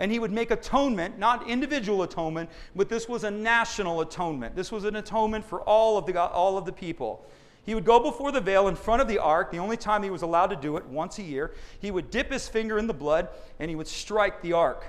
And 0.00 0.10
he 0.10 0.18
would 0.18 0.32
make 0.32 0.50
atonement, 0.50 1.18
not 1.18 1.48
individual 1.48 2.02
atonement, 2.02 2.50
but 2.74 2.88
this 2.88 3.08
was 3.08 3.22
a 3.22 3.30
national 3.30 4.00
atonement. 4.00 4.56
This 4.56 4.72
was 4.72 4.84
an 4.84 4.96
atonement 4.96 5.44
for 5.44 5.60
all 5.62 5.96
of 5.96 6.06
the, 6.06 6.20
all 6.20 6.58
of 6.58 6.64
the 6.64 6.72
people. 6.72 7.24
He 7.68 7.74
would 7.74 7.84
go 7.84 8.00
before 8.00 8.32
the 8.32 8.40
veil 8.40 8.68
in 8.68 8.76
front 8.76 9.02
of 9.02 9.08
the 9.08 9.18
ark, 9.18 9.52
the 9.52 9.58
only 9.58 9.76
time 9.76 10.02
he 10.02 10.08
was 10.08 10.22
allowed 10.22 10.46
to 10.46 10.56
do 10.56 10.78
it, 10.78 10.86
once 10.86 11.18
a 11.18 11.22
year. 11.22 11.52
He 11.78 11.90
would 11.90 12.10
dip 12.10 12.32
his 12.32 12.48
finger 12.48 12.78
in 12.78 12.86
the 12.86 12.94
blood 12.94 13.28
and 13.60 13.68
he 13.68 13.76
would 13.76 13.86
strike 13.86 14.40
the 14.40 14.54
ark 14.54 14.86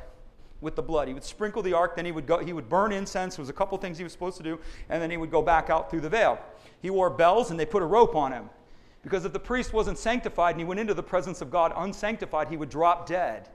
with 0.62 0.77
the 0.77 0.81
blood. 0.81 1.09
He 1.09 1.13
would 1.13 1.25
sprinkle 1.25 1.62
the 1.62 1.74
ark, 1.74 1.98
then 1.98 2.05
he 2.05 2.13
would 2.13 2.25
go, 2.25 2.38
he 2.38 2.53
would 2.53 2.69
burn 2.69 2.93
incense. 2.93 3.36
There 3.36 3.43
was 3.43 3.50
a 3.50 3.53
couple 3.53 3.77
things 3.79 3.98
he 3.98 4.05
was 4.05 4.13
supposed 4.13 4.38
to 4.38 4.43
do, 4.43 4.62
and 4.88 5.01
then 5.01 5.12
he 5.12 5.17
would 5.17 5.29
go 5.29 5.41
back 5.41 5.69
out 5.69 5.91
through 5.91 6.00
the 6.00 6.09
veil. 6.09 6.39
He 6.81 6.89
wore 6.89 7.09
bells, 7.09 7.51
and 7.51 7.59
they 7.59 7.65
put 7.65 7.83
a 7.83 7.86
rope 7.86 8.15
on 8.15 8.31
him. 8.31 8.50
Because 9.03 9.25
if 9.25 9.33
the 9.33 9.41
priest 9.41 9.74
wasn't 9.74 9.98
sanctified 9.98 10.51
and 10.55 10.62
he 10.62 10.65
went 10.65 10.79
into 10.79 10.93
the 10.93 11.03
presence 11.03 11.41
of 11.41 11.51
God 11.51 11.74
unsanctified, 11.75 12.48
he 12.48 12.55
would 12.55 12.69
drop 12.69 13.05
dead. 13.05 13.50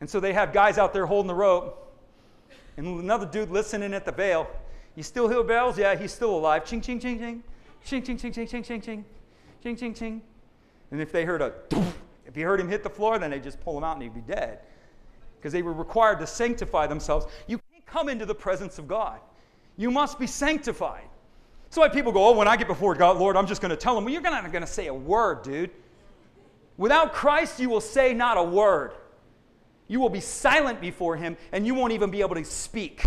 And 0.00 0.08
so 0.08 0.18
they 0.18 0.32
have 0.32 0.50
guys 0.50 0.78
out 0.78 0.94
there 0.94 1.04
holding 1.04 1.28
the 1.28 1.34
rope, 1.34 1.94
and 2.78 2.86
another 2.86 3.26
dude 3.26 3.50
listening 3.50 3.92
at 3.92 4.06
the 4.06 4.12
veil. 4.12 4.48
You 4.96 5.02
still 5.02 5.28
hear 5.28 5.42
bells? 5.42 5.76
Yeah, 5.76 5.94
he's 5.94 6.14
still 6.14 6.34
alive. 6.34 6.64
Ching, 6.64 6.80
ching, 6.80 6.98
ching, 6.98 7.18
ching. 7.18 7.42
Ching, 7.84 8.02
ching, 8.02 8.16
ching, 8.16 8.32
ching, 8.32 8.46
ching, 8.46 8.62
ching, 8.62 8.80
ching. 8.80 9.04
Ching, 9.62 9.76
ching, 9.76 9.94
ching. 9.94 10.22
And 10.90 11.00
if 11.00 11.12
they 11.12 11.24
heard 11.24 11.42
a, 11.42 11.52
if 12.26 12.36
you 12.36 12.44
heard 12.44 12.60
him 12.60 12.68
hit 12.68 12.82
the 12.82 12.90
floor, 12.90 13.18
then 13.18 13.30
they 13.30 13.40
just 13.40 13.60
pull 13.60 13.76
him 13.76 13.84
out 13.84 13.94
and 13.94 14.02
he'd 14.02 14.14
be 14.14 14.20
dead 14.20 14.60
because 15.36 15.52
they 15.52 15.62
were 15.62 15.72
required 15.72 16.18
to 16.20 16.26
sanctify 16.26 16.86
themselves. 16.86 17.26
You 17.46 17.60
can't 17.70 17.84
come 17.84 18.08
into 18.08 18.24
the 18.24 18.34
presence 18.34 18.78
of 18.78 18.88
God. 18.88 19.20
You 19.76 19.90
must 19.90 20.18
be 20.18 20.26
sanctified. 20.26 21.04
So 21.68 21.80
why 21.80 21.88
people 21.88 22.12
go, 22.12 22.28
oh, 22.28 22.32
when 22.32 22.48
I 22.48 22.56
get 22.56 22.68
before 22.68 22.94
God, 22.94 23.18
Lord, 23.18 23.36
I'm 23.36 23.46
just 23.46 23.60
going 23.60 23.70
to 23.70 23.76
tell 23.76 23.98
him. 23.98 24.04
Well, 24.04 24.12
you're 24.12 24.22
not 24.22 24.50
going 24.50 24.64
to 24.64 24.66
say 24.66 24.86
a 24.86 24.94
word, 24.94 25.42
dude. 25.42 25.70
Without 26.76 27.12
Christ, 27.12 27.60
you 27.60 27.68
will 27.68 27.80
say 27.80 28.14
not 28.14 28.38
a 28.38 28.42
word. 28.42 28.92
You 29.88 30.00
will 30.00 30.08
be 30.08 30.20
silent 30.20 30.80
before 30.80 31.16
him, 31.16 31.36
and 31.52 31.66
you 31.66 31.74
won't 31.74 31.92
even 31.92 32.10
be 32.10 32.20
able 32.20 32.36
to 32.36 32.44
speak 32.44 33.04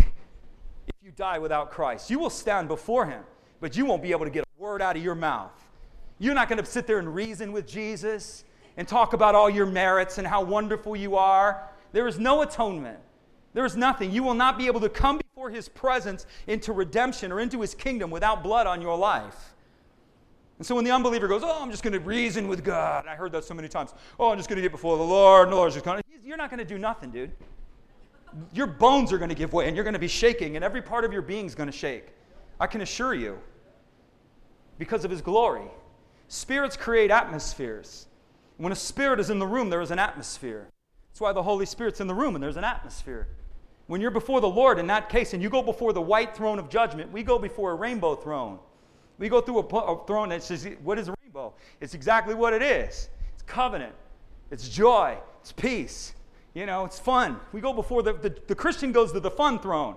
if 0.86 0.94
you 1.02 1.10
die 1.10 1.38
without 1.38 1.70
Christ. 1.70 2.10
You 2.10 2.18
will 2.18 2.30
stand 2.30 2.68
before 2.68 3.06
him, 3.06 3.22
but 3.60 3.76
you 3.76 3.84
won't 3.84 4.02
be 4.02 4.12
able 4.12 4.26
to 4.26 4.30
get 4.30 4.47
word 4.58 4.82
out 4.82 4.96
of 4.96 5.04
your 5.04 5.14
mouth. 5.14 5.52
You're 6.18 6.34
not 6.34 6.48
going 6.48 6.58
to 6.58 6.66
sit 6.66 6.88
there 6.88 6.98
and 6.98 7.14
reason 7.14 7.52
with 7.52 7.64
Jesus 7.64 8.42
and 8.76 8.88
talk 8.88 9.12
about 9.12 9.36
all 9.36 9.48
your 9.48 9.66
merits 9.66 10.18
and 10.18 10.26
how 10.26 10.42
wonderful 10.42 10.96
you 10.96 11.14
are. 11.14 11.62
There 11.92 12.08
is 12.08 12.18
no 12.18 12.42
atonement. 12.42 12.98
There 13.54 13.64
is 13.64 13.76
nothing. 13.76 14.10
You 14.10 14.24
will 14.24 14.34
not 14.34 14.58
be 14.58 14.66
able 14.66 14.80
to 14.80 14.88
come 14.88 15.18
before 15.18 15.50
his 15.50 15.68
presence 15.68 16.26
into 16.48 16.72
redemption 16.72 17.30
or 17.30 17.38
into 17.38 17.60
his 17.60 17.72
kingdom 17.72 18.10
without 18.10 18.42
blood 18.42 18.66
on 18.66 18.82
your 18.82 18.98
life. 18.98 19.54
And 20.58 20.66
so 20.66 20.74
when 20.74 20.84
the 20.84 20.90
unbeliever 20.90 21.28
goes, 21.28 21.42
Oh, 21.44 21.62
I'm 21.62 21.70
just 21.70 21.84
going 21.84 21.92
to 21.92 22.00
reason 22.00 22.48
with 22.48 22.64
God, 22.64 23.06
I 23.06 23.14
heard 23.14 23.30
that 23.32 23.44
so 23.44 23.54
many 23.54 23.68
times. 23.68 23.94
Oh, 24.18 24.32
I'm 24.32 24.38
just 24.38 24.48
going 24.48 24.56
to 24.56 24.62
get 24.62 24.72
before 24.72 24.96
the 24.98 25.04
Lord, 25.04 25.44
and 25.44 25.52
the 25.52 25.56
Lord's 25.56 25.76
just 25.76 25.84
going 25.84 25.98
to. 25.98 26.04
You're 26.24 26.36
not 26.36 26.50
going 26.50 26.58
to 26.58 26.64
do 26.64 26.78
nothing, 26.78 27.12
dude. 27.12 27.30
Your 28.52 28.66
bones 28.66 29.12
are 29.12 29.18
going 29.18 29.30
to 29.30 29.36
give 29.36 29.52
way, 29.52 29.68
and 29.68 29.76
you're 29.76 29.84
going 29.84 29.94
to 29.94 30.00
be 30.00 30.08
shaking, 30.08 30.56
and 30.56 30.64
every 30.64 30.82
part 30.82 31.04
of 31.04 31.12
your 31.12 31.22
being 31.22 31.46
is 31.46 31.54
going 31.54 31.70
to 31.70 31.76
shake. 31.76 32.08
I 32.58 32.66
can 32.66 32.80
assure 32.80 33.14
you. 33.14 33.38
Because 34.78 35.04
of 35.04 35.10
his 35.10 35.20
glory. 35.20 35.70
Spirits 36.28 36.76
create 36.76 37.10
atmospheres. 37.10 38.06
When 38.58 38.72
a 38.72 38.76
spirit 38.76 39.20
is 39.20 39.30
in 39.30 39.38
the 39.38 39.46
room, 39.46 39.70
there 39.70 39.80
is 39.80 39.90
an 39.90 39.98
atmosphere. 39.98 40.68
That's 41.10 41.20
why 41.20 41.32
the 41.32 41.42
Holy 41.42 41.66
Spirit's 41.66 42.00
in 42.00 42.06
the 42.06 42.14
room 42.14 42.34
and 42.34 42.42
there's 42.42 42.56
an 42.56 42.64
atmosphere. 42.64 43.28
When 43.86 44.00
you're 44.00 44.10
before 44.10 44.40
the 44.40 44.48
Lord 44.48 44.78
in 44.78 44.86
that 44.88 45.08
case 45.08 45.32
and 45.32 45.42
you 45.42 45.48
go 45.48 45.62
before 45.62 45.92
the 45.92 46.02
white 46.02 46.36
throne 46.36 46.58
of 46.58 46.68
judgment, 46.68 47.10
we 47.10 47.22
go 47.22 47.38
before 47.38 47.72
a 47.72 47.74
rainbow 47.74 48.14
throne. 48.14 48.58
We 49.18 49.28
go 49.28 49.40
through 49.40 49.60
a, 49.60 49.76
a 49.76 50.06
throne 50.06 50.28
that 50.28 50.42
says, 50.42 50.68
What 50.82 50.98
is 50.98 51.08
a 51.08 51.14
rainbow? 51.22 51.54
It's 51.80 51.94
exactly 51.94 52.34
what 52.34 52.52
it 52.52 52.62
is 52.62 53.08
it's 53.32 53.42
covenant, 53.46 53.94
it's 54.50 54.68
joy, 54.68 55.16
it's 55.40 55.52
peace. 55.52 56.14
You 56.54 56.66
know, 56.66 56.84
it's 56.84 56.98
fun. 56.98 57.38
We 57.52 57.60
go 57.60 57.72
before 57.72 58.02
the, 58.02 58.14
the, 58.14 58.34
the 58.46 58.54
Christian 58.54 58.90
goes 58.90 59.12
to 59.12 59.20
the 59.20 59.30
fun 59.30 59.58
throne, 59.60 59.96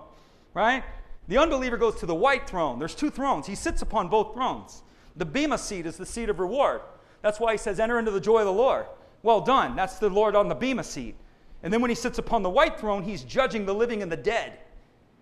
right? 0.54 0.84
The 1.32 1.38
unbeliever 1.38 1.78
goes 1.78 1.94
to 2.00 2.04
the 2.04 2.14
white 2.14 2.46
throne. 2.46 2.78
There's 2.78 2.94
two 2.94 3.08
thrones. 3.08 3.46
He 3.46 3.54
sits 3.54 3.80
upon 3.80 4.08
both 4.08 4.34
thrones. 4.34 4.82
The 5.16 5.24
Bema 5.24 5.56
seat 5.56 5.86
is 5.86 5.96
the 5.96 6.04
seat 6.04 6.28
of 6.28 6.38
reward. 6.38 6.82
That's 7.22 7.40
why 7.40 7.52
he 7.52 7.56
says, 7.56 7.80
Enter 7.80 7.98
into 7.98 8.10
the 8.10 8.20
joy 8.20 8.40
of 8.40 8.44
the 8.44 8.52
Lord. 8.52 8.84
Well 9.22 9.40
done. 9.40 9.74
That's 9.74 9.98
the 9.98 10.10
Lord 10.10 10.36
on 10.36 10.50
the 10.50 10.54
Bema 10.54 10.84
seat. 10.84 11.14
And 11.62 11.72
then 11.72 11.80
when 11.80 11.88
he 11.88 11.94
sits 11.94 12.18
upon 12.18 12.42
the 12.42 12.50
white 12.50 12.78
throne, 12.78 13.02
he's 13.02 13.24
judging 13.24 13.64
the 13.64 13.74
living 13.74 14.02
and 14.02 14.12
the 14.12 14.16
dead. 14.16 14.58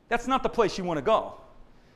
That's 0.09 0.27
not 0.27 0.43
the 0.43 0.49
place 0.49 0.77
you 0.77 0.83
want 0.83 0.99
to 0.99 1.03
go. 1.03 1.35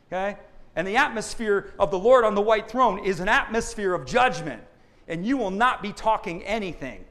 Okay? 0.06 0.38
And 0.76 0.86
the 0.86 0.94
atmosphere 0.94 1.74
of 1.80 1.90
the 1.90 1.98
Lord 1.98 2.24
on 2.24 2.36
the 2.36 2.40
white 2.40 2.70
throne 2.70 3.04
is 3.04 3.18
an 3.18 3.28
atmosphere 3.28 3.94
of 3.94 4.06
judgment. 4.06 4.62
And 5.08 5.26
you 5.26 5.36
will 5.36 5.50
not 5.50 5.82
be 5.82 5.92
talking 5.92 6.40
anything. 6.44 7.04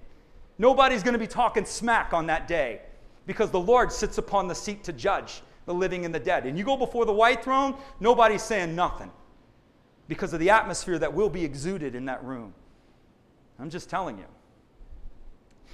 Nobody's 0.58 1.04
going 1.04 1.16
to 1.16 1.20
be 1.20 1.28
talking 1.28 1.66
smack 1.66 2.14
on 2.14 2.28
that 2.28 2.48
day 2.48 2.80
because 3.28 3.52
the 3.52 3.60
Lord 3.60 3.92
sits 3.92 4.18
upon 4.18 4.48
the 4.48 4.56
seat 4.56 4.86
to 4.86 4.94
judge 4.94 5.42
the 5.66 5.74
living 5.74 6.06
and 6.06 6.14
the 6.14 6.20
dead. 6.20 6.46
And 6.46 6.58
you 6.58 6.64
go 6.64 6.78
before 6.78 7.06
the 7.06 7.14
white 7.14 7.44
throne, 7.44 7.76
nobody's 8.00 8.44
saying 8.44 8.76
nothing 8.76 9.12
because 10.08 10.34
of 10.34 10.40
the 10.40 10.50
atmosphere 10.50 11.00
that 11.00 11.14
will 11.14 11.30
be 11.30 11.44
exuded 11.46 11.96
in 11.96 12.06
that 12.06 12.24
room. 12.24 12.54
I'm 13.60 13.70
just 13.70 13.90
telling 13.90 14.18
you 14.18 14.26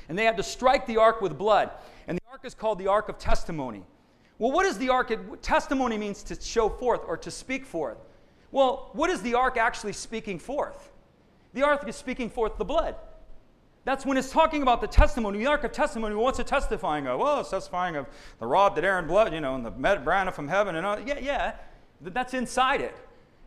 and 0.10 0.17
they 0.17 0.25
had 0.25 0.36
to 0.38 0.43
strike 0.43 0.88
the 0.88 0.97
ark 0.97 1.21
with 1.21 1.38
blood. 1.38 1.69
And 2.08 2.17
the 2.17 2.21
ark 2.30 2.41
is 2.43 2.56
called 2.56 2.80
the 2.80 2.88
ark 2.88 3.08
of 3.08 3.19
testimony. 3.19 3.84
Well, 4.39 4.52
what 4.52 4.65
is 4.65 4.78
the 4.78 4.89
ark? 4.89 5.13
Testimony 5.41 5.97
means 5.97 6.23
to 6.23 6.41
show 6.41 6.67
forth 6.67 7.02
or 7.08 7.15
to 7.17 7.30
speak 7.32 7.65
forth. 7.65 7.99
Well, 8.52 8.89
what 8.93 9.12
is 9.12 9.21
the 9.21 9.36
ark 9.36 9.58
actually 9.58 9.93
speaking 9.93 10.39
forth? 10.39 10.91
The 11.54 11.62
ark 11.62 11.88
is 11.88 11.95
speaking 11.95 12.30
forth 12.30 12.58
the 12.58 12.65
blood. 12.65 12.95
That's 13.89 14.06
when 14.06 14.17
it's 14.17 14.30
talking 14.30 14.62
about 14.62 14.82
the 14.82 14.88
testimony, 14.88 15.39
the 15.39 15.47
ark 15.47 15.63
of 15.63 15.71
testimony. 15.71 16.13
What's 16.13 16.38
it 16.38 16.45
testifying 16.45 17.08
of? 17.08 17.19
Well, 17.19 17.39
it's 17.39 17.49
testifying 17.49 17.95
of 17.95 18.06
the 18.39 18.45
rod 18.45 18.75
that 18.75 18.84
Aaron 18.84 19.08
blood, 19.08 19.34
you 19.34 19.41
know, 19.41 19.56
and 19.56 19.65
the 19.65 19.71
manna 19.71 20.32
from 20.32 20.47
heaven, 20.47 20.75
and 20.75 20.86
all. 20.86 20.99
Yeah, 20.99 21.17
yeah, 21.17 21.56
that's 21.99 22.36
inside 22.36 22.82
it. 22.82 22.95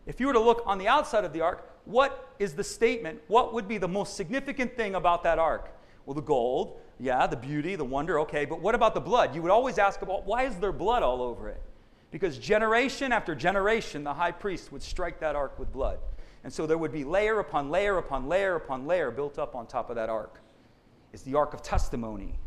If 0.05 0.19
you 0.19 0.27
were 0.27 0.33
to 0.33 0.41
look 0.41 0.61
on 0.65 0.79
the 0.79 0.89
outside 0.89 1.23
of 1.23 1.31
the 1.31 1.39
ark, 1.39 1.65
what 1.85 2.27
is 2.39 2.55
the 2.55 2.63
statement? 2.65 3.21
What 3.27 3.53
would 3.53 3.69
be 3.69 3.77
the 3.77 3.87
most 3.87 4.17
significant 4.17 4.75
thing 4.75 4.95
about 4.95 5.23
that 5.23 5.39
ark? 5.39 5.71
Well, 6.05 6.13
the 6.13 6.21
gold, 6.21 6.77
yeah, 6.99 7.25
the 7.25 7.37
beauty, 7.37 7.77
the 7.77 7.85
wonder, 7.85 8.19
okay, 8.19 8.43
but 8.43 8.59
what 8.59 8.75
about 8.75 8.95
the 8.95 8.99
blood? 8.99 9.33
You 9.33 9.41
would 9.43 9.51
always 9.51 9.77
ask 9.77 10.01
about 10.01 10.25
why 10.25 10.43
is 10.43 10.57
there 10.57 10.73
blood 10.73 11.03
all 11.03 11.21
over 11.21 11.47
it? 11.47 11.61
Because 12.11 12.37
generation 12.37 13.13
after 13.13 13.33
generation, 13.33 14.03
the 14.03 14.13
high 14.13 14.31
priest 14.31 14.73
would 14.73 14.83
strike 14.83 15.21
that 15.21 15.37
ark 15.37 15.57
with 15.57 15.71
blood. 15.71 15.99
And 16.43 16.51
so 16.51 16.65
there 16.65 16.77
would 16.77 16.91
be 16.91 17.03
layer 17.03 17.39
upon 17.39 17.69
layer 17.69 17.97
upon 17.97 18.27
layer 18.27 18.55
upon 18.55 18.85
layer 18.85 19.11
built 19.11 19.39
up 19.39 19.55
on 19.55 19.65
top 19.65 19.89
of 19.89 19.95
that 19.95 20.09
ark. 20.09 20.41
It's 21.13 21.23
the 21.23 21.35
ark 21.35 21.53
of 21.53 21.61
testimony. 21.61 22.37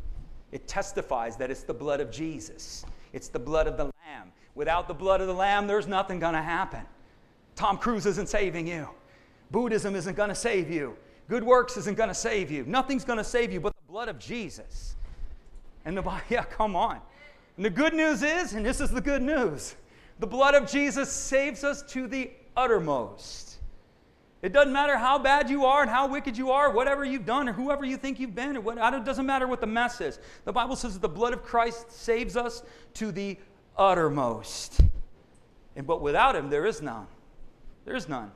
It 0.52 0.68
testifies 0.68 1.36
that 1.36 1.50
it's 1.50 1.62
the 1.62 1.74
blood 1.74 2.00
of 2.00 2.10
Jesus, 2.10 2.84
it's 3.12 3.28
the 3.28 3.38
blood 3.38 3.66
of 3.66 3.76
the 3.76 3.84
Lamb. 3.84 4.32
Without 4.54 4.88
the 4.88 4.94
blood 4.94 5.20
of 5.20 5.26
the 5.26 5.34
Lamb, 5.34 5.66
there's 5.66 5.86
nothing 5.86 6.18
going 6.18 6.34
to 6.34 6.42
happen. 6.42 6.82
Tom 7.54 7.78
Cruise 7.78 8.06
isn't 8.06 8.28
saving 8.28 8.66
you. 8.66 8.88
Buddhism 9.50 9.94
isn't 9.94 10.14
going 10.14 10.28
to 10.28 10.34
save 10.34 10.70
you. 10.70 10.96
Good 11.28 11.42
works 11.42 11.76
isn't 11.76 11.96
going 11.96 12.08
to 12.08 12.14
save 12.14 12.50
you. 12.50 12.64
Nothing's 12.66 13.04
going 13.04 13.18
to 13.18 13.24
save 13.24 13.52
you 13.52 13.60
but 13.60 13.74
the 13.74 13.92
blood 13.92 14.08
of 14.08 14.18
Jesus. 14.18 14.96
And 15.84 15.96
the 15.96 16.02
yeah, 16.28 16.44
come 16.44 16.76
on. 16.76 17.00
And 17.56 17.64
the 17.64 17.70
good 17.70 17.94
news 17.94 18.22
is, 18.22 18.52
and 18.52 18.64
this 18.64 18.80
is 18.80 18.90
the 18.90 19.00
good 19.00 19.22
news, 19.22 19.74
the 20.18 20.26
blood 20.26 20.54
of 20.54 20.70
Jesus 20.70 21.10
saves 21.10 21.64
us 21.64 21.82
to 21.92 22.06
the 22.06 22.30
uttermost. 22.56 23.45
It 24.42 24.52
doesn't 24.52 24.72
matter 24.72 24.96
how 24.96 25.18
bad 25.18 25.48
you 25.48 25.64
are 25.64 25.82
and 25.82 25.90
how 25.90 26.06
wicked 26.08 26.36
you 26.36 26.50
are, 26.50 26.70
whatever 26.70 27.04
you've 27.04 27.24
done, 27.24 27.48
or 27.48 27.52
whoever 27.52 27.84
you 27.84 27.96
think 27.96 28.20
you've 28.20 28.34
been, 28.34 28.56
or 28.56 28.60
what, 28.60 28.76
it 28.94 29.04
doesn't 29.04 29.26
matter 29.26 29.46
what 29.46 29.60
the 29.60 29.66
mess 29.66 30.00
is. 30.00 30.18
The 30.44 30.52
Bible 30.52 30.76
says 30.76 30.92
that 30.94 31.00
the 31.00 31.08
blood 31.08 31.32
of 31.32 31.42
Christ 31.42 31.90
saves 31.90 32.36
us 32.36 32.62
to 32.94 33.10
the 33.10 33.38
uttermost. 33.76 34.80
And 35.74 35.86
but 35.86 36.00
without 36.00 36.36
him, 36.36 36.50
there 36.50 36.66
is 36.66 36.82
none. 36.82 37.06
There 37.84 37.96
is 37.96 38.08
none. 38.08 38.30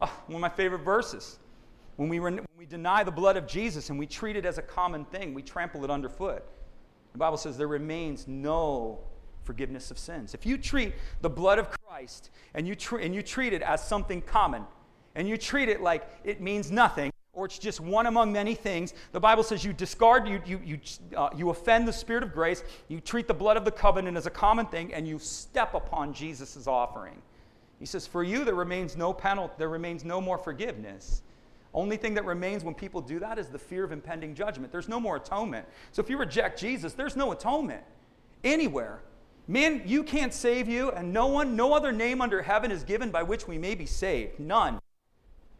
Oh, 0.00 0.12
one 0.26 0.36
of 0.36 0.40
my 0.40 0.48
favorite 0.48 0.80
verses. 0.80 1.38
When 1.96 2.08
we, 2.08 2.18
when 2.18 2.40
we 2.58 2.66
deny 2.66 3.04
the 3.04 3.12
blood 3.12 3.36
of 3.36 3.46
Jesus 3.46 3.90
and 3.90 3.98
we 3.98 4.06
treat 4.06 4.36
it 4.36 4.44
as 4.44 4.58
a 4.58 4.62
common 4.62 5.04
thing, 5.04 5.34
we 5.34 5.42
trample 5.42 5.84
it 5.84 5.90
underfoot. 5.90 6.44
The 7.12 7.18
Bible 7.18 7.36
says 7.36 7.56
there 7.56 7.68
remains 7.68 8.26
no 8.26 8.98
forgiveness 9.44 9.90
of 9.90 9.98
sins. 9.98 10.34
If 10.34 10.44
you 10.44 10.58
treat 10.58 10.94
the 11.20 11.30
blood 11.30 11.58
of 11.60 11.70
Christ 11.70 12.30
and 12.54 12.66
you, 12.66 12.74
tr- 12.74 12.98
and 12.98 13.14
you 13.14 13.22
treat 13.22 13.52
it 13.52 13.62
as 13.62 13.86
something 13.86 14.20
common, 14.20 14.64
and 15.14 15.28
you 15.28 15.36
treat 15.36 15.68
it 15.68 15.80
like 15.80 16.08
it 16.24 16.40
means 16.40 16.70
nothing, 16.70 17.12
or 17.34 17.46
it's 17.46 17.58
just 17.58 17.80
one 17.80 18.06
among 18.06 18.32
many 18.32 18.54
things, 18.54 18.94
the 19.12 19.20
Bible 19.20 19.42
says 19.42 19.64
you 19.64 19.72
discard, 19.72 20.28
you, 20.28 20.40
you, 20.46 20.60
you, 20.64 20.78
uh, 21.16 21.30
you 21.36 21.50
offend 21.50 21.86
the 21.86 21.92
Spirit 21.92 22.22
of 22.22 22.32
grace, 22.32 22.62
you 22.88 23.00
treat 23.00 23.26
the 23.26 23.34
blood 23.34 23.56
of 23.56 23.64
the 23.64 23.70
covenant 23.70 24.16
as 24.16 24.26
a 24.26 24.30
common 24.30 24.66
thing, 24.66 24.94
and 24.94 25.06
you 25.06 25.18
step 25.18 25.74
upon 25.74 26.12
Jesus' 26.12 26.66
offering. 26.66 27.20
He 27.78 27.86
says, 27.86 28.06
For 28.06 28.22
you, 28.22 28.44
there 28.44 28.54
remains 28.54 28.96
no 28.96 29.12
penalty, 29.12 29.54
there 29.58 29.68
remains 29.68 30.04
no 30.04 30.20
more 30.20 30.38
forgiveness. 30.38 31.22
Only 31.72 31.96
thing 31.96 32.14
that 32.14 32.24
remains 32.24 32.62
when 32.62 32.74
people 32.74 33.00
do 33.00 33.18
that 33.18 33.36
is 33.36 33.48
the 33.48 33.58
fear 33.58 33.82
of 33.82 33.90
impending 33.90 34.34
judgment. 34.34 34.70
There's 34.70 34.88
no 34.88 35.00
more 35.00 35.16
atonement. 35.16 35.66
So 35.90 36.00
if 36.00 36.08
you 36.08 36.16
reject 36.16 36.58
Jesus, 36.58 36.92
there's 36.92 37.16
no 37.16 37.32
atonement 37.32 37.82
anywhere. 38.44 39.00
Man, 39.48 39.82
you 39.84 40.04
can't 40.04 40.32
save 40.32 40.68
you, 40.68 40.92
and 40.92 41.12
no 41.12 41.26
one, 41.26 41.56
no 41.56 41.74
other 41.74 41.90
name 41.90 42.22
under 42.22 42.42
heaven 42.42 42.70
is 42.70 42.84
given 42.84 43.10
by 43.10 43.24
which 43.24 43.48
we 43.48 43.58
may 43.58 43.74
be 43.74 43.86
saved. 43.86 44.38
None. 44.38 44.78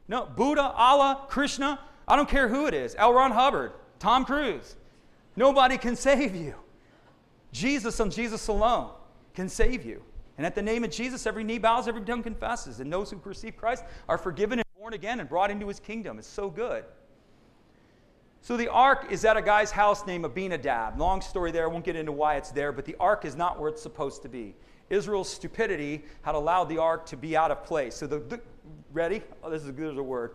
No, 0.09 0.27
Buddha, 0.27 0.63
Allah, 0.63 1.25
Krishna, 1.29 1.81
I 2.07 2.17
don't 2.17 2.29
care 2.29 2.49
who 2.49 2.67
it 2.67 2.75
is, 2.75 2.95
L. 2.99 3.13
Ron 3.13 3.33
Hubbard, 3.33 3.73
Tom 3.99 4.25
Cruise. 4.25 4.77
Nobody 5.37 5.79
can 5.79 5.97
save 5.97 6.35
you. 6.35 6.55
Jesus 7.53 7.99
and 8.01 8.13
Jesus 8.13 8.49
alone 8.49 8.91
can 9.35 9.49
save 9.49 9.85
you. 9.85 10.03
And 10.37 10.47
at 10.47 10.55
the 10.55 10.63
name 10.63 10.85
of 10.85 10.91
Jesus, 10.91 11.27
every 11.27 11.45
knee 11.45 11.59
bows, 11.59 11.87
every 11.87 12.03
tongue 12.03 12.23
confesses, 12.23 12.81
and 12.81 12.93
those 12.93 13.11
who 13.11 13.21
receive 13.25 13.57
Christ 13.57 13.85
are 14.09 14.19
forgiven 14.19 14.59
and 14.59 14.67
born 14.77 14.95
again 14.95 15.21
and 15.21 15.29
brought 15.29 15.51
into 15.51 15.69
his 15.69 15.81
kingdom. 15.81 16.19
It's 16.19 16.29
so 16.29 16.51
good. 16.51 16.85
So 18.43 18.59
the 18.59 18.69
ark 18.69 19.07
is 19.11 19.25
at 19.25 19.39
a 19.39 19.43
guy's 19.43 19.71
house 19.71 20.05
named 20.07 20.25
Abinadab. 20.27 20.99
Long 20.99 21.23
story 21.23 21.51
there, 21.51 21.65
I 21.65 21.67
won't 21.69 21.85
get 21.85 21.97
into 21.97 22.13
why 22.13 22.37
it's 22.37 22.51
there, 22.51 22.73
but 22.73 22.85
the 22.85 22.97
ark 23.01 23.25
is 23.25 23.37
not 23.37 23.59
where 23.59 23.71
it's 23.71 23.81
supposed 23.81 24.21
to 24.23 24.29
be. 24.29 24.55
Israel's 24.91 25.33
stupidity 25.33 26.05
had 26.23 26.35
allowed 26.35 26.65
the 26.65 26.77
ark 26.77 27.07
to 27.07 27.17
be 27.17 27.37
out 27.37 27.51
of 27.51 27.65
place. 27.65 27.95
So 27.95 28.07
the, 28.07 28.19
the 28.19 28.41
ready? 28.93 29.23
Oh, 29.43 29.51
this 29.51 29.63
is 29.63 29.73
there's 29.73 29.97
a 29.97 30.03
word. 30.03 30.33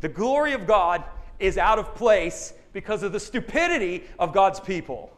The 0.00 0.08
glory 0.08 0.52
of 0.52 0.66
God 0.66 1.04
is 1.38 1.58
out 1.58 1.78
of 1.78 1.94
place 1.94 2.52
because 2.72 3.02
of 3.02 3.12
the 3.12 3.20
stupidity 3.20 4.04
of 4.18 4.32
God's 4.32 4.60
people. 4.60 5.10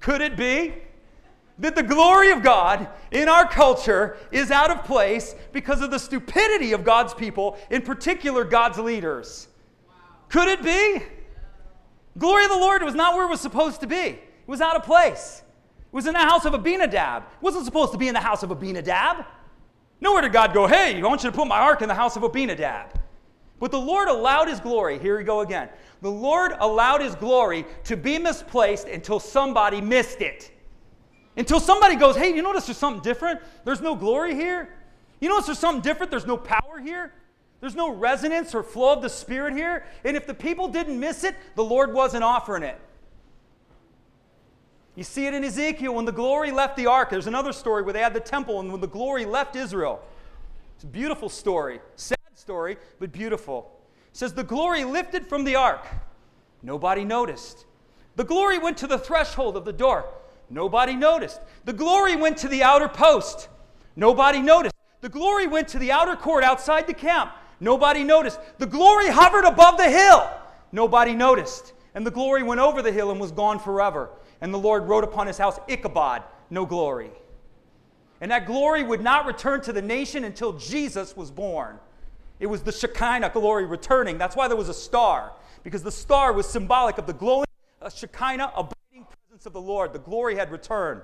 Could 0.00 0.20
it 0.20 0.36
be? 0.36 0.74
that 1.58 1.74
the 1.74 1.82
glory 1.82 2.30
of 2.30 2.42
God 2.42 2.88
in 3.10 3.28
our 3.28 3.48
culture 3.48 4.18
is 4.30 4.50
out 4.50 4.70
of 4.70 4.84
place 4.84 5.34
because 5.52 5.80
of 5.80 5.90
the 5.90 5.98
stupidity 5.98 6.72
of 6.72 6.84
God's 6.84 7.14
people, 7.14 7.56
in 7.70 7.82
particular 7.82 8.44
God's 8.44 8.78
leaders. 8.78 9.48
Wow. 9.88 9.94
Could 10.28 10.48
it 10.48 10.62
be? 10.62 11.02
Glory 12.18 12.44
of 12.44 12.50
the 12.50 12.58
Lord 12.58 12.82
was 12.82 12.94
not 12.94 13.14
where 13.14 13.24
it 13.24 13.30
was 13.30 13.40
supposed 13.40 13.80
to 13.80 13.86
be. 13.86 13.96
It 13.96 14.22
was 14.46 14.60
out 14.60 14.76
of 14.76 14.82
place. 14.82 15.42
It 15.80 15.94
was 15.94 16.06
in 16.06 16.12
the 16.12 16.20
house 16.20 16.44
of 16.44 16.52
Abinadab. 16.52 17.22
It 17.22 17.42
wasn't 17.42 17.64
supposed 17.64 17.92
to 17.92 17.98
be 17.98 18.08
in 18.08 18.14
the 18.14 18.20
house 18.20 18.42
of 18.42 18.50
Abinadab. 18.50 19.24
Nowhere 20.00 20.22
did 20.22 20.32
God 20.32 20.52
go, 20.52 20.66
hey, 20.66 21.00
I 21.00 21.06
want 21.06 21.24
you 21.24 21.30
to 21.30 21.36
put 21.36 21.46
my 21.46 21.58
ark 21.58 21.82
in 21.82 21.88
the 21.88 21.94
house 21.94 22.16
of 22.16 22.22
Abinadab. 22.22 22.98
But 23.58 23.70
the 23.70 23.80
Lord 23.80 24.08
allowed 24.08 24.48
his 24.48 24.60
glory, 24.60 24.98
here 24.98 25.16
we 25.16 25.24
go 25.24 25.40
again. 25.40 25.68
The 26.02 26.10
Lord 26.10 26.52
allowed 26.58 27.00
his 27.00 27.14
glory 27.14 27.64
to 27.84 27.96
be 27.96 28.18
misplaced 28.18 28.86
until 28.86 29.18
somebody 29.18 29.80
missed 29.80 30.20
it. 30.20 30.50
Until 31.36 31.60
somebody 31.60 31.96
goes, 31.96 32.16
hey, 32.16 32.34
you 32.34 32.42
notice 32.42 32.66
there's 32.66 32.76
something 32.76 33.02
different? 33.02 33.40
There's 33.64 33.80
no 33.80 33.94
glory 33.94 34.34
here. 34.34 34.74
You 35.20 35.30
notice 35.30 35.46
there's 35.46 35.58
something 35.58 35.82
different? 35.82 36.10
There's 36.10 36.26
no 36.26 36.36
power 36.36 36.78
here. 36.78 37.12
There's 37.60 37.74
no 37.74 37.94
resonance 37.94 38.54
or 38.54 38.62
flow 38.62 38.92
of 38.92 39.02
the 39.02 39.08
Spirit 39.08 39.54
here. 39.54 39.86
And 40.04 40.16
if 40.16 40.26
the 40.26 40.34
people 40.34 40.68
didn't 40.68 41.00
miss 41.00 41.24
it, 41.24 41.34
the 41.54 41.64
Lord 41.64 41.92
wasn't 41.92 42.24
offering 42.24 42.62
it. 42.62 42.78
You 44.96 45.04
see 45.04 45.26
it 45.26 45.34
in 45.34 45.44
Ezekiel 45.44 45.94
when 45.94 46.06
the 46.06 46.12
glory 46.12 46.50
left 46.50 46.76
the 46.76 46.86
ark. 46.86 47.10
There's 47.10 47.26
another 47.26 47.52
story 47.52 47.82
where 47.82 47.92
they 47.92 48.00
had 48.00 48.14
the 48.14 48.20
temple 48.20 48.60
and 48.60 48.72
when 48.72 48.80
the 48.80 48.88
glory 48.88 49.26
left 49.26 49.54
Israel. 49.54 50.02
It's 50.74 50.84
a 50.84 50.88
beautiful 50.88 51.28
story. 51.28 51.80
Sad 51.96 52.18
story, 52.34 52.78
but 52.98 53.12
beautiful. 53.12 53.70
It 54.10 54.16
says, 54.16 54.32
The 54.32 54.42
glory 54.42 54.84
lifted 54.84 55.26
from 55.26 55.44
the 55.44 55.54
ark. 55.54 55.86
Nobody 56.62 57.04
noticed. 57.04 57.66
The 58.16 58.24
glory 58.24 58.58
went 58.58 58.78
to 58.78 58.86
the 58.86 58.98
threshold 58.98 59.58
of 59.58 59.66
the 59.66 59.72
door. 59.72 60.06
Nobody 60.48 60.94
noticed. 60.94 61.40
The 61.66 61.74
glory 61.74 62.16
went 62.16 62.38
to 62.38 62.48
the 62.48 62.62
outer 62.62 62.88
post. 62.88 63.48
Nobody 63.96 64.40
noticed. 64.40 64.74
The 65.02 65.08
glory 65.10 65.46
went 65.46 65.68
to 65.68 65.78
the 65.78 65.92
outer 65.92 66.16
court 66.16 66.42
outside 66.42 66.86
the 66.86 66.94
camp. 66.94 67.32
Nobody 67.60 68.02
noticed. 68.02 68.40
The 68.58 68.66
glory 68.66 69.08
hovered 69.08 69.44
above 69.44 69.76
the 69.76 69.90
hill. 69.90 70.28
Nobody 70.72 71.12
noticed. 71.12 71.74
And 71.94 72.06
the 72.06 72.10
glory 72.10 72.42
went 72.42 72.60
over 72.60 72.80
the 72.80 72.92
hill 72.92 73.10
and 73.10 73.20
was 73.20 73.32
gone 73.32 73.58
forever. 73.58 74.10
And 74.40 74.52
the 74.52 74.58
Lord 74.58 74.84
wrote 74.84 75.04
upon 75.04 75.26
his 75.26 75.38
house, 75.38 75.58
Ichabod, 75.68 76.22
no 76.50 76.66
glory. 76.66 77.10
And 78.20 78.30
that 78.30 78.46
glory 78.46 78.82
would 78.82 79.02
not 79.02 79.26
return 79.26 79.60
to 79.62 79.72
the 79.72 79.82
nation 79.82 80.24
until 80.24 80.52
Jesus 80.54 81.16
was 81.16 81.30
born. 81.30 81.78
It 82.40 82.46
was 82.46 82.62
the 82.62 82.72
Shekinah 82.72 83.30
glory 83.30 83.64
returning. 83.64 84.18
That's 84.18 84.36
why 84.36 84.48
there 84.48 84.56
was 84.56 84.68
a 84.68 84.74
star, 84.74 85.32
because 85.62 85.82
the 85.82 85.92
star 85.92 86.32
was 86.32 86.46
symbolic 86.46 86.98
of 86.98 87.06
the 87.06 87.12
glowing 87.12 87.46
uh, 87.80 87.90
Shekinah 87.90 88.52
abiding 88.56 89.06
presence 89.06 89.46
of 89.46 89.52
the 89.52 89.60
Lord. 89.60 89.92
The 89.92 89.98
glory 89.98 90.36
had 90.36 90.50
returned. 90.50 91.02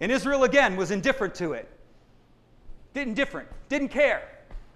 And 0.00 0.10
Israel 0.10 0.44
again 0.44 0.76
was 0.76 0.90
indifferent 0.90 1.34
to 1.36 1.52
it. 1.52 1.68
Didn't 2.94 3.14
different, 3.14 3.48
didn't 3.68 3.88
care. 3.88 4.28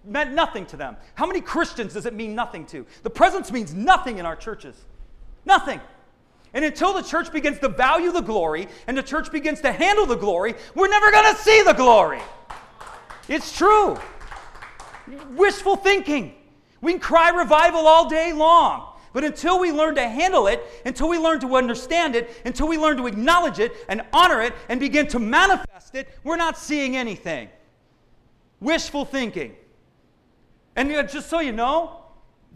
Meant 0.04 0.32
nothing 0.32 0.66
to 0.66 0.76
them. 0.76 0.96
How 1.14 1.26
many 1.26 1.40
Christians 1.40 1.94
does 1.94 2.06
it 2.06 2.14
mean 2.14 2.34
nothing 2.34 2.64
to? 2.66 2.86
The 3.02 3.10
presence 3.10 3.50
means 3.50 3.74
nothing 3.74 4.18
in 4.18 4.26
our 4.26 4.36
churches. 4.36 4.76
Nothing. 5.44 5.80
And 6.56 6.64
until 6.64 6.94
the 6.94 7.02
church 7.02 7.30
begins 7.30 7.58
to 7.58 7.68
value 7.68 8.10
the 8.10 8.22
glory 8.22 8.66
and 8.86 8.96
the 8.96 9.02
church 9.02 9.30
begins 9.30 9.60
to 9.60 9.70
handle 9.70 10.06
the 10.06 10.16
glory, 10.16 10.54
we're 10.74 10.88
never 10.88 11.12
going 11.12 11.34
to 11.34 11.38
see 11.38 11.62
the 11.62 11.74
glory. 11.74 12.22
It's 13.28 13.54
true. 13.54 13.98
Wishful 15.32 15.76
thinking. 15.76 16.34
We 16.80 16.92
can 16.92 17.00
cry 17.00 17.28
revival 17.28 17.86
all 17.86 18.08
day 18.08 18.32
long. 18.32 18.94
But 19.12 19.22
until 19.22 19.60
we 19.60 19.70
learn 19.70 19.96
to 19.96 20.08
handle 20.08 20.46
it, 20.46 20.62
until 20.86 21.10
we 21.10 21.18
learn 21.18 21.40
to 21.40 21.56
understand 21.56 22.16
it, 22.16 22.30
until 22.46 22.68
we 22.68 22.78
learn 22.78 22.96
to 22.96 23.06
acknowledge 23.06 23.58
it 23.58 23.74
and 23.90 24.00
honor 24.14 24.40
it 24.40 24.54
and 24.70 24.80
begin 24.80 25.06
to 25.08 25.18
manifest 25.18 25.94
it, 25.94 26.08
we're 26.24 26.36
not 26.36 26.56
seeing 26.56 26.96
anything. 26.96 27.50
Wishful 28.60 29.04
thinking. 29.04 29.54
And 30.74 30.88
just 31.10 31.28
so 31.28 31.40
you 31.40 31.52
know, 31.52 32.00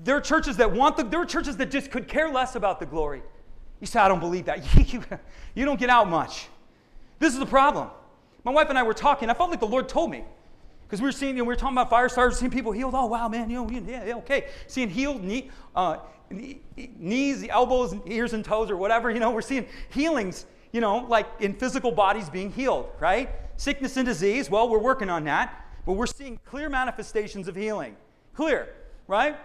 there 0.03 0.17
are 0.17 0.23
churches 0.23 0.57
that 0.57 0.73
want 0.73 0.97
the, 0.97 1.05
there 1.05 1.21
are 1.21 1.27
churches 1.27 1.59
that 1.59 1.71
just 1.71 1.91
could 1.91 2.09
care 2.09 2.31
less 2.31 2.57
about 2.57 2.81
the 2.81 2.87
glory. 2.87 3.21
You 3.81 3.87
say, 3.87 3.99
I 3.99 4.09
don't 4.09 4.21
believe 4.21 4.45
that. 4.47 4.63
you 5.55 5.65
don't 5.65 5.81
get 5.81 5.91
out 5.91 6.09
much. 6.09 6.49
This 7.19 7.33
is 7.33 7.39
the 7.39 7.47
problem. 7.47 7.89
My 8.45 8.53
wife 8.53 8.69
and 8.69 8.79
I 8.79 8.83
were 8.83 8.95
talking. 8.95 9.31
I 9.31 9.35
felt 9.35 9.51
like 9.51 9.61
the 9.61 9.67
Lord 9.67 9.89
told 9.89 10.11
me. 10.11 10.25
Because 10.87 11.01
we 11.01 11.07
were 11.07 11.13
seeing, 11.13 11.37
you 11.37 11.43
know, 11.43 11.45
we 11.45 11.55
were 11.55 11.57
talking 11.57 11.77
about 11.77 11.89
fire 11.89 12.09
stars, 12.09 12.39
seeing 12.39 12.51
people 12.51 12.73
healed. 12.73 12.95
Oh, 12.97 13.07
wow, 13.07 13.29
man, 13.29 13.49
you 13.49 13.57
know, 13.57 13.71
yeah, 13.71 14.05
yeah 14.05 14.15
okay. 14.17 14.47
Seeing 14.67 14.91
healed, 14.91 15.23
knee, 15.23 15.49
uh, 15.77 15.99
knees, 16.99 17.47
elbows, 17.49 17.95
ears, 18.07 18.33
and 18.33 18.45
toes, 18.45 18.71
or 18.71 18.77
whatever. 18.77 19.11
You 19.11 19.21
know, 19.21 19.31
we're 19.31 19.41
seeing 19.41 19.67
healings, 19.91 20.47
you 20.73 20.81
know, 20.81 20.99
like 20.99 21.27
in 21.39 21.55
physical 21.55 21.93
bodies 21.93 22.29
being 22.29 22.51
healed, 22.51 22.89
right? 22.99 23.31
Sickness 23.57 23.97
and 23.97 24.07
disease, 24.07 24.51
well, 24.51 24.69
we're 24.69 24.79
working 24.79 25.11
on 25.11 25.25
that, 25.25 25.65
but 25.87 25.93
we're 25.93 26.07
seeing 26.07 26.39
clear 26.45 26.69
manifestations 26.69 27.47
of 27.47 27.55
healing. 27.55 27.95
Clear, 28.35 28.69
right? 29.07 29.37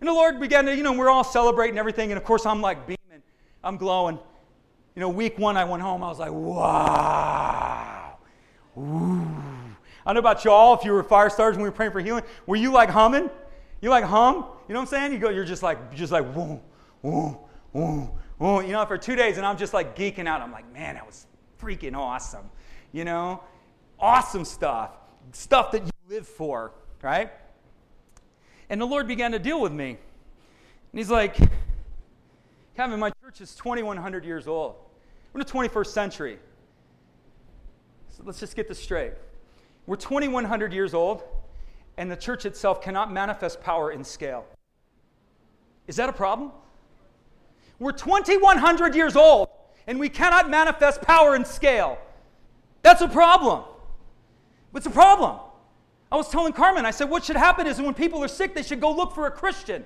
And 0.00 0.08
the 0.08 0.12
Lord 0.12 0.40
began 0.40 0.66
to, 0.66 0.76
you 0.76 0.82
know, 0.82 0.92
we're 0.92 1.10
all 1.10 1.24
celebrating 1.24 1.78
everything, 1.78 2.10
and 2.10 2.18
of 2.18 2.24
course, 2.24 2.44
I'm 2.44 2.60
like 2.60 2.86
I'm 3.62 3.76
glowing. 3.76 4.18
You 4.94 5.00
know, 5.00 5.08
week 5.08 5.38
one, 5.38 5.56
I 5.56 5.64
went 5.64 5.82
home, 5.82 6.02
I 6.02 6.08
was 6.08 6.18
like, 6.18 6.32
wow. 6.32 8.18
Ooh. 8.76 8.82
I 10.04 10.12
don't 10.12 10.14
know 10.14 10.20
about 10.20 10.44
y'all, 10.44 10.74
if 10.74 10.84
you 10.84 10.92
were 10.92 11.02
fire 11.02 11.30
stars 11.30 11.56
when 11.56 11.62
we 11.62 11.68
were 11.68 11.74
praying 11.74 11.92
for 11.92 12.00
healing, 12.00 12.24
were 12.46 12.56
you 12.56 12.72
like 12.72 12.90
humming? 12.90 13.30
You 13.80 13.90
like 13.90 14.04
hum? 14.04 14.46
You 14.68 14.74
know 14.74 14.80
what 14.80 14.80
I'm 14.80 14.86
saying? 14.86 15.12
You 15.12 15.18
go, 15.18 15.28
you're 15.30 15.44
just 15.44 15.62
like, 15.62 15.94
just 15.94 16.12
like, 16.12 16.24
whoa, 16.32 16.60
whoa, 17.02 17.48
whoa, 17.72 18.18
whoa. 18.38 18.60
You 18.60 18.72
know, 18.72 18.84
for 18.86 18.98
two 18.98 19.16
days, 19.16 19.36
and 19.36 19.46
I'm 19.46 19.56
just 19.56 19.72
like 19.72 19.96
geeking 19.96 20.26
out. 20.26 20.40
I'm 20.40 20.52
like, 20.52 20.72
man, 20.72 20.94
that 20.96 21.06
was 21.06 21.26
freaking 21.60 21.96
awesome. 21.96 22.50
You 22.90 23.04
know, 23.04 23.42
awesome 23.98 24.44
stuff. 24.44 24.90
Stuff 25.32 25.70
that 25.72 25.84
you 25.84 25.90
live 26.08 26.26
for, 26.26 26.72
right? 27.00 27.30
And 28.68 28.80
the 28.80 28.86
Lord 28.86 29.06
began 29.06 29.32
to 29.32 29.38
deal 29.38 29.60
with 29.60 29.72
me. 29.72 29.90
And 29.90 29.98
He's 30.98 31.10
like, 31.10 31.36
Kevin, 32.76 32.98
my 32.98 33.11
church 33.22 33.40
is 33.40 33.54
2,100 33.54 34.24
years 34.24 34.48
old. 34.48 34.74
We're 35.32 35.40
in 35.42 35.46
the 35.46 35.52
21st 35.52 35.86
century. 35.86 36.38
So 38.08 38.24
let's 38.26 38.40
just 38.40 38.56
get 38.56 38.66
this 38.66 38.80
straight. 38.80 39.12
We're 39.86 39.94
2,100 39.94 40.72
years 40.72 40.92
old, 40.92 41.22
and 41.96 42.10
the 42.10 42.16
church 42.16 42.46
itself 42.46 42.82
cannot 42.82 43.12
manifest 43.12 43.62
power 43.62 43.92
in 43.92 44.02
scale. 44.02 44.44
Is 45.86 45.94
that 45.96 46.08
a 46.08 46.12
problem? 46.12 46.50
We're 47.78 47.92
2,100 47.92 48.96
years 48.96 49.14
old, 49.14 49.48
and 49.86 50.00
we 50.00 50.08
cannot 50.08 50.50
manifest 50.50 51.00
power 51.00 51.36
in 51.36 51.44
scale. 51.44 51.98
That's 52.82 53.02
a 53.02 53.08
problem. 53.08 53.62
What's 54.72 54.86
a 54.86 54.90
problem? 54.90 55.38
I 56.10 56.16
was 56.16 56.28
telling 56.28 56.54
Carmen, 56.54 56.84
I 56.84 56.90
said, 56.90 57.08
what 57.08 57.22
should 57.22 57.36
happen 57.36 57.68
is 57.68 57.80
when 57.80 57.94
people 57.94 58.24
are 58.24 58.28
sick, 58.28 58.52
they 58.52 58.64
should 58.64 58.80
go 58.80 58.92
look 58.92 59.14
for 59.14 59.28
a 59.28 59.30
Christian. 59.30 59.84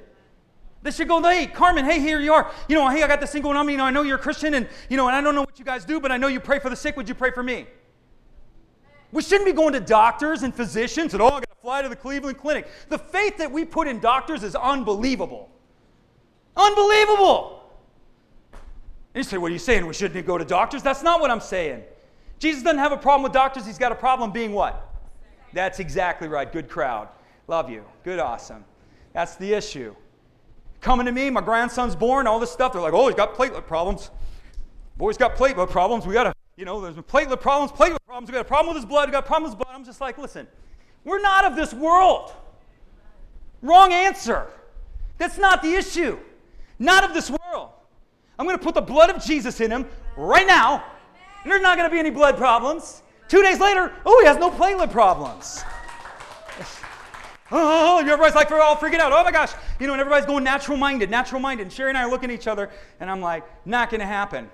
They 0.87 0.93
should 0.93 1.09
go, 1.09 1.21
hey, 1.21 1.49
Carmen, 1.49 1.85
hey, 1.85 1.99
here 1.99 2.21
you 2.21 2.33
are. 2.33 2.51
You 2.69 2.77
know, 2.77 2.89
hey, 2.89 3.03
I 3.03 3.09
got 3.09 3.21
this 3.21 3.33
thing 3.33 3.43
going 3.43 3.57
on. 3.57 3.69
You 3.69 3.77
know, 3.77 3.85
I 3.85 3.91
know 3.91 4.03
you're 4.03 4.19
a 4.19 4.21
Christian, 4.21 4.55
and 4.55 4.69
you 4.89 4.97
know, 4.97 5.09
and 5.09 5.17
I 5.17 5.21
don't 5.21 5.35
know 5.35 5.41
what 5.41 5.59
you 5.59 5.65
guys 5.65 5.85
do, 5.85 5.99
but 5.99 6.13
I 6.13 6.17
know 6.17 6.29
you 6.29 6.39
pray 6.39 6.61
for 6.61 6.71
the 6.71 6.77
sick. 6.77 6.97
Would 6.97 7.09
you 7.09 7.15
pray 7.15 7.33
for 7.33 7.43
me? 7.43 7.67
We 9.11 9.23
shouldn't 9.23 9.47
be 9.47 9.53
going 9.53 9.73
to 9.73 9.81
doctors 9.81 10.43
and 10.43 10.55
physicians 10.55 11.13
and 11.15 11.23
oh, 11.23 11.27
I 11.27 11.31
got 11.31 11.49
to 11.49 11.57
fly 11.61 11.83
to 11.83 11.89
the 11.89 11.97
Cleveland 11.97 12.39
Clinic. 12.39 12.69
The 12.89 12.99
faith 12.99 13.39
that 13.39 13.51
we 13.51 13.65
put 13.65 13.89
in 13.89 13.99
doctors 13.99 14.43
is 14.43 14.55
unbelievable. 14.55 15.51
Unbelievable. 16.57 17.65
And 18.53 18.61
you 19.17 19.23
say, 19.23 19.39
what 19.39 19.51
are 19.51 19.55
you 19.55 19.59
saying? 19.59 19.87
We 19.87 19.95
shouldn't 19.95 20.27
go 20.27 20.39
to 20.39 20.45
doctors? 20.45 20.83
That's 20.83 21.03
not 21.03 21.21
what 21.21 21.31
I'm 21.31 21.41
saying. 21.41 21.83
Jesus 22.39 22.63
doesn't 22.63 22.79
have 22.79 22.93
a 22.93 22.97
problem 22.97 23.23
with 23.23 23.33
doctors. 23.33 23.65
He's 23.65 23.79
got 23.79 23.91
a 23.91 23.97
problem 23.97 24.31
being 24.31 24.53
what? 24.53 24.87
That's 25.53 25.79
exactly 25.79 26.29
right. 26.29 26.53
Good 26.53 26.69
crowd. 26.69 27.09
Love 27.49 27.71
you. 27.71 27.85
Good, 28.05 28.19
awesome. 28.19 28.65
That's 29.15 29.37
the 29.37 29.55
issue. 29.55 29.95
Coming 30.81 31.07
to 31.07 31.13
me, 31.13 31.31
my 31.31 31.41
grandson's 31.41 31.97
born, 31.97 32.27
all 32.27 32.39
this 32.39 32.51
stuff. 32.51 32.73
They're 32.73 32.83
like, 32.83 32.93
oh, 32.93 33.07
he's 33.07 33.17
got 33.17 33.35
platelet 33.35 33.67
problems. 33.67 34.11
Boy's 34.97 35.17
got 35.17 35.37
platelet 35.37 35.71
problems. 35.71 36.07
We 36.07 36.15
got 36.15 36.25
to, 36.25 36.35
you 36.57 36.65
know, 36.65 36.81
there's 36.81 36.97
platelet 36.97 37.41
problems, 37.41 37.73
platelet 37.73 37.99
problems. 38.07 38.29
We 38.29 38.33
got 38.33 38.41
a 38.41 38.45
problem 38.45 38.75
with 38.75 38.83
his 38.83 38.89
blood. 38.89 39.09
We 39.09 39.13
got 39.13 39.25
a 39.25 39.27
problem 39.27 39.51
with 39.51 39.59
his 39.59 39.65
blood. 39.65 39.75
I'm 39.75 39.85
just 39.85 40.01
like, 40.01 40.19
listen, 40.19 40.47
we're 41.05 41.21
not 41.21 41.45
of 41.45 41.57
this 41.57 41.75
world. 41.75 42.33
Wrong 43.63 43.93
answer. 43.93 44.49
That's 45.19 45.39
not 45.39 45.63
the 45.63 45.75
issue. 45.75 46.19
Not 46.79 47.05
of 47.05 47.15
this 47.15 47.31
world. 47.31 47.71
I'm 48.39 48.47
going 48.47 48.59
to 48.59 48.63
put 48.63 48.75
the 48.75 48.83
blood 48.83 49.11
of 49.11 49.23
Jesus 49.25 49.61
in 49.61 49.71
him 49.71 49.87
right 50.17 50.47
now, 50.47 50.85
and 51.43 51.51
there's 51.51 51.63
not 51.63 51.79
going 51.79 51.89
to 51.89 51.93
be 51.93 51.99
any 51.99 52.11
blood 52.11 52.37
problems. 52.37 53.03
Two 53.29 53.43
days 53.43 53.61
later, 53.61 53.93
oh, 54.05 54.21
he 54.21 54.27
has 54.27 54.37
no 54.37 54.51
platelet 54.51 54.91
problems. 54.93 55.65
Oh, 57.53 58.01
everybody's 58.01 58.35
like, 58.35 58.51
we're 58.51 58.61
all 58.61 58.77
freaking 58.77 58.99
out. 58.99 59.13
Oh 59.13 59.23
my 59.23 59.31
gosh. 59.31 59.53
You 59.79 59.87
know, 59.87 59.93
and 59.93 60.01
everybody's 60.01 60.27
going 60.27 60.43
natural 60.43 60.77
minded, 60.77 61.11
natural 61.11 61.41
minded. 61.41 61.65
And 61.65 61.73
Sherry 61.73 61.91
and 61.91 61.99
I 61.99 62.03
are 62.03 62.11
looking 62.11 62.31
at 62.31 62.35
each 62.35 62.49
other, 62.49 62.71
and 62.99 63.11
I'm 63.11 63.21
like, 63.21 63.45
not 63.67 63.91
going 63.91 64.01
to 64.01 64.07
happen. 64.07 64.51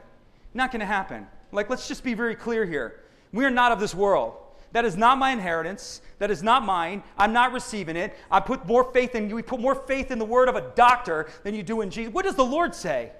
Not 0.54 0.70
going 0.70 0.80
to 0.80 0.86
happen. 0.86 1.26
Like, 1.52 1.70
let's 1.70 1.88
just 1.88 2.04
be 2.04 2.14
very 2.14 2.34
clear 2.34 2.66
here. 2.66 3.00
We 3.32 3.44
are 3.44 3.50
not 3.50 3.72
of 3.72 3.80
this 3.80 3.94
world. 3.94 4.34
That 4.72 4.84
is 4.84 4.96
not 4.96 5.18
my 5.18 5.30
inheritance. 5.30 6.00
That 6.18 6.30
is 6.30 6.42
not 6.42 6.64
mine. 6.64 7.02
I'm 7.16 7.32
not 7.32 7.52
receiving 7.52 7.96
it. 7.96 8.14
I 8.30 8.40
put 8.40 8.66
more 8.66 8.90
faith 8.92 9.14
in 9.14 9.28
you. 9.28 9.36
We 9.36 9.42
put 9.42 9.60
more 9.60 9.74
faith 9.74 10.10
in 10.10 10.18
the 10.18 10.24
word 10.24 10.48
of 10.48 10.56
a 10.56 10.72
doctor 10.74 11.28
than 11.44 11.54
you 11.54 11.62
do 11.62 11.80
in 11.82 11.90
Jesus. 11.90 12.12
What 12.12 12.24
does 12.24 12.36
the 12.36 12.44
Lord 12.44 12.74
say? 12.74 13.12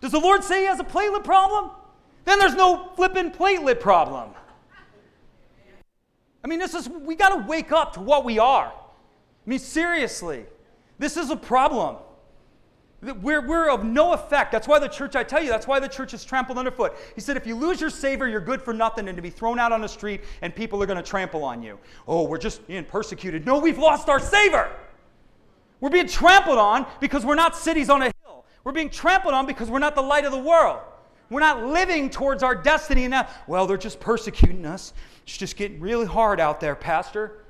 Does 0.00 0.12
the 0.12 0.18
Lord 0.20 0.44
say 0.44 0.60
he 0.60 0.66
has 0.66 0.80
a 0.80 0.84
platelet 0.84 1.24
problem? 1.24 1.70
Then 2.24 2.38
there's 2.38 2.54
no 2.54 2.90
flipping 2.94 3.30
platelet 3.30 3.80
problem. 3.80 4.30
I 6.42 6.46
mean, 6.46 6.58
this 6.58 6.74
is, 6.74 6.88
we 6.88 7.14
got 7.14 7.30
to 7.30 7.48
wake 7.48 7.72
up 7.72 7.94
to 7.94 8.00
what 8.00 8.24
we 8.24 8.38
are. 8.38 8.72
I 9.48 9.50
mean, 9.50 9.60
seriously, 9.60 10.44
this 10.98 11.16
is 11.16 11.30
a 11.30 11.36
problem. 11.36 11.96
We're, 13.00 13.40
we're 13.40 13.70
of 13.70 13.82
no 13.82 14.12
effect. 14.12 14.52
That's 14.52 14.68
why 14.68 14.78
the 14.78 14.88
church, 14.88 15.16
I 15.16 15.24
tell 15.24 15.42
you, 15.42 15.48
that's 15.48 15.66
why 15.66 15.80
the 15.80 15.88
church 15.88 16.12
is 16.12 16.22
trampled 16.22 16.58
underfoot. 16.58 16.94
He 17.14 17.22
said, 17.22 17.38
if 17.38 17.46
you 17.46 17.54
lose 17.54 17.80
your 17.80 17.88
Savior, 17.88 18.28
you're 18.28 18.42
good 18.42 18.60
for 18.60 18.74
nothing 18.74 19.08
and 19.08 19.16
to 19.16 19.22
be 19.22 19.30
thrown 19.30 19.58
out 19.58 19.72
on 19.72 19.80
the 19.80 19.88
street 19.88 20.20
and 20.42 20.54
people 20.54 20.82
are 20.82 20.86
going 20.86 21.02
to 21.02 21.02
trample 21.02 21.44
on 21.44 21.62
you. 21.62 21.78
Oh, 22.06 22.24
we're 22.24 22.36
just 22.36 22.66
being 22.66 22.84
persecuted. 22.84 23.46
No, 23.46 23.58
we've 23.58 23.78
lost 23.78 24.10
our 24.10 24.20
Savior. 24.20 24.70
We're 25.80 25.88
being 25.88 26.08
trampled 26.08 26.58
on 26.58 26.84
because 27.00 27.24
we're 27.24 27.34
not 27.34 27.56
cities 27.56 27.88
on 27.88 28.02
a 28.02 28.12
hill. 28.26 28.44
We're 28.64 28.72
being 28.72 28.90
trampled 28.90 29.32
on 29.32 29.46
because 29.46 29.70
we're 29.70 29.78
not 29.78 29.94
the 29.94 30.02
light 30.02 30.26
of 30.26 30.32
the 30.32 30.38
world. 30.38 30.80
We're 31.30 31.40
not 31.40 31.64
living 31.64 32.10
towards 32.10 32.42
our 32.42 32.54
destiny. 32.54 33.08
Now, 33.08 33.26
well, 33.46 33.66
they're 33.66 33.78
just 33.78 33.98
persecuting 33.98 34.66
us. 34.66 34.92
It's 35.22 35.38
just 35.38 35.56
getting 35.56 35.80
really 35.80 36.04
hard 36.04 36.38
out 36.38 36.60
there, 36.60 36.74
Pastor. 36.74 37.46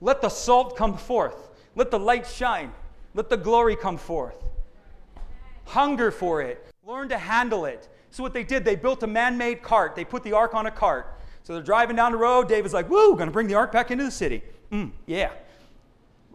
Let 0.00 0.20
the 0.20 0.28
salt 0.28 0.76
come 0.76 0.96
forth. 0.96 1.50
Let 1.74 1.90
the 1.90 1.98
light 1.98 2.26
shine. 2.26 2.72
Let 3.14 3.28
the 3.28 3.36
glory 3.36 3.76
come 3.76 3.96
forth. 3.96 4.36
Hunger 5.64 6.10
for 6.10 6.42
it. 6.42 6.64
Learn 6.86 7.08
to 7.08 7.18
handle 7.18 7.64
it. 7.64 7.88
So, 8.10 8.22
what 8.22 8.32
they 8.32 8.44
did, 8.44 8.64
they 8.64 8.76
built 8.76 9.02
a 9.02 9.06
man 9.06 9.36
made 9.36 9.62
cart. 9.62 9.94
They 9.94 10.04
put 10.04 10.22
the 10.22 10.32
ark 10.32 10.54
on 10.54 10.66
a 10.66 10.70
cart. 10.70 11.20
So, 11.42 11.52
they're 11.52 11.62
driving 11.62 11.96
down 11.96 12.12
the 12.12 12.18
road. 12.18 12.48
David's 12.48 12.74
like, 12.74 12.88
Woo, 12.88 13.16
gonna 13.16 13.30
bring 13.30 13.48
the 13.48 13.54
ark 13.54 13.72
back 13.72 13.90
into 13.90 14.04
the 14.04 14.10
city. 14.10 14.42
Mm, 14.72 14.92
yeah. 15.06 15.30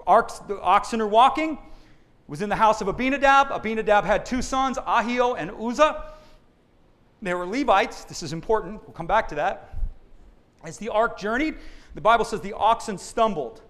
Arks, 0.06 0.40
the 0.40 0.60
oxen 0.62 1.02
are 1.02 1.08
walking. 1.08 1.58
Was 2.28 2.42
in 2.42 2.50
the 2.50 2.56
house 2.56 2.82
of 2.82 2.88
Abinadab. 2.88 3.48
Abinadab 3.52 4.06
had 4.06 4.26
two 4.26 4.42
sons, 4.42 4.78
Ahio 4.78 5.36
and 5.38 5.52
Uzzah. 5.52 6.14
They 7.22 7.34
were 7.34 7.46
Levites. 7.46 8.06
This 8.06 8.24
is 8.24 8.34
important. 8.34 8.82
We'll 8.84 8.94
come 8.94 9.08
back 9.08 9.30
to 9.30 9.36
that. 9.36 9.78
As 10.64 10.78
the 10.78 10.90
ark 10.90 11.18
journeyed, 11.18 11.56
the 11.96 12.02
Bible 12.02 12.26
says 12.26 12.42
the 12.42 12.54
oxen 12.54 12.98
stumbled. 12.98 13.62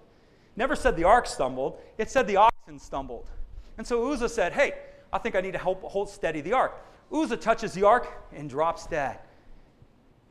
Never 0.56 0.76
said 0.76 0.96
the 0.96 1.04
ark 1.04 1.28
stumbled, 1.28 1.80
it 1.98 2.10
said 2.10 2.28
the 2.28 2.38
oxen 2.38 2.80
stumbled. 2.80 3.30
And 3.78 3.86
so 3.86 4.12
Uzzah 4.12 4.30
said, 4.30 4.54
Hey, 4.54 4.74
I 5.12 5.18
think 5.18 5.36
I 5.36 5.42
need 5.42 5.54
to 5.54 5.60
help 5.60 5.82
hold 5.84 6.10
steady 6.10 6.42
the 6.42 6.54
ark. 6.54 6.74
Uzzah 7.12 7.38
touches 7.38 7.74
the 7.74 7.84
ark 7.84 8.08
and 8.34 8.50
drops 8.50 8.88
dead. 8.88 9.20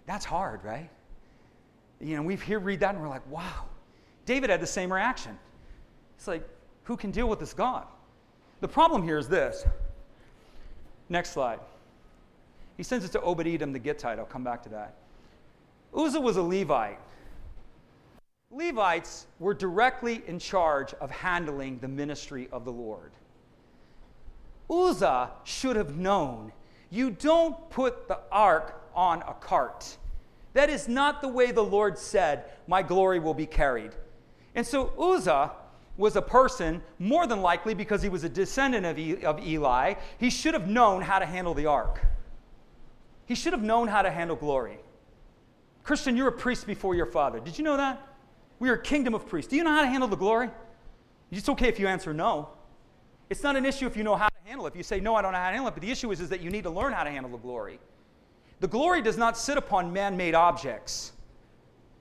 That's 0.07 0.25
hard, 0.25 0.65
right? 0.65 0.91
You 2.01 2.17
know, 2.17 2.23
we 2.23 2.37
here 2.37 2.59
read 2.59 2.81
that 2.81 2.95
and 2.95 3.03
we're 3.03 3.09
like, 3.09 3.27
wow. 3.31 3.67
David 4.27 4.51
had 4.51 4.61
the 4.61 4.67
same 4.67 4.93
reaction. 4.93 5.39
It's 6.17 6.27
like, 6.27 6.47
who 6.85 6.97
can 6.97 7.13
deal 7.13 7.29
with 7.29 7.39
this 7.39 7.55
God? 7.55 7.87
The 8.61 8.69
problem 8.69 9.03
here 9.05 9.19
is 9.19 9.29
this. 9.29 9.65
Next 11.09 11.31
slide. 11.31 11.61
He 12.77 12.83
sends 12.83 13.05
it 13.05 13.13
to 13.13 13.21
Obed 13.21 13.47
Edom 13.47 13.73
the 13.73 13.79
Gittite. 13.79 14.19
I'll 14.19 14.25
come 14.25 14.43
back 14.43 14.63
to 14.65 14.69
that. 14.71 14.97
Uzzah 15.97 16.21
was 16.21 16.37
a 16.37 16.43
Levite. 16.43 16.99
Levites 18.53 19.27
were 19.39 19.55
directly 19.55 20.23
in 20.27 20.39
charge 20.39 20.93
of 20.95 21.11
handling 21.11 21.79
the 21.79 21.89
ministry 21.89 22.49
of 22.53 22.65
the 22.65 22.73
Lord. 22.73 23.13
Uzzah 24.71 25.31
should 25.45 25.77
have 25.77 25.97
known 25.97 26.53
you 26.91 27.11
don't 27.11 27.71
put 27.71 28.07
the 28.07 28.19
ark 28.31 28.83
on 28.95 29.23
a 29.23 29.33
cart. 29.33 29.97
That 30.53 30.69
is 30.69 30.89
not 30.89 31.23
the 31.23 31.29
way 31.29 31.51
the 31.51 31.65
Lord 31.65 31.99
said, 31.99 32.45
My 32.67 32.83
glory 32.83 33.19
will 33.19 33.33
be 33.33 33.47
carried. 33.47 33.93
And 34.55 34.67
so 34.67 34.93
Uzzah 34.99 35.53
was 35.97 36.17
a 36.17 36.23
person, 36.23 36.83
more 36.99 37.27
than 37.27 37.41
likely 37.41 37.73
because 37.73 38.03
he 38.03 38.11
was 38.11 38.25
a 38.25 38.29
descendant 38.29 38.85
of, 38.85 38.99
e- 38.99 39.25
of 39.25 39.43
Eli, 39.43 39.95
he 40.19 40.29
should 40.29 40.53
have 40.53 40.69
known 40.69 41.01
how 41.01 41.19
to 41.19 41.25
handle 41.25 41.55
the 41.55 41.67
ark. 41.67 42.05
He 43.25 43.35
should 43.35 43.55
have 43.55 43.63
known 43.63 43.89
how 43.89 44.03
to 44.03 44.11
handle 44.11 44.37
glory. 44.37 44.79
Christian, 45.85 46.17
you're 46.17 46.29
a 46.29 46.33
priest 46.33 46.67
before 46.67 46.95
your 46.95 47.07
father. 47.07 47.41
Did 47.41 47.57
you 47.57 47.65
know 47.65 47.79
that? 47.79 48.12
We 48.63 48.69
are 48.69 48.75
a 48.75 48.81
kingdom 48.81 49.13
of 49.13 49.27
priests. 49.27 49.51
Do 49.51 49.57
you 49.57 49.65
know 49.65 49.73
how 49.73 49.83
to 49.83 49.89
handle 49.89 50.09
the 50.09 50.17
glory? 50.17 50.49
It's 51.33 51.49
okay 51.49 51.67
if 51.67 51.81
you 51.81 51.89
answer 51.89 52.15
no. 52.15 52.51
It's 53.29 53.43
not 53.43 53.57
an 53.57 53.67
issue 53.67 53.89
if 53.89 53.97
you 53.97 54.05
know 54.05 54.15
how 54.15 54.29
to 54.29 54.49
handle 54.49 54.69
it. 54.69 54.71
If 54.71 54.77
you 54.77 54.85
say, 54.85 55.01
no, 55.01 55.17
I 55.17 55.23
don't 55.23 55.33
know 55.33 55.39
how 55.39 55.49
to 55.49 55.55
handle 55.55 55.67
it, 55.67 55.75
but 55.75 55.83
the 55.83 55.91
issue 55.91 56.13
is, 56.13 56.21
is 56.21 56.29
that 56.29 56.41
you 56.41 56.49
need 56.49 56.63
to 56.63 56.71
learn 56.71 56.93
how 56.93 57.03
to 57.03 57.11
handle 57.11 57.33
the 57.33 57.39
glory. 57.39 57.81
The 58.61 58.69
glory 58.69 59.03
does 59.03 59.19
not 59.19 59.37
sit 59.37 59.59
upon 59.59 59.93
man 59.93 60.17
made 60.17 60.37
objects. 60.37 61.11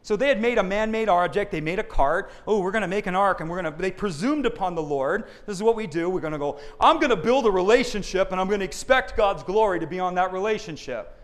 So 0.04 0.16
they 0.16 0.28
had 0.28 0.40
made 0.40 0.60
a 0.60 0.64
man 0.64 0.92
made 0.92 1.10
object, 1.10 1.52
they 1.52 1.62
made 1.62 1.80
a 1.80 1.84
cart. 1.84 2.30
Oh, 2.46 2.60
we're 2.60 2.70
going 2.70 2.84
to 2.84 2.88
make 2.88 3.08
an 3.08 3.16
ark, 3.16 3.42
and 3.42 3.50
we're 3.50 3.60
going 3.60 3.74
to, 3.74 3.82
they 3.82 3.90
presumed 3.90 4.46
upon 4.46 4.76
the 4.76 4.84
Lord. 4.84 5.24
This 5.48 5.56
is 5.56 5.64
what 5.64 5.76
we 5.76 5.88
do. 5.88 6.12
We're 6.12 6.22
going 6.22 6.34
to 6.34 6.38
go, 6.38 6.60
I'm 6.80 6.98
going 6.98 7.10
to 7.10 7.16
build 7.16 7.48
a 7.48 7.52
relationship, 7.52 8.32
and 8.32 8.40
I'm 8.40 8.46
going 8.46 8.60
to 8.60 8.66
expect 8.66 9.18
God's 9.18 9.42
glory 9.42 9.80
to 9.80 9.88
be 9.88 10.00
on 10.00 10.14
that 10.14 10.32
relationship. 10.32 11.18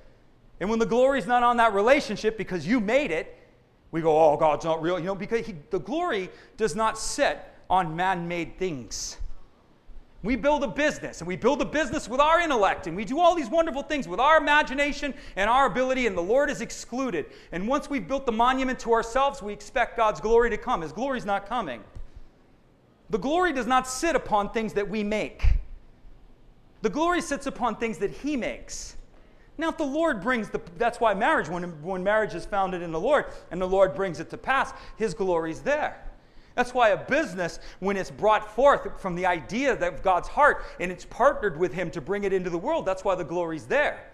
And 0.59 0.67
when 0.67 0.79
the 0.79 0.87
glory 0.87 1.19
is 1.19 1.27
not 1.27 1.43
on 1.43 1.57
that 1.57 1.75
relationship 1.75 2.39
because 2.39 2.65
you 2.65 2.79
made 2.79 3.11
it, 3.11 3.36
we 3.91 4.01
go, 4.01 4.17
oh, 4.17 4.37
God's 4.37 4.65
not 4.65 4.81
real. 4.81 4.99
You 4.99 5.05
know, 5.05 5.15
because 5.15 5.45
he, 5.45 5.55
the 5.69 5.79
glory 5.79 6.29
does 6.57 6.75
not 6.75 6.97
sit 6.97 7.39
on 7.69 7.95
man 7.95 8.27
made 8.27 8.57
things. 8.57 9.17
We 10.23 10.35
build 10.35 10.63
a 10.63 10.67
business, 10.67 11.21
and 11.21 11.27
we 11.27 11.35
build 11.35 11.61
a 11.61 11.65
business 11.65 12.09
with 12.09 12.19
our 12.19 12.41
intellect, 12.41 12.87
and 12.87 12.97
we 12.97 13.05
do 13.05 13.19
all 13.19 13.35
these 13.35 13.49
wonderful 13.49 13.83
things 13.83 14.07
with 14.07 14.19
our 14.19 14.37
imagination 14.37 15.13
and 15.35 15.49
our 15.49 15.67
ability, 15.67 16.07
and 16.07 16.17
the 16.17 16.21
Lord 16.23 16.49
is 16.49 16.59
excluded. 16.59 17.27
And 17.51 17.67
once 17.67 17.89
we've 17.89 18.07
built 18.07 18.25
the 18.25 18.31
monument 18.31 18.79
to 18.79 18.91
ourselves, 18.93 19.41
we 19.41 19.53
expect 19.53 19.95
God's 19.95 20.19
glory 20.19 20.49
to 20.49 20.57
come. 20.57 20.81
His 20.81 20.91
glory 20.91 21.19
is 21.19 21.25
not 21.25 21.47
coming. 21.47 21.83
The 23.09 23.19
glory 23.19 23.53
does 23.53 23.67
not 23.67 23.87
sit 23.87 24.15
upon 24.15 24.49
things 24.49 24.73
that 24.73 24.89
we 24.89 25.03
make, 25.03 25.43
the 26.81 26.89
glory 26.89 27.21
sits 27.21 27.47
upon 27.47 27.77
things 27.77 27.97
that 27.99 28.11
He 28.11 28.35
makes. 28.35 28.96
Now, 29.57 29.69
if 29.69 29.77
the 29.77 29.83
Lord 29.83 30.21
brings 30.21 30.49
the, 30.49 30.61
that's 30.77 30.99
why 30.99 31.13
marriage, 31.13 31.49
when, 31.49 31.63
when 31.81 32.03
marriage 32.03 32.35
is 32.35 32.45
founded 32.45 32.81
in 32.81 32.91
the 32.91 32.99
Lord 32.99 33.25
and 33.49 33.59
the 33.59 33.67
Lord 33.67 33.95
brings 33.95 34.19
it 34.19 34.29
to 34.29 34.37
pass, 34.37 34.71
his 34.97 35.13
glory 35.13 35.51
is 35.51 35.61
there. 35.61 36.03
That's 36.53 36.73
why 36.73 36.89
a 36.89 36.97
business, 36.97 37.59
when 37.79 37.97
it's 37.97 38.09
brought 38.09 38.55
forth 38.55 38.99
from 38.99 39.15
the 39.15 39.25
idea 39.25 39.73
of 39.73 40.01
God's 40.01 40.27
heart 40.27 40.63
and 40.79 40.91
it's 40.91 41.05
partnered 41.05 41.57
with 41.57 41.73
him 41.73 41.91
to 41.91 42.01
bring 42.01 42.23
it 42.23 42.33
into 42.33 42.49
the 42.49 42.57
world, 42.57 42.85
that's 42.85 43.03
why 43.03 43.15
the 43.15 43.23
glory's 43.23 43.65
there. 43.65 44.11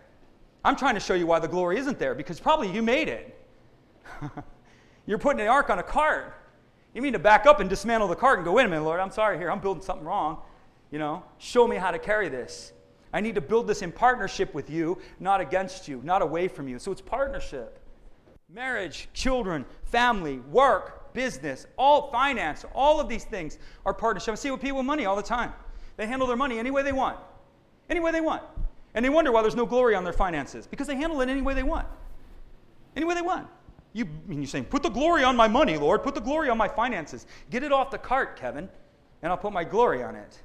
I'm 0.66 0.76
trying 0.76 0.94
to 0.94 1.00
show 1.00 1.14
you 1.14 1.28
why 1.28 1.40
the 1.40 1.48
glory 1.48 1.78
isn't 1.78 2.00
there 2.00 2.16
because 2.16 2.40
probably 2.40 2.72
you 2.72 2.82
made 2.82 3.08
it. 3.08 3.38
You're 5.06 5.18
putting 5.18 5.38
the 5.38 5.48
ark 5.48 5.70
on 5.70 5.80
a 5.80 5.84
cart. 5.84 6.38
You 6.94 7.02
mean 7.02 7.14
to 7.14 7.20
back 7.20 7.46
up 7.46 7.60
and 7.60 7.70
dismantle 7.70 8.08
the 8.08 8.16
cart 8.16 8.40
and 8.40 8.46
go, 8.46 8.54
wait 8.54 8.66
a 8.66 8.70
minute, 8.70 8.84
Lord, 8.84 9.00
I'm 9.00 9.12
sorry 9.12 9.38
here, 9.38 9.52
I'm 9.52 9.60
building 9.60 9.84
something 9.84 10.06
wrong. 10.06 10.38
You 10.92 11.00
know, 11.00 11.24
show 11.38 11.68
me 11.68 11.76
how 11.76 11.92
to 11.92 12.00
carry 12.00 12.30
this. 12.30 12.72
I 13.14 13.22
need 13.22 13.36
to 13.36 13.42
build 13.42 13.68
this 13.68 13.84
in 13.84 13.92
partnership 13.92 14.56
with 14.56 14.72
you, 14.72 14.98
not 15.20 15.40
against 15.40 15.88
you, 15.88 16.02
not 16.04 16.24
away 16.24 16.48
from 16.48 16.68
you. 16.68 16.80
So 16.80 16.92
it's 16.92 17.02
partnership. 17.02 17.80
Marriage, 18.50 19.08
children, 19.14 19.66
family, 19.86 20.40
work, 20.40 21.14
business, 21.14 21.68
all 21.78 22.12
finance, 22.12 22.66
all 22.74 23.00
of 23.00 23.08
these 23.08 23.24
things 23.24 23.60
are 23.86 23.94
partnership. 23.94 24.32
I 24.32 24.36
see 24.36 24.50
with 24.50 24.62
people 24.62 24.78
with 24.80 24.88
money 24.88 25.06
all 25.06 25.16
the 25.16 25.22
time. 25.22 25.54
They 25.96 26.08
handle 26.08 26.28
their 26.28 26.36
money 26.36 26.58
any 26.58 26.72
way 26.72 26.82
they 26.82 26.92
want. 26.92 27.20
Any 27.88 28.00
way 28.00 28.12
they 28.12 28.22
want. 28.22 28.42
And 28.96 29.06
they 29.06 29.10
wonder 29.10 29.32
why 29.32 29.44
there's 29.44 29.56
no 29.56 29.68
glory 29.68 29.94
on 29.94 30.04
their 30.04 30.14
finances 30.14 30.66
because 30.66 30.88
they 30.88 30.96
handle 30.96 31.22
it 31.22 31.30
any 31.30 31.42
way 31.42 31.54
they 31.54 31.64
want. 31.64 31.88
Any 32.96 33.06
way 33.06 33.14
they 33.14 33.22
want. 33.22 33.48
You, 33.94 34.06
mean 34.26 34.40
you're 34.40 34.48
saying, 34.48 34.66
put 34.66 34.82
the 34.82 34.90
glory 34.90 35.24
on 35.24 35.36
my 35.36 35.48
money, 35.48 35.78
Lord. 35.78 36.02
Put 36.02 36.16
the 36.16 36.22
glory 36.22 36.50
on 36.50 36.58
my 36.58 36.68
finances. 36.68 37.28
Get 37.52 37.62
it 37.62 37.72
off 37.72 37.92
the 37.92 38.00
cart, 38.00 38.38
Kevin, 38.38 38.68
and 39.22 39.32
I'll 39.32 39.38
put 39.38 39.54
my 39.54 39.64
glory 39.64 40.02
on 40.02 40.16
it. 40.16 40.42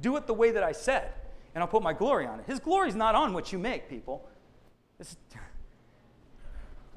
Do 0.00 0.16
it 0.16 0.28
the 0.28 0.34
way 0.34 0.52
that 0.52 0.62
I 0.62 0.70
said 0.70 1.12
and 1.56 1.62
I'll 1.62 1.68
put 1.68 1.82
my 1.82 1.94
glory 1.94 2.26
on 2.26 2.38
it. 2.38 2.44
His 2.46 2.60
glory 2.60 2.90
is 2.90 2.94
not 2.94 3.14
on 3.14 3.32
what 3.32 3.50
you 3.50 3.58
make, 3.58 3.88
people. 3.88 4.28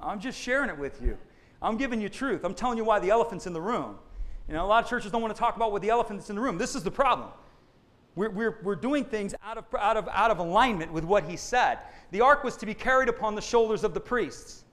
I'm 0.01 0.19
just 0.19 0.37
sharing 0.37 0.69
it 0.69 0.77
with 0.77 1.01
you. 1.01 1.17
I'm 1.61 1.77
giving 1.77 2.01
you 2.01 2.09
truth. 2.09 2.43
I'm 2.43 2.53
telling 2.53 2.77
you 2.77 2.83
why 2.83 2.99
the 2.99 3.09
elephant's 3.09 3.47
in 3.47 3.53
the 3.53 3.61
room. 3.61 3.95
You 4.49 4.55
know, 4.55 4.65
a 4.65 4.67
lot 4.67 4.83
of 4.83 4.89
churches 4.89 5.13
don't 5.13 5.21
want 5.21 5.33
to 5.33 5.39
talk 5.39 5.55
about 5.55 5.71
what 5.71 5.81
the 5.81 5.89
elephant's 5.89 6.29
in 6.29 6.35
the 6.35 6.41
room. 6.41 6.57
This 6.57 6.75
is 6.75 6.83
the 6.83 6.91
problem. 6.91 7.29
We're, 8.15 8.31
we're, 8.31 8.59
we're 8.61 8.75
doing 8.75 9.05
things 9.05 9.33
out 9.45 9.57
of, 9.57 9.63
out, 9.79 9.95
of, 9.95 10.09
out 10.11 10.29
of 10.29 10.39
alignment 10.39 10.91
with 10.91 11.05
what 11.05 11.23
he 11.23 11.37
said. 11.37 11.79
The 12.11 12.19
ark 12.19 12.43
was 12.43 12.57
to 12.57 12.65
be 12.65 12.73
carried 12.73 13.07
upon 13.07 13.35
the 13.35 13.41
shoulders 13.41 13.85
of 13.85 13.93
the 13.93 14.01
priests. 14.01 14.65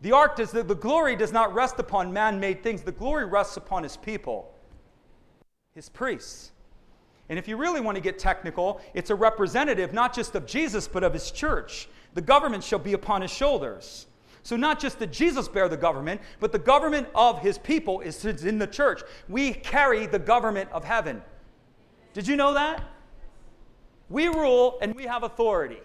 The 0.00 0.12
ark 0.12 0.36
does, 0.36 0.50
the, 0.50 0.62
the 0.62 0.74
glory 0.74 1.14
does 1.14 1.30
not 1.30 1.52
rest 1.52 1.78
upon 1.78 2.10
man 2.10 2.40
made 2.40 2.62
things, 2.62 2.80
the 2.80 2.92
glory 2.92 3.26
rests 3.26 3.58
upon 3.58 3.82
his 3.82 3.98
people, 3.98 4.50
his 5.74 5.90
priests. 5.90 6.52
And 7.28 7.38
if 7.38 7.48
you 7.48 7.56
really 7.56 7.80
want 7.80 7.96
to 7.96 8.02
get 8.02 8.18
technical, 8.18 8.80
it's 8.92 9.10
a 9.10 9.14
representative 9.14 9.92
not 9.92 10.14
just 10.14 10.34
of 10.34 10.46
Jesus, 10.46 10.86
but 10.86 11.02
of 11.02 11.12
his 11.12 11.30
church. 11.30 11.88
The 12.14 12.20
government 12.20 12.62
shall 12.62 12.78
be 12.78 12.92
upon 12.92 13.22
his 13.22 13.30
shoulders. 13.30 14.06
So, 14.42 14.56
not 14.56 14.78
just 14.78 14.98
that 14.98 15.10
Jesus 15.10 15.48
bear 15.48 15.70
the 15.70 15.76
government, 15.76 16.20
but 16.38 16.52
the 16.52 16.58
government 16.58 17.08
of 17.14 17.40
his 17.40 17.56
people 17.56 18.00
is 18.00 18.24
in 18.24 18.58
the 18.58 18.66
church. 18.66 19.02
We 19.28 19.54
carry 19.54 20.06
the 20.06 20.18
government 20.18 20.70
of 20.70 20.84
heaven. 20.84 21.22
Did 22.12 22.28
you 22.28 22.36
know 22.36 22.52
that? 22.52 22.82
We 24.10 24.28
rule 24.28 24.78
and 24.82 24.94
we 24.94 25.04
have 25.04 25.22
authority. 25.22 25.80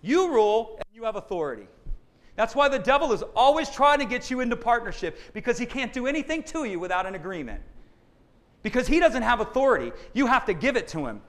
You 0.00 0.32
rule 0.32 0.76
and 0.78 0.96
you 0.96 1.04
have 1.04 1.16
authority. 1.16 1.68
That's 2.34 2.54
why 2.54 2.68
the 2.68 2.78
devil 2.78 3.12
is 3.12 3.22
always 3.36 3.68
trying 3.68 3.98
to 3.98 4.06
get 4.06 4.30
you 4.30 4.40
into 4.40 4.56
partnership 4.56 5.18
because 5.34 5.58
he 5.58 5.66
can't 5.66 5.92
do 5.92 6.06
anything 6.06 6.42
to 6.44 6.64
you 6.64 6.80
without 6.80 7.04
an 7.04 7.14
agreement 7.14 7.60
because 8.62 8.86
he 8.86 9.00
doesn't 9.00 9.22
have 9.22 9.40
authority. 9.40 9.92
You 10.12 10.26
have 10.26 10.44
to 10.46 10.54
give 10.54 10.76
it 10.76 10.88
to 10.88 11.06
him. 11.06 11.20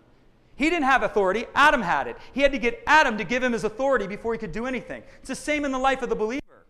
He 0.56 0.70
didn't 0.70 0.86
have 0.86 1.04
authority, 1.04 1.46
Adam 1.56 1.82
had 1.82 2.08
it. 2.08 2.18
He 2.34 2.42
had 2.42 2.52
to 2.52 2.58
get 2.58 2.84
Adam 2.86 3.18
to 3.18 3.24
give 3.24 3.42
him 3.42 3.54
his 3.54 3.64
authority 3.64 4.08
before 4.08 4.34
he 4.34 4.40
could 4.40 4.52
do 4.52 4.66
anything. 4.66 5.04
It's 5.20 5.30
the 5.30 5.36
same 5.36 5.64
in 5.64 5.72
the 5.72 5.80
life 5.80 6.02
of 6.02 6.10
the 6.10 6.16
believer. 6.16 6.66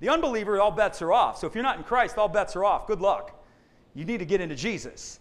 The 0.00 0.08
unbeliever, 0.08 0.60
all 0.60 0.72
bets 0.72 1.02
are 1.02 1.12
off. 1.12 1.38
So 1.38 1.46
if 1.46 1.54
you're 1.54 1.62
not 1.62 1.76
in 1.76 1.84
Christ, 1.84 2.18
all 2.18 2.28
bets 2.28 2.56
are 2.56 2.64
off. 2.64 2.86
Good 2.86 3.00
luck. 3.00 3.44
You 3.94 4.04
need 4.04 4.18
to 4.18 4.24
get 4.24 4.40
into 4.40 4.56
Jesus. 4.56 5.20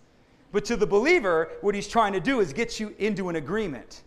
But 0.51 0.65
to 0.65 0.75
the 0.75 0.87
believer, 0.87 1.51
what 1.61 1.75
he's 1.75 1.87
trying 1.87 2.13
to 2.13 2.19
do 2.19 2.39
is 2.39 2.53
get 2.53 2.79
you 2.79 2.95
into 2.97 3.29
an 3.29 3.35
agreement. 3.35 4.03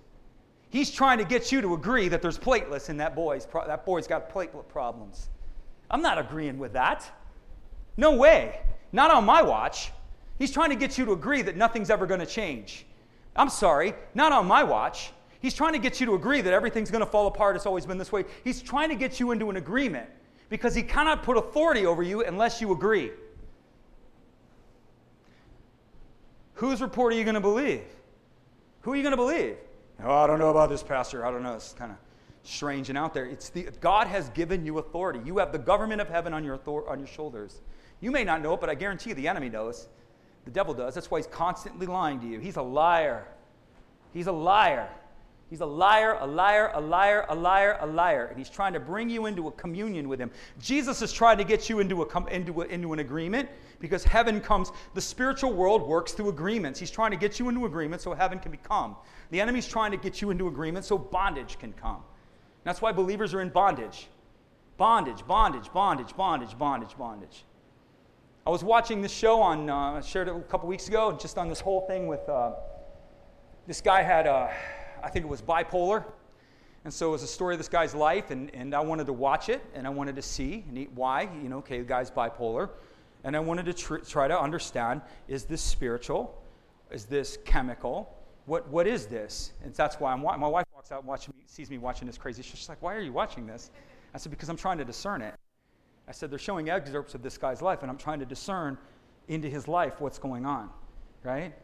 He's 0.70 0.90
trying 0.90 1.18
to 1.18 1.24
get 1.24 1.52
you 1.52 1.60
to 1.60 1.74
agree 1.74 2.08
that 2.08 2.22
there's 2.22 2.38
platelets 2.38 2.88
in 2.90 2.96
that 2.98 3.14
boy's 3.14 3.44
pro- 3.44 3.66
that 3.66 3.84
boy's 3.84 4.06
got 4.06 4.32
platelet 4.32 4.68
problems. 4.68 5.28
I'm 5.90 6.02
not 6.02 6.18
agreeing 6.18 6.58
with 6.58 6.72
that. 6.72 7.08
No 7.96 8.14
way. 8.14 8.60
Not 8.92 9.10
on 9.10 9.24
my 9.24 9.42
watch. 9.42 9.92
He's 10.40 10.50
trying 10.50 10.70
to 10.70 10.74
get 10.74 10.96
you 10.96 11.04
to 11.04 11.12
agree 11.12 11.42
that 11.42 11.54
nothing's 11.54 11.90
ever 11.90 12.06
going 12.06 12.20
to 12.20 12.26
change. 12.26 12.86
I'm 13.36 13.50
sorry, 13.50 13.92
not 14.14 14.32
on 14.32 14.46
my 14.46 14.64
watch. 14.64 15.12
He's 15.40 15.52
trying 15.52 15.74
to 15.74 15.78
get 15.78 16.00
you 16.00 16.06
to 16.06 16.14
agree 16.14 16.40
that 16.40 16.54
everything's 16.54 16.90
going 16.90 17.04
to 17.04 17.10
fall 17.10 17.26
apart. 17.26 17.56
It's 17.56 17.66
always 17.66 17.84
been 17.84 17.98
this 17.98 18.10
way. 18.10 18.24
He's 18.42 18.62
trying 18.62 18.88
to 18.88 18.94
get 18.94 19.20
you 19.20 19.32
into 19.32 19.50
an 19.50 19.58
agreement 19.58 20.08
because 20.48 20.74
he 20.74 20.82
cannot 20.82 21.22
put 21.24 21.36
authority 21.36 21.84
over 21.84 22.02
you 22.02 22.24
unless 22.24 22.58
you 22.58 22.72
agree. 22.72 23.10
Whose 26.54 26.80
report 26.80 27.12
are 27.12 27.16
you 27.16 27.24
going 27.24 27.34
to 27.34 27.40
believe? 27.42 27.84
Who 28.80 28.92
are 28.94 28.96
you 28.96 29.02
going 29.02 29.12
to 29.12 29.18
believe? 29.18 29.58
Oh, 30.02 30.10
I 30.10 30.26
don't 30.26 30.38
know 30.38 30.48
about 30.48 30.70
this, 30.70 30.82
Pastor. 30.82 31.26
I 31.26 31.30
don't 31.30 31.42
know. 31.42 31.52
It's 31.52 31.74
kind 31.74 31.92
of 31.92 31.98
strange 32.44 32.88
and 32.88 32.96
out 32.96 33.12
there. 33.12 33.26
It's 33.26 33.50
the, 33.50 33.64
God 33.82 34.06
has 34.06 34.30
given 34.30 34.64
you 34.64 34.78
authority. 34.78 35.20
You 35.22 35.36
have 35.36 35.52
the 35.52 35.58
government 35.58 36.00
of 36.00 36.08
heaven 36.08 36.32
on 36.32 36.44
your, 36.44 36.58
on 36.88 36.98
your 36.98 37.08
shoulders. 37.08 37.60
You 38.00 38.10
may 38.10 38.24
not 38.24 38.40
know 38.40 38.54
it, 38.54 38.60
but 38.62 38.70
I 38.70 38.74
guarantee 38.74 39.10
you 39.10 39.14
the 39.14 39.28
enemy 39.28 39.50
knows. 39.50 39.88
The 40.44 40.50
devil 40.50 40.74
does. 40.74 40.94
That's 40.94 41.10
why 41.10 41.18
he's 41.18 41.26
constantly 41.26 41.86
lying 41.86 42.20
to 42.20 42.26
you. 42.26 42.38
He's 42.38 42.56
a 42.56 42.62
liar. 42.62 43.26
He's 44.12 44.26
a 44.26 44.32
liar. 44.32 44.88
He's 45.50 45.60
a 45.60 45.66
liar, 45.66 46.16
a 46.20 46.26
liar, 46.26 46.70
a 46.74 46.80
liar, 46.80 47.26
a 47.28 47.34
liar, 47.34 47.76
a 47.80 47.86
liar. 47.86 48.26
And 48.26 48.38
he's 48.38 48.48
trying 48.48 48.72
to 48.72 48.80
bring 48.80 49.10
you 49.10 49.26
into 49.26 49.48
a 49.48 49.52
communion 49.52 50.08
with 50.08 50.20
him. 50.20 50.30
Jesus 50.60 51.02
is 51.02 51.12
trying 51.12 51.38
to 51.38 51.44
get 51.44 51.68
you 51.68 51.80
into, 51.80 52.02
a, 52.02 52.26
into, 52.28 52.62
a, 52.62 52.66
into 52.66 52.92
an 52.92 53.00
agreement 53.00 53.48
because 53.80 54.04
heaven 54.04 54.40
comes. 54.40 54.70
The 54.94 55.00
spiritual 55.00 55.52
world 55.52 55.86
works 55.86 56.12
through 56.12 56.28
agreements. 56.28 56.78
He's 56.78 56.90
trying 56.90 57.10
to 57.10 57.16
get 57.16 57.40
you 57.40 57.48
into 57.48 57.66
agreement 57.66 58.00
so 58.00 58.14
heaven 58.14 58.38
can 58.38 58.52
become. 58.52 58.94
The 59.30 59.40
enemy's 59.40 59.66
trying 59.66 59.90
to 59.90 59.96
get 59.96 60.22
you 60.22 60.30
into 60.30 60.46
agreement 60.46 60.84
so 60.84 60.96
bondage 60.96 61.58
can 61.58 61.72
come. 61.72 62.02
That's 62.62 62.80
why 62.80 62.92
believers 62.92 63.34
are 63.34 63.40
in 63.40 63.48
bondage. 63.48 64.06
Bondage, 64.76 65.26
bondage, 65.26 65.72
bondage, 65.72 66.16
bondage, 66.16 66.56
bondage, 66.56 66.96
bondage. 66.96 67.44
I 68.46 68.50
was 68.50 68.64
watching 68.64 69.02
this 69.02 69.12
show 69.12 69.42
on, 69.42 69.68
uh, 69.68 69.74
I 69.74 70.00
shared 70.00 70.26
it 70.26 70.34
a 70.34 70.40
couple 70.40 70.66
weeks 70.66 70.88
ago, 70.88 71.12
just 71.20 71.36
on 71.36 71.48
this 71.48 71.60
whole 71.60 71.82
thing 71.82 72.06
with 72.06 72.26
uh, 72.26 72.52
this 73.66 73.82
guy 73.82 74.00
had, 74.00 74.26
uh, 74.26 74.48
I 75.02 75.10
think 75.10 75.26
it 75.26 75.28
was 75.28 75.42
bipolar. 75.42 76.04
And 76.84 76.92
so 76.92 77.10
it 77.10 77.12
was 77.12 77.22
a 77.22 77.26
story 77.26 77.54
of 77.54 77.58
this 77.58 77.68
guy's 77.68 77.94
life, 77.94 78.30
and, 78.30 78.50
and 78.54 78.74
I 78.74 78.80
wanted 78.80 79.06
to 79.08 79.12
watch 79.12 79.50
it, 79.50 79.62
and 79.74 79.86
I 79.86 79.90
wanted 79.90 80.16
to 80.16 80.22
see 80.22 80.64
and 80.68 80.88
why, 80.94 81.28
you 81.42 81.50
know, 81.50 81.58
okay, 81.58 81.80
the 81.80 81.84
guy's 81.84 82.10
bipolar. 82.10 82.70
And 83.24 83.36
I 83.36 83.40
wanted 83.40 83.66
to 83.66 83.74
tr- 83.74 83.96
try 83.98 84.26
to 84.26 84.40
understand 84.40 85.02
is 85.28 85.44
this 85.44 85.60
spiritual? 85.60 86.42
Is 86.90 87.04
this 87.04 87.36
chemical? 87.44 88.16
What, 88.46 88.66
what 88.68 88.86
is 88.86 89.04
this? 89.04 89.52
And 89.62 89.74
that's 89.74 90.00
why 90.00 90.14
I'm 90.14 90.22
wa- 90.22 90.38
my 90.38 90.48
wife 90.48 90.64
walks 90.74 90.90
out 90.90 91.00
and 91.00 91.08
watching 91.08 91.34
me, 91.36 91.44
sees 91.44 91.68
me 91.68 91.76
watching 91.76 92.06
this 92.06 92.16
crazy 92.16 92.42
She's 92.42 92.70
like, 92.70 92.80
why 92.80 92.94
are 92.94 93.02
you 93.02 93.12
watching 93.12 93.46
this? 93.46 93.70
I 94.14 94.18
said, 94.18 94.30
because 94.30 94.48
I'm 94.48 94.56
trying 94.56 94.78
to 94.78 94.84
discern 94.86 95.20
it. 95.20 95.34
I 96.10 96.12
said, 96.12 96.28
they're 96.28 96.40
showing 96.40 96.68
excerpts 96.68 97.14
of 97.14 97.22
this 97.22 97.38
guy's 97.38 97.62
life, 97.62 97.82
and 97.82 97.90
I'm 97.90 97.96
trying 97.96 98.18
to 98.18 98.26
discern 98.26 98.76
into 99.28 99.48
his 99.48 99.68
life 99.68 100.00
what's 100.00 100.18
going 100.18 100.44
on, 100.44 100.68
right? 101.22 101.54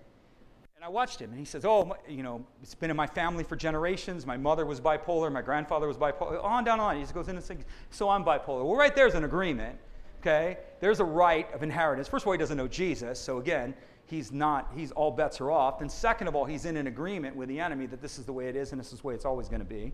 And 0.77 0.85
I 0.85 0.89
watched 0.89 1.21
him, 1.21 1.31
and 1.31 1.39
he 1.41 1.45
says, 1.45 1.65
Oh, 1.65 1.97
you 2.09 2.23
know, 2.23 2.47
it's 2.63 2.77
been 2.77 2.89
in 2.89 2.97
my 2.97 3.09
family 3.09 3.43
for 3.43 3.57
generations. 3.57 4.25
My 4.25 4.37
mother 4.37 4.65
was 4.65 4.81
bipolar, 4.81 5.33
my 5.33 5.43
grandfather 5.43 5.89
was 5.89 5.97
bipolar, 5.97 6.45
on 6.45 6.63
down 6.63 6.79
line. 6.79 6.99
He 6.99 7.03
just 7.03 7.13
goes 7.13 7.27
in 7.27 7.35
and 7.35 7.45
says, 7.45 7.57
So 7.91 8.09
I'm 8.09 8.25
bipolar. 8.25 8.65
Well, 8.65 8.77
right 8.77 8.95
there's 8.95 9.15
an 9.15 9.25
agreement, 9.25 9.81
okay? 10.21 10.59
There's 10.79 11.01
a 11.01 11.05
right 11.05 11.53
of 11.53 11.65
inheritance. 11.65 12.07
First 12.07 12.23
of 12.23 12.29
all, 12.29 12.33
he 12.33 12.39
doesn't 12.39 12.57
know 12.57 12.69
Jesus, 12.69 13.19
so 13.19 13.39
again, 13.39 13.75
he's 14.05 14.31
not, 14.31 14.71
he's 14.77 14.93
all 14.93 15.11
bets 15.11 15.41
are 15.41 15.51
off. 15.51 15.81
And 15.81 15.91
second 15.91 16.29
of 16.29 16.37
all, 16.37 16.45
he's 16.45 16.67
in 16.67 16.77
an 16.77 16.87
agreement 16.87 17.35
with 17.35 17.49
the 17.49 17.59
enemy 17.59 17.87
that 17.87 18.01
this 18.01 18.17
is 18.17 18.27
the 18.27 18.33
way 18.33 18.47
it 18.47 18.55
is 18.55 18.71
and 18.71 18.81
this 18.81 18.93
is 18.93 19.01
the 19.01 19.09
way 19.09 19.15
it's 19.15 19.25
always 19.25 19.49
going 19.49 19.59
to 19.59 19.67
be. 19.67 19.93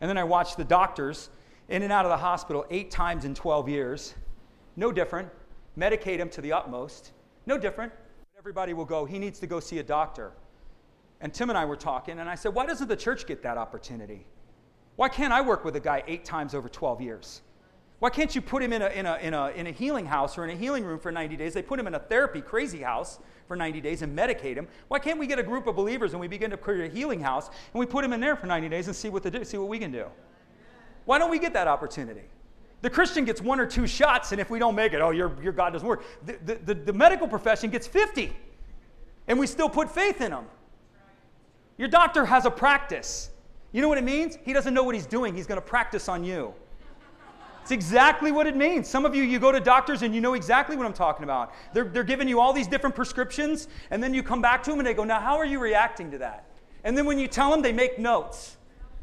And 0.00 0.08
then 0.08 0.18
I 0.18 0.24
watched 0.24 0.56
the 0.56 0.62
doctors 0.62 1.30
in 1.70 1.82
and 1.82 1.92
out 1.92 2.04
of 2.04 2.10
the 2.10 2.16
hospital 2.16 2.66
eight 2.70 2.90
times 2.90 3.24
in 3.24 3.34
12 3.34 3.68
years. 3.68 4.14
No 4.76 4.92
different. 4.92 5.28
Medicate 5.78 6.18
him 6.18 6.28
to 6.30 6.40
the 6.40 6.52
utmost. 6.52 7.12
No 7.46 7.56
different. 7.56 7.92
Everybody 8.36 8.74
will 8.74 8.84
go, 8.84 9.04
he 9.04 9.18
needs 9.18 9.38
to 9.40 9.46
go 9.46 9.60
see 9.60 9.78
a 9.78 9.82
doctor. 9.82 10.32
And 11.20 11.32
Tim 11.32 11.48
and 11.48 11.58
I 11.58 11.64
were 11.64 11.76
talking, 11.76 12.18
and 12.18 12.28
I 12.28 12.34
said, 12.34 12.54
Why 12.54 12.66
doesn't 12.66 12.88
the 12.88 12.96
church 12.96 13.26
get 13.26 13.42
that 13.42 13.56
opportunity? 13.56 14.26
Why 14.96 15.08
can't 15.08 15.32
I 15.32 15.40
work 15.40 15.64
with 15.64 15.76
a 15.76 15.80
guy 15.80 16.02
eight 16.06 16.24
times 16.24 16.54
over 16.54 16.68
12 16.68 17.00
years? 17.00 17.42
Why 18.00 18.08
can't 18.08 18.34
you 18.34 18.40
put 18.40 18.62
him 18.62 18.72
in 18.72 18.80
a, 18.80 18.88
in, 18.88 19.04
a, 19.04 19.16
in, 19.16 19.34
a, 19.34 19.48
in 19.48 19.66
a 19.66 19.70
healing 19.70 20.06
house 20.06 20.38
or 20.38 20.44
in 20.44 20.50
a 20.50 20.56
healing 20.56 20.84
room 20.84 20.98
for 20.98 21.12
90 21.12 21.36
days? 21.36 21.52
They 21.52 21.62
put 21.62 21.78
him 21.78 21.86
in 21.86 21.94
a 21.94 21.98
therapy 21.98 22.40
crazy 22.40 22.80
house 22.80 23.18
for 23.46 23.56
90 23.56 23.82
days 23.82 24.00
and 24.00 24.16
medicate 24.18 24.56
him. 24.56 24.66
Why 24.88 24.98
can't 24.98 25.18
we 25.18 25.26
get 25.26 25.38
a 25.38 25.42
group 25.42 25.66
of 25.66 25.76
believers 25.76 26.12
and 26.12 26.20
we 26.20 26.26
begin 26.26 26.50
to 26.50 26.56
create 26.56 26.90
a 26.90 26.94
healing 26.94 27.20
house 27.20 27.48
and 27.48 27.78
we 27.78 27.84
put 27.84 28.02
him 28.02 28.14
in 28.14 28.20
there 28.20 28.36
for 28.36 28.46
90 28.46 28.70
days 28.70 28.86
and 28.86 28.96
see 28.96 29.10
what, 29.10 29.22
the, 29.22 29.44
see 29.44 29.58
what 29.58 29.68
we 29.68 29.78
can 29.78 29.92
do? 29.92 30.06
Why 31.10 31.18
don't 31.18 31.28
we 31.28 31.40
get 31.40 31.54
that 31.54 31.66
opportunity? 31.66 32.22
The 32.82 32.88
Christian 32.88 33.24
gets 33.24 33.40
one 33.42 33.58
or 33.58 33.66
two 33.66 33.88
shots, 33.88 34.30
and 34.30 34.40
if 34.40 34.48
we 34.48 34.60
don't 34.60 34.76
make 34.76 34.92
it, 34.92 35.00
oh, 35.00 35.10
your, 35.10 35.36
your 35.42 35.52
God 35.52 35.72
doesn't 35.72 35.88
work. 35.88 36.04
The, 36.24 36.38
the, 36.44 36.54
the, 36.66 36.74
the 36.74 36.92
medical 36.92 37.26
profession 37.26 37.68
gets 37.68 37.88
50, 37.88 38.32
and 39.26 39.36
we 39.36 39.48
still 39.48 39.68
put 39.68 39.90
faith 39.90 40.20
in 40.20 40.30
them. 40.30 40.44
Your 41.78 41.88
doctor 41.88 42.24
has 42.24 42.44
a 42.46 42.50
practice. 42.50 43.30
You 43.72 43.82
know 43.82 43.88
what 43.88 43.98
it 43.98 44.04
means? 44.04 44.38
He 44.44 44.52
doesn't 44.52 44.72
know 44.72 44.84
what 44.84 44.94
he's 44.94 45.04
doing. 45.04 45.34
He's 45.34 45.48
going 45.48 45.60
to 45.60 45.66
practice 45.66 46.08
on 46.08 46.22
you. 46.22 46.54
It's 47.62 47.72
exactly 47.72 48.30
what 48.30 48.46
it 48.46 48.54
means. 48.54 48.86
Some 48.86 49.04
of 49.04 49.12
you, 49.12 49.24
you 49.24 49.40
go 49.40 49.50
to 49.50 49.58
doctors 49.58 50.02
and 50.02 50.14
you 50.14 50.20
know 50.20 50.34
exactly 50.34 50.76
what 50.76 50.86
I'm 50.86 50.92
talking 50.92 51.24
about. 51.24 51.52
They're, 51.74 51.88
they're 51.88 52.04
giving 52.04 52.28
you 52.28 52.38
all 52.38 52.52
these 52.52 52.68
different 52.68 52.94
prescriptions, 52.94 53.66
and 53.90 54.00
then 54.00 54.14
you 54.14 54.22
come 54.22 54.40
back 54.40 54.62
to 54.62 54.70
them 54.70 54.78
and 54.78 54.86
they 54.86 54.94
go, 54.94 55.02
Now, 55.02 55.18
how 55.18 55.38
are 55.38 55.44
you 55.44 55.58
reacting 55.58 56.12
to 56.12 56.18
that? 56.18 56.44
And 56.84 56.96
then 56.96 57.04
when 57.04 57.18
you 57.18 57.26
tell 57.26 57.50
them, 57.50 57.62
they 57.62 57.72
make 57.72 57.98
notes 57.98 58.58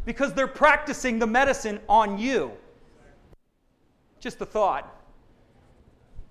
because 0.08 0.34
they're 0.34 0.47
practicing 0.47 1.20
the 1.20 1.28
medicine 1.28 1.82
on 1.89 2.18
you. 2.18 2.53
Just 4.22 4.39
a 4.39 4.45
thought. 4.45 4.89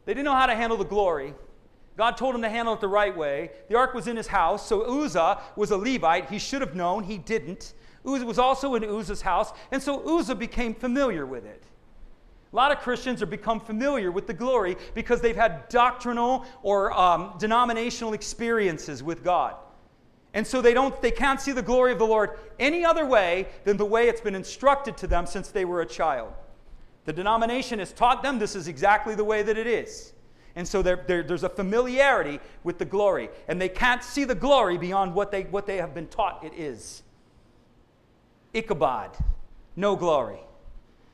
They 0.06 0.14
didn't 0.14 0.24
know 0.24 0.34
how 0.34 0.46
to 0.46 0.54
handle 0.54 0.78
the 0.78 0.84
glory. 0.84 1.34
God 1.98 2.16
told 2.16 2.34
him 2.34 2.40
to 2.40 2.48
handle 2.48 2.72
it 2.72 2.80
the 2.80 2.88
right 2.88 3.14
way. 3.14 3.50
The 3.68 3.76
ark 3.76 3.92
was 3.92 4.06
in 4.06 4.16
his 4.16 4.28
house, 4.28 4.66
so 4.66 5.02
Uzzah 5.02 5.42
was 5.56 5.72
a 5.72 5.76
Levite. 5.76 6.30
He 6.30 6.38
should 6.38 6.62
have 6.62 6.74
known, 6.74 7.04
he 7.04 7.18
didn't. 7.18 7.74
Uzzah 8.06 8.24
was 8.24 8.38
also 8.38 8.76
in 8.76 8.84
Uzzah's 8.84 9.20
house, 9.20 9.52
and 9.70 9.82
so 9.82 10.02
Uzzah 10.18 10.36
became 10.36 10.74
familiar 10.74 11.26
with 11.26 11.44
it. 11.44 11.62
A 12.54 12.56
lot 12.56 12.72
of 12.72 12.78
Christians 12.78 13.20
have 13.20 13.28
become 13.28 13.60
familiar 13.60 14.10
with 14.10 14.26
the 14.26 14.32
glory 14.32 14.78
because 14.94 15.20
they've 15.20 15.36
had 15.36 15.68
doctrinal 15.68 16.46
or 16.62 16.98
um, 16.98 17.34
denominational 17.38 18.14
experiences 18.14 19.02
with 19.02 19.22
God. 19.22 19.56
And 20.36 20.46
so 20.46 20.60
they, 20.60 20.74
don't, 20.74 21.00
they 21.00 21.10
can't 21.10 21.40
see 21.40 21.52
the 21.52 21.62
glory 21.62 21.92
of 21.92 21.98
the 21.98 22.06
Lord 22.06 22.38
any 22.58 22.84
other 22.84 23.06
way 23.06 23.48
than 23.64 23.78
the 23.78 23.86
way 23.86 24.10
it's 24.10 24.20
been 24.20 24.34
instructed 24.34 24.94
to 24.98 25.06
them 25.06 25.24
since 25.24 25.48
they 25.48 25.64
were 25.64 25.80
a 25.80 25.86
child. 25.86 26.30
The 27.06 27.14
denomination 27.14 27.78
has 27.78 27.90
taught 27.90 28.22
them 28.22 28.38
this 28.38 28.54
is 28.54 28.68
exactly 28.68 29.14
the 29.14 29.24
way 29.24 29.42
that 29.42 29.56
it 29.56 29.66
is. 29.66 30.12
And 30.54 30.68
so 30.68 30.82
they're, 30.82 31.02
they're, 31.06 31.22
there's 31.22 31.42
a 31.42 31.48
familiarity 31.48 32.38
with 32.64 32.76
the 32.76 32.84
glory. 32.84 33.30
And 33.48 33.58
they 33.58 33.70
can't 33.70 34.04
see 34.04 34.24
the 34.24 34.34
glory 34.34 34.76
beyond 34.76 35.14
what 35.14 35.30
they, 35.30 35.44
what 35.44 35.64
they 35.64 35.78
have 35.78 35.94
been 35.94 36.06
taught 36.06 36.44
it 36.44 36.52
is. 36.54 37.02
Ichabod, 38.52 39.16
no 39.74 39.96
glory. 39.96 40.40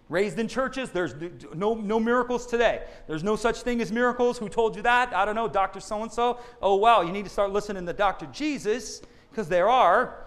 Raised 0.08 0.40
in 0.40 0.48
churches, 0.48 0.90
there's 0.90 1.14
no, 1.54 1.74
no 1.74 2.00
miracles 2.00 2.44
today. 2.44 2.82
There's 3.06 3.22
no 3.22 3.36
such 3.36 3.62
thing 3.62 3.80
as 3.80 3.92
miracles. 3.92 4.36
Who 4.36 4.48
told 4.48 4.74
you 4.74 4.82
that? 4.82 5.14
I 5.14 5.24
don't 5.24 5.36
know, 5.36 5.46
Dr. 5.46 5.78
So 5.78 6.02
and 6.02 6.10
so. 6.10 6.40
Oh, 6.60 6.74
well, 6.74 7.04
you 7.04 7.12
need 7.12 7.22
to 7.24 7.30
start 7.30 7.52
listening 7.52 7.86
to 7.86 7.92
Dr. 7.92 8.26
Jesus, 8.26 9.00
because 9.32 9.48
there 9.48 9.68
are 9.68 10.26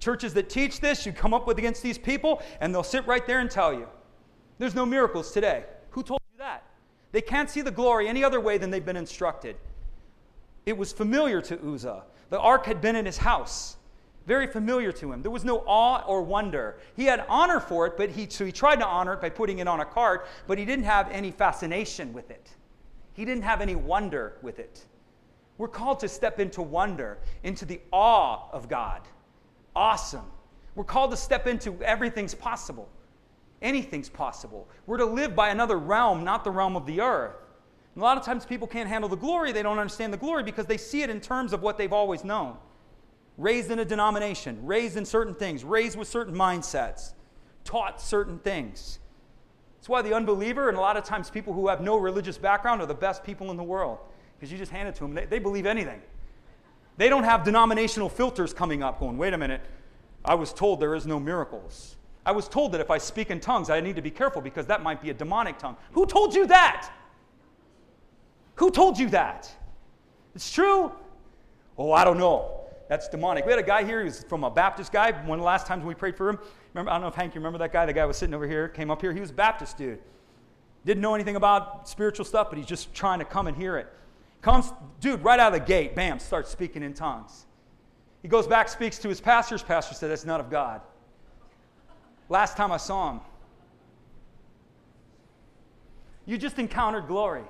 churches 0.00 0.32
that 0.34 0.48
teach 0.48 0.80
this. 0.80 1.04
You 1.04 1.12
come 1.12 1.34
up 1.34 1.46
with 1.46 1.58
against 1.58 1.82
these 1.82 1.98
people, 1.98 2.42
and 2.60 2.74
they'll 2.74 2.82
sit 2.82 3.06
right 3.06 3.26
there 3.26 3.40
and 3.40 3.50
tell 3.50 3.72
you. 3.72 3.86
There's 4.58 4.74
no 4.74 4.86
miracles 4.86 5.32
today. 5.32 5.64
Who 5.90 6.02
told 6.02 6.20
you 6.32 6.38
that? 6.38 6.64
They 7.12 7.20
can't 7.20 7.50
see 7.50 7.60
the 7.60 7.70
glory 7.70 8.08
any 8.08 8.24
other 8.24 8.40
way 8.40 8.58
than 8.58 8.70
they've 8.70 8.84
been 8.84 8.96
instructed. 8.96 9.56
It 10.64 10.76
was 10.76 10.92
familiar 10.92 11.42
to 11.42 11.74
Uzzah. 11.74 12.04
The 12.30 12.40
ark 12.40 12.64
had 12.64 12.80
been 12.80 12.96
in 12.96 13.04
his 13.04 13.18
house, 13.18 13.76
very 14.26 14.46
familiar 14.46 14.92
to 14.92 15.12
him. 15.12 15.20
There 15.20 15.30
was 15.30 15.44
no 15.44 15.58
awe 15.66 16.02
or 16.06 16.22
wonder. 16.22 16.78
He 16.96 17.04
had 17.04 17.26
honor 17.28 17.60
for 17.60 17.86
it, 17.86 17.96
but 17.98 18.10
he, 18.10 18.26
so 18.30 18.46
he 18.46 18.52
tried 18.52 18.76
to 18.76 18.86
honor 18.86 19.14
it 19.14 19.20
by 19.20 19.28
putting 19.28 19.58
it 19.58 19.68
on 19.68 19.80
a 19.80 19.84
cart, 19.84 20.26
but 20.46 20.56
he 20.56 20.64
didn't 20.64 20.86
have 20.86 21.10
any 21.10 21.30
fascination 21.30 22.14
with 22.14 22.30
it. 22.30 22.48
He 23.12 23.26
didn't 23.26 23.42
have 23.42 23.60
any 23.60 23.74
wonder 23.74 24.38
with 24.40 24.58
it. 24.58 24.86
We're 25.58 25.68
called 25.68 26.00
to 26.00 26.08
step 26.08 26.40
into 26.40 26.62
wonder, 26.62 27.18
into 27.42 27.64
the 27.64 27.80
awe 27.92 28.48
of 28.52 28.68
God. 28.68 29.02
Awesome. 29.76 30.24
We're 30.74 30.84
called 30.84 31.10
to 31.10 31.16
step 31.16 31.46
into 31.46 31.80
everything's 31.82 32.34
possible. 32.34 32.88
Anything's 33.60 34.08
possible. 34.08 34.68
We're 34.86 34.96
to 34.98 35.04
live 35.04 35.36
by 35.36 35.50
another 35.50 35.78
realm, 35.78 36.24
not 36.24 36.44
the 36.44 36.50
realm 36.50 36.76
of 36.76 36.86
the 36.86 37.00
earth. 37.00 37.36
And 37.94 38.02
a 38.02 38.04
lot 38.04 38.16
of 38.16 38.24
times 38.24 38.46
people 38.46 38.66
can't 38.66 38.88
handle 38.88 39.08
the 39.08 39.16
glory, 39.16 39.52
they 39.52 39.62
don't 39.62 39.78
understand 39.78 40.12
the 40.12 40.18
glory 40.18 40.42
because 40.42 40.66
they 40.66 40.78
see 40.78 41.02
it 41.02 41.10
in 41.10 41.20
terms 41.20 41.52
of 41.52 41.62
what 41.62 41.76
they've 41.76 41.92
always 41.92 42.24
known. 42.24 42.56
Raised 43.36 43.70
in 43.70 43.78
a 43.78 43.84
denomination, 43.84 44.64
raised 44.64 44.96
in 44.96 45.04
certain 45.04 45.34
things, 45.34 45.62
raised 45.62 45.98
with 45.98 46.08
certain 46.08 46.34
mindsets, 46.34 47.12
taught 47.64 48.00
certain 48.00 48.38
things. 48.38 48.98
That's 49.76 49.88
why 49.88 50.02
the 50.02 50.14
unbeliever 50.14 50.68
and 50.68 50.78
a 50.78 50.80
lot 50.80 50.96
of 50.96 51.04
times 51.04 51.28
people 51.28 51.52
who 51.52 51.68
have 51.68 51.80
no 51.80 51.96
religious 51.96 52.38
background 52.38 52.80
are 52.80 52.86
the 52.86 52.94
best 52.94 53.24
people 53.24 53.50
in 53.50 53.56
the 53.56 53.62
world 53.62 53.98
because 54.42 54.50
you 54.50 54.58
just 54.58 54.72
hand 54.72 54.88
it 54.88 54.94
to 54.96 55.04
them. 55.04 55.14
They, 55.14 55.24
they 55.24 55.38
believe 55.38 55.66
anything. 55.66 56.02
They 56.96 57.08
don't 57.08 57.22
have 57.22 57.44
denominational 57.44 58.08
filters 58.08 58.52
coming 58.52 58.82
up 58.82 58.98
going, 58.98 59.16
wait 59.16 59.34
a 59.34 59.38
minute, 59.38 59.60
I 60.24 60.34
was 60.34 60.52
told 60.52 60.80
there 60.80 60.96
is 60.96 61.06
no 61.06 61.20
miracles. 61.20 61.94
I 62.26 62.32
was 62.32 62.48
told 62.48 62.72
that 62.72 62.80
if 62.80 62.90
I 62.90 62.98
speak 62.98 63.30
in 63.30 63.38
tongues, 63.38 63.70
I 63.70 63.78
need 63.78 63.94
to 63.94 64.02
be 64.02 64.10
careful 64.10 64.42
because 64.42 64.66
that 64.66 64.82
might 64.82 65.00
be 65.00 65.10
a 65.10 65.14
demonic 65.14 65.58
tongue. 65.58 65.76
Who 65.92 66.06
told 66.06 66.34
you 66.34 66.48
that? 66.48 66.90
Who 68.56 68.72
told 68.72 68.98
you 68.98 69.10
that? 69.10 69.48
It's 70.34 70.50
true. 70.50 70.90
Oh, 71.78 71.92
I 71.92 72.02
don't 72.02 72.18
know. 72.18 72.62
That's 72.88 73.08
demonic. 73.08 73.46
We 73.46 73.52
had 73.52 73.60
a 73.60 73.62
guy 73.62 73.84
here, 73.84 74.00
he 74.00 74.06
was 74.06 74.24
from 74.24 74.42
a 74.42 74.50
Baptist 74.50 74.90
guy. 74.90 75.12
One 75.12 75.38
of 75.38 75.42
the 75.42 75.46
last 75.46 75.68
times 75.68 75.84
we 75.84 75.94
prayed 75.94 76.16
for 76.16 76.28
him, 76.28 76.40
remember, 76.74 76.90
I 76.90 76.94
don't 76.94 77.02
know 77.02 77.08
if 77.08 77.14
Hank, 77.14 77.36
you 77.36 77.40
remember 77.40 77.60
that 77.60 77.72
guy? 77.72 77.86
The 77.86 77.92
guy 77.92 78.06
was 78.06 78.16
sitting 78.16 78.34
over 78.34 78.48
here, 78.48 78.66
came 78.66 78.90
up 78.90 79.02
here. 79.02 79.12
He 79.12 79.20
was 79.20 79.30
a 79.30 79.34
Baptist 79.34 79.78
dude. 79.78 80.00
Didn't 80.84 81.00
know 81.00 81.14
anything 81.14 81.36
about 81.36 81.88
spiritual 81.88 82.24
stuff, 82.24 82.50
but 82.50 82.58
he's 82.58 82.66
just 82.66 82.92
trying 82.92 83.20
to 83.20 83.24
come 83.24 83.46
and 83.46 83.56
hear 83.56 83.76
it. 83.78 83.86
Comes, 84.42 84.72
dude, 85.00 85.22
right 85.22 85.40
out 85.40 85.54
of 85.54 85.60
the 85.60 85.64
gate, 85.64 85.94
bam, 85.94 86.18
starts 86.18 86.50
speaking 86.50 86.82
in 86.82 86.94
tongues. 86.94 87.46
He 88.20 88.28
goes 88.28 88.46
back, 88.46 88.68
speaks 88.68 88.98
to 88.98 89.08
his 89.08 89.20
pastor's 89.20 89.62
pastor, 89.62 89.94
said, 89.94 90.10
That's 90.10 90.24
not 90.24 90.40
of 90.40 90.50
God. 90.50 90.80
Last 92.28 92.56
time 92.56 92.70
I 92.70 92.76
saw 92.76 93.12
him. 93.12 93.20
You 96.26 96.38
just 96.38 96.58
encountered 96.58 97.06
glory. 97.06 97.44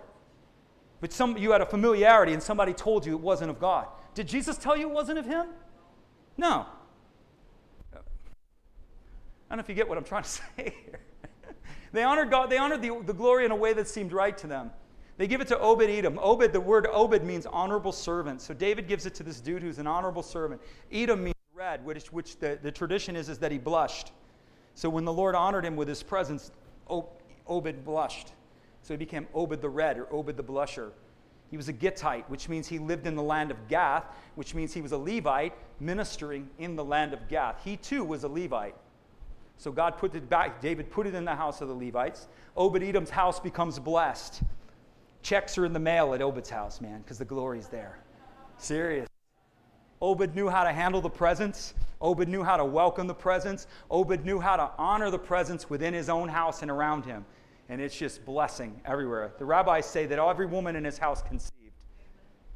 But 1.01 1.13
some, 1.13 1.37
you 1.37 1.51
had 1.51 1.61
a 1.61 1.67
familiarity 1.67 2.33
and 2.33 2.43
somebody 2.43 2.73
told 2.73 3.05
you 3.05 3.13
it 3.13 3.21
wasn't 3.21 3.51
of 3.51 3.59
God. 3.59 3.89
Did 4.15 4.29
Jesus 4.29 4.57
tell 4.57 4.77
you 4.77 4.89
it 4.89 4.93
wasn't 4.93 5.19
of 5.19 5.27
Him? 5.27 5.47
No. 6.37 6.67
I 7.93 7.99
don't 9.49 9.59
know 9.59 9.61
if 9.61 9.69
you 9.69 9.75
get 9.75 9.89
what 9.89 9.99
I'm 9.99 10.05
trying 10.05 10.23
to 10.23 10.29
say 10.29 10.43
here. 10.57 11.01
they 11.93 12.03
honored 12.03 12.31
God, 12.31 12.51
they 12.51 12.59
honored 12.59 12.83
the, 12.83 13.03
the 13.05 13.13
glory 13.13 13.45
in 13.45 13.51
a 13.51 13.57
way 13.57 13.73
that 13.73 13.89
seemed 13.89 14.13
right 14.13 14.37
to 14.39 14.47
them. 14.47 14.71
They 15.19 15.27
give 15.27 15.41
it 15.41 15.49
to 15.49 15.59
Obed 15.59 15.89
Edom. 15.89 16.19
Obed, 16.21 16.53
the 16.53 16.61
word 16.61 16.87
Obed 16.91 17.23
means 17.23 17.47
honorable 17.47 17.93
servant. 17.93 18.41
So 18.41 18.55
David 18.55 18.89
gives 18.89 19.07
it 19.07 19.15
to 19.17 19.23
this 19.23 19.41
dude 19.41 19.63
who's 19.63 19.79
an 19.79 19.87
honorable 19.87 20.23
servant. 20.23 20.61
Edom 20.91 21.25
means 21.25 21.35
red, 21.55 21.85
which, 21.85 22.13
which 22.13 22.39
the, 22.39 22.59
the 22.63 22.73
tradition 22.73 23.15
is, 23.15 23.29
is 23.29 23.39
that 23.39 23.53
he 23.53 23.59
blushed. 23.59 24.13
So 24.75 24.89
when 24.89 25.05
the 25.05 25.13
Lord 25.13 25.35
honored 25.35 25.65
him 25.65 25.77
with 25.77 25.87
his 25.87 26.03
presence, 26.03 26.51
Obed 26.89 27.85
blushed. 27.85 28.33
So 28.83 28.95
he 28.95 28.99
became 28.99 29.29
Obed 29.35 29.61
the 29.61 29.69
Red 29.69 29.99
or 29.99 30.13
Obed 30.13 30.37
the 30.37 30.43
Blusher. 30.43 30.91
He 31.51 31.57
was 31.59 31.69
a 31.69 31.73
Gittite, 31.73 32.29
which 32.31 32.49
means 32.49 32.67
he 32.67 32.79
lived 32.79 33.07
in 33.07 33.15
the 33.15 33.23
land 33.23 33.51
of 33.51 33.69
Gath, 33.69 34.05
which 34.37 34.55
means 34.55 34.73
he 34.73 34.81
was 34.81 34.93
a 34.93 34.97
Levite 34.97 35.53
ministering 35.81 36.49
in 36.59 36.77
the 36.77 36.85
land 36.85 37.13
of 37.13 37.29
Gath. 37.29 37.61
He 37.63 37.77
too 37.77 38.05
was 38.05 38.25
a 38.25 38.29
Levite. 38.29 38.75
So 39.59 39.71
God 39.71 39.99
put 39.99 40.15
it 40.15 40.29
back, 40.29 40.61
David 40.63 40.91
put 40.91 41.07
it 41.07 41.15
in 41.15 41.25
the 41.27 41.35
house 41.35 41.61
of 41.61 41.69
the 41.69 41.75
Levites. 41.75 42.27
Obed 42.57 42.83
Edom's 42.83 43.11
house 43.11 43.39
becomes 43.39 43.79
blessed. 43.79 44.43
Checks 45.23 45.57
are 45.57 45.65
in 45.65 45.73
the 45.73 45.79
mail 45.79 46.15
at 46.15 46.21
Obed's 46.21 46.51
house, 46.51 46.81
man, 46.81 47.01
because 47.01 47.19
the 47.19 47.25
glory's 47.25 47.69
there. 47.69 47.99
Serious. 48.59 49.09
Obed 50.01 50.35
knew 50.35 50.49
how 50.49 50.65
to 50.65 50.73
handle 50.73 51.01
the 51.01 51.09
presence. 51.09 51.75
Obed 52.01 52.29
knew 52.29 52.43
how 52.43 52.57
to 52.57 52.65
welcome 52.65 53.07
the 53.07 53.15
presence. 53.15 53.69
Obed 53.89 54.25
knew 54.25 54.41
how 54.41 54.57
to 54.57 54.71
honor 54.77 55.11
the 55.11 55.19
presence 55.19 55.71
within 55.71 55.95
his 55.95 56.09
own 56.09 56.29
house 56.29 56.63
and 56.63 56.71
around 56.71 57.05
him. 57.05 57.25
And 57.69 57.81
it's 57.81 57.97
just 57.97 58.25
blessing 58.27 58.81
everywhere. 58.85 59.33
The 59.39 59.45
rabbis 59.45 59.87
say 59.87 60.07
that 60.07 60.19
every 60.19 60.47
woman 60.47 60.75
in 60.75 60.85
his 60.85 60.99
house 60.99 61.23
conceived 61.23 61.53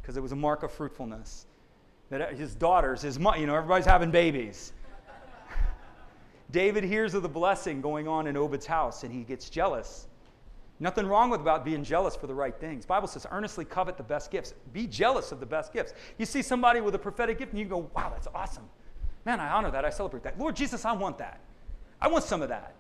because 0.03 0.17
it 0.17 0.21
was 0.21 0.33
a 0.33 0.37
mark 0.37 0.65
of 0.65 0.73
fruitfulness. 0.73 1.47
That 2.11 2.35
his 2.35 2.57
daughters, 2.57 3.03
his 3.03 3.19
mother, 3.19 3.39
you 3.39 3.47
know, 3.47 3.55
everybody's 3.55 3.87
having 3.87 4.11
babies. 4.11 4.73
David 6.51 6.83
hears 6.83 7.15
of 7.15 7.23
the 7.23 7.29
blessing 7.29 7.81
going 7.81 8.09
on 8.09 8.27
in 8.27 8.37
Obed's 8.37 8.67
house 8.67 9.05
and 9.05 9.13
he 9.13 9.23
gets 9.23 9.49
jealous. 9.49 10.06
Nothing 10.79 11.07
wrong 11.07 11.31
with 11.31 11.41
about 11.41 11.65
being 11.65 11.83
jealous 11.83 12.15
for 12.15 12.27
the 12.27 12.35
right 12.35 12.55
things. 12.55 12.85
Bible 12.85 13.09
says, 13.09 13.27
earnestly 13.31 13.65
covet 13.65 13.97
the 13.97 14.03
best 14.03 14.31
gifts. 14.31 14.53
Be 14.73 14.87
jealous 14.87 15.33
of 15.33 15.41
the 15.41 15.47
best 15.47 15.73
gifts. 15.73 15.95
You 16.19 16.27
see 16.27 16.43
somebody 16.43 16.81
with 16.81 16.95
a 16.95 16.99
prophetic 16.99 17.39
gift 17.39 17.53
and 17.53 17.59
you 17.59 17.65
go, 17.65 17.91
wow, 17.95 18.11
that's 18.11 18.29
awesome. 18.35 18.69
Man, 19.25 19.41
I 19.41 19.49
honor 19.49 19.71
that. 19.71 19.85
I 19.85 19.91
celebrate 19.91 20.23
that. 20.25 20.39
Lord 20.39 20.55
Jesus, 20.55 20.85
I 20.85 20.93
want 20.93 21.19
that. 21.19 21.41
I 22.01 22.09
want 22.09 22.25
some 22.25 22.43
of 22.43 22.51
that. 22.51 22.75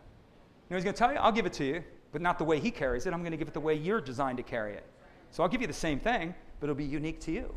You 0.68 0.74
know, 0.74 0.76
he's 0.76 0.84
going 0.84 0.94
to 0.94 0.98
tell 0.98 1.10
you, 1.10 1.18
I'll 1.18 1.32
give 1.32 1.46
it 1.46 1.54
to 1.54 1.64
you, 1.64 1.82
but 2.12 2.20
not 2.20 2.38
the 2.38 2.44
way 2.44 2.60
he 2.60 2.70
carries 2.70 3.06
it. 3.06 3.14
I'm 3.14 3.20
going 3.20 3.32
to 3.32 3.38
give 3.38 3.48
it 3.48 3.54
the 3.54 3.60
way 3.60 3.74
you're 3.74 4.00
designed 4.00 4.36
to 4.36 4.42
carry 4.42 4.74
it. 4.74 4.84
So 5.30 5.42
I'll 5.42 5.48
give 5.48 5.62
you 5.62 5.66
the 5.66 5.72
same 5.72 5.98
thing, 5.98 6.34
but 6.60 6.66
it'll 6.66 6.76
be 6.76 6.84
unique 6.84 7.20
to 7.20 7.32
you. 7.32 7.54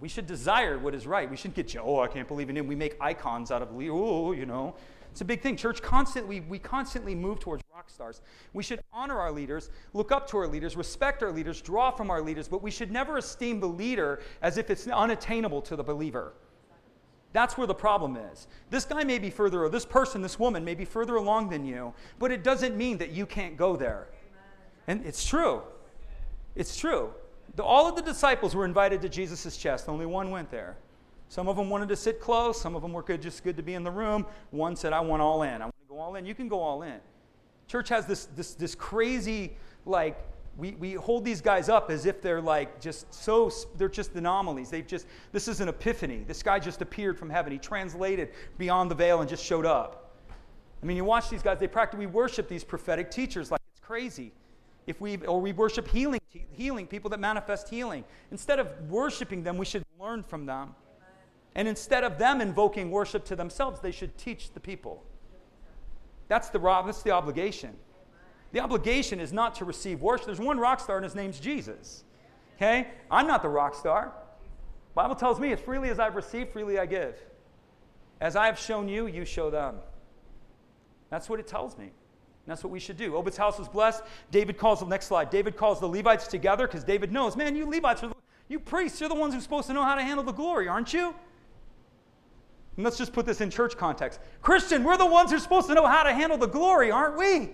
We 0.00 0.08
should 0.08 0.26
desire 0.26 0.78
what 0.78 0.94
is 0.94 1.06
right. 1.06 1.30
We 1.30 1.36
shouldn't 1.36 1.54
get, 1.54 1.74
oh, 1.82 2.00
I 2.00 2.08
can't 2.08 2.28
believe 2.28 2.50
in 2.50 2.56
him. 2.56 2.66
We 2.66 2.74
make 2.74 2.96
icons 3.00 3.50
out 3.50 3.62
of, 3.62 3.70
oh, 3.72 4.32
you 4.32 4.44
know. 4.44 4.74
It's 5.16 5.22
a 5.22 5.24
big 5.24 5.40
thing. 5.40 5.56
Church 5.56 5.80
constantly, 5.80 6.40
we 6.40 6.58
constantly 6.58 7.14
move 7.14 7.40
towards 7.40 7.64
rock 7.74 7.88
stars. 7.88 8.20
We 8.52 8.62
should 8.62 8.80
honor 8.92 9.18
our 9.18 9.32
leaders, 9.32 9.70
look 9.94 10.12
up 10.12 10.28
to 10.28 10.36
our 10.36 10.46
leaders, 10.46 10.76
respect 10.76 11.22
our 11.22 11.32
leaders, 11.32 11.62
draw 11.62 11.90
from 11.90 12.10
our 12.10 12.20
leaders, 12.20 12.48
but 12.48 12.62
we 12.62 12.70
should 12.70 12.90
never 12.90 13.16
esteem 13.16 13.58
the 13.58 13.66
leader 13.66 14.20
as 14.42 14.58
if 14.58 14.68
it's 14.68 14.86
unattainable 14.86 15.62
to 15.62 15.74
the 15.74 15.82
believer. 15.82 16.34
That's 17.32 17.56
where 17.56 17.66
the 17.66 17.74
problem 17.74 18.18
is. 18.30 18.46
This 18.68 18.84
guy 18.84 19.04
may 19.04 19.18
be 19.18 19.30
further, 19.30 19.64
or 19.64 19.70
this 19.70 19.86
person, 19.86 20.20
this 20.20 20.38
woman 20.38 20.62
may 20.62 20.74
be 20.74 20.84
further 20.84 21.16
along 21.16 21.48
than 21.48 21.64
you, 21.64 21.94
but 22.18 22.30
it 22.30 22.44
doesn't 22.44 22.76
mean 22.76 22.98
that 22.98 23.12
you 23.12 23.24
can't 23.24 23.56
go 23.56 23.74
there. 23.74 24.08
And 24.86 25.02
it's 25.06 25.24
true. 25.24 25.62
It's 26.56 26.76
true. 26.76 27.14
The, 27.54 27.64
all 27.64 27.88
of 27.88 27.96
the 27.96 28.02
disciples 28.02 28.54
were 28.54 28.66
invited 28.66 29.00
to 29.00 29.08
Jesus' 29.08 29.56
chest, 29.56 29.88
only 29.88 30.04
one 30.04 30.30
went 30.30 30.50
there. 30.50 30.76
Some 31.28 31.48
of 31.48 31.56
them 31.56 31.68
wanted 31.68 31.88
to 31.88 31.96
sit 31.96 32.20
close. 32.20 32.60
Some 32.60 32.76
of 32.76 32.82
them 32.82 32.92
were 32.92 33.02
good, 33.02 33.20
just 33.20 33.42
good 33.42 33.56
to 33.56 33.62
be 33.62 33.74
in 33.74 33.84
the 33.84 33.90
room. 33.90 34.26
One 34.50 34.76
said, 34.76 34.92
I 34.92 35.00
want 35.00 35.22
all 35.22 35.42
in. 35.42 35.60
I 35.60 35.64
want 35.64 35.74
to 35.80 35.88
go 35.88 35.98
all 35.98 36.14
in. 36.14 36.24
You 36.24 36.34
can 36.34 36.48
go 36.48 36.60
all 36.60 36.82
in. 36.82 37.00
Church 37.66 37.88
has 37.88 38.06
this, 38.06 38.26
this, 38.36 38.54
this 38.54 38.74
crazy, 38.74 39.56
like, 39.84 40.18
we, 40.56 40.72
we 40.72 40.94
hold 40.94 41.24
these 41.24 41.40
guys 41.40 41.68
up 41.68 41.90
as 41.90 42.06
if 42.06 42.22
they're 42.22 42.40
like 42.40 42.80
just 42.80 43.12
so, 43.12 43.50
they're 43.76 43.88
just 43.88 44.14
anomalies. 44.14 44.70
They've 44.70 44.86
just, 44.86 45.06
this 45.32 45.48
is 45.48 45.60
an 45.60 45.68
epiphany. 45.68 46.24
This 46.26 46.42
guy 46.42 46.58
just 46.58 46.80
appeared 46.80 47.18
from 47.18 47.28
heaven. 47.28 47.52
He 47.52 47.58
translated 47.58 48.30
beyond 48.56 48.90
the 48.90 48.94
veil 48.94 49.20
and 49.20 49.28
just 49.28 49.44
showed 49.44 49.66
up. 49.66 50.14
I 50.82 50.86
mean, 50.86 50.96
you 50.96 51.04
watch 51.04 51.28
these 51.28 51.42
guys, 51.42 51.58
they 51.58 51.68
practically 51.68 52.06
we 52.06 52.12
worship 52.12 52.48
these 52.48 52.64
prophetic 52.64 53.10
teachers 53.10 53.50
like 53.50 53.60
it's 53.72 53.84
crazy. 53.84 54.32
If 54.86 55.00
we, 55.00 55.16
or 55.18 55.40
we 55.40 55.52
worship 55.52 55.88
healing, 55.88 56.20
healing, 56.52 56.86
people 56.86 57.10
that 57.10 57.18
manifest 57.18 57.68
healing. 57.68 58.04
Instead 58.30 58.60
of 58.60 58.68
worshiping 58.88 59.42
them, 59.42 59.58
we 59.58 59.64
should 59.64 59.84
learn 60.00 60.22
from 60.22 60.46
them. 60.46 60.74
And 61.56 61.66
instead 61.66 62.04
of 62.04 62.18
them 62.18 62.42
invoking 62.42 62.90
worship 62.90 63.24
to 63.24 63.34
themselves, 63.34 63.80
they 63.80 63.90
should 63.90 64.16
teach 64.18 64.52
the 64.52 64.60
people. 64.60 65.02
That's 66.28 66.50
the, 66.50 66.58
that's 66.58 67.02
the 67.02 67.12
obligation. 67.12 67.74
The 68.52 68.60
obligation 68.60 69.20
is 69.20 69.32
not 69.32 69.54
to 69.56 69.64
receive 69.64 70.02
worship. 70.02 70.26
There's 70.26 70.38
one 70.38 70.58
rock 70.58 70.80
star, 70.80 70.96
and 70.96 71.04
his 71.04 71.14
name's 71.14 71.40
Jesus. 71.40 72.04
Okay? 72.56 72.88
I'm 73.10 73.26
not 73.26 73.40
the 73.40 73.48
rock 73.48 73.74
star. 73.74 74.12
Bible 74.94 75.14
tells 75.14 75.40
me, 75.40 75.50
as 75.50 75.58
freely 75.58 75.88
as 75.88 75.98
I've 75.98 76.14
received, 76.14 76.52
freely 76.52 76.78
I 76.78 76.84
give. 76.84 77.18
As 78.20 78.36
I 78.36 78.46
have 78.46 78.58
shown 78.58 78.86
you, 78.86 79.06
you 79.06 79.24
show 79.24 79.48
them. 79.48 79.76
That's 81.08 81.28
what 81.28 81.40
it 81.40 81.46
tells 81.46 81.78
me. 81.78 81.84
And 81.84 81.92
that's 82.46 82.62
what 82.62 82.70
we 82.70 82.80
should 82.80 82.98
do. 82.98 83.16
Obed's 83.16 83.36
house 83.38 83.58
was 83.58 83.68
blessed. 83.68 84.02
David 84.30 84.58
calls 84.58 84.80
the 84.80 84.86
next 84.86 85.06
slide. 85.06 85.30
David 85.30 85.56
calls 85.56 85.80
the 85.80 85.88
Levites 85.88 86.26
together 86.26 86.66
because 86.66 86.84
David 86.84 87.12
knows, 87.12 87.34
man, 87.34 87.56
you 87.56 87.66
Levites 87.66 88.02
are 88.02 88.08
the, 88.08 88.16
you 88.48 88.60
priests, 88.60 89.00
you're 89.00 89.08
the 89.08 89.14
ones 89.14 89.32
who 89.32 89.38
are 89.38 89.42
supposed 89.42 89.68
to 89.68 89.72
know 89.72 89.84
how 89.84 89.94
to 89.94 90.02
handle 90.02 90.24
the 90.24 90.32
glory, 90.32 90.68
aren't 90.68 90.92
you? 90.92 91.14
And 92.76 92.84
let's 92.84 92.98
just 92.98 93.12
put 93.12 93.24
this 93.24 93.40
in 93.40 93.50
church 93.50 93.76
context. 93.76 94.20
Christian, 94.42 94.84
we're 94.84 94.98
the 94.98 95.06
ones 95.06 95.30
who 95.30 95.36
are 95.36 95.40
supposed 95.40 95.68
to 95.68 95.74
know 95.74 95.86
how 95.86 96.02
to 96.02 96.12
handle 96.12 96.36
the 96.36 96.46
glory, 96.46 96.90
aren't 96.90 97.16
we? 97.16 97.50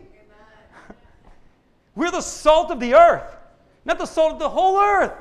we're 1.95 2.11
the 2.11 2.20
salt 2.20 2.70
of 2.70 2.81
the 2.81 2.95
earth, 2.95 3.37
not 3.85 3.99
the 3.99 4.07
salt 4.07 4.33
of 4.33 4.39
the 4.39 4.49
whole 4.49 4.81
earth. 4.81 5.12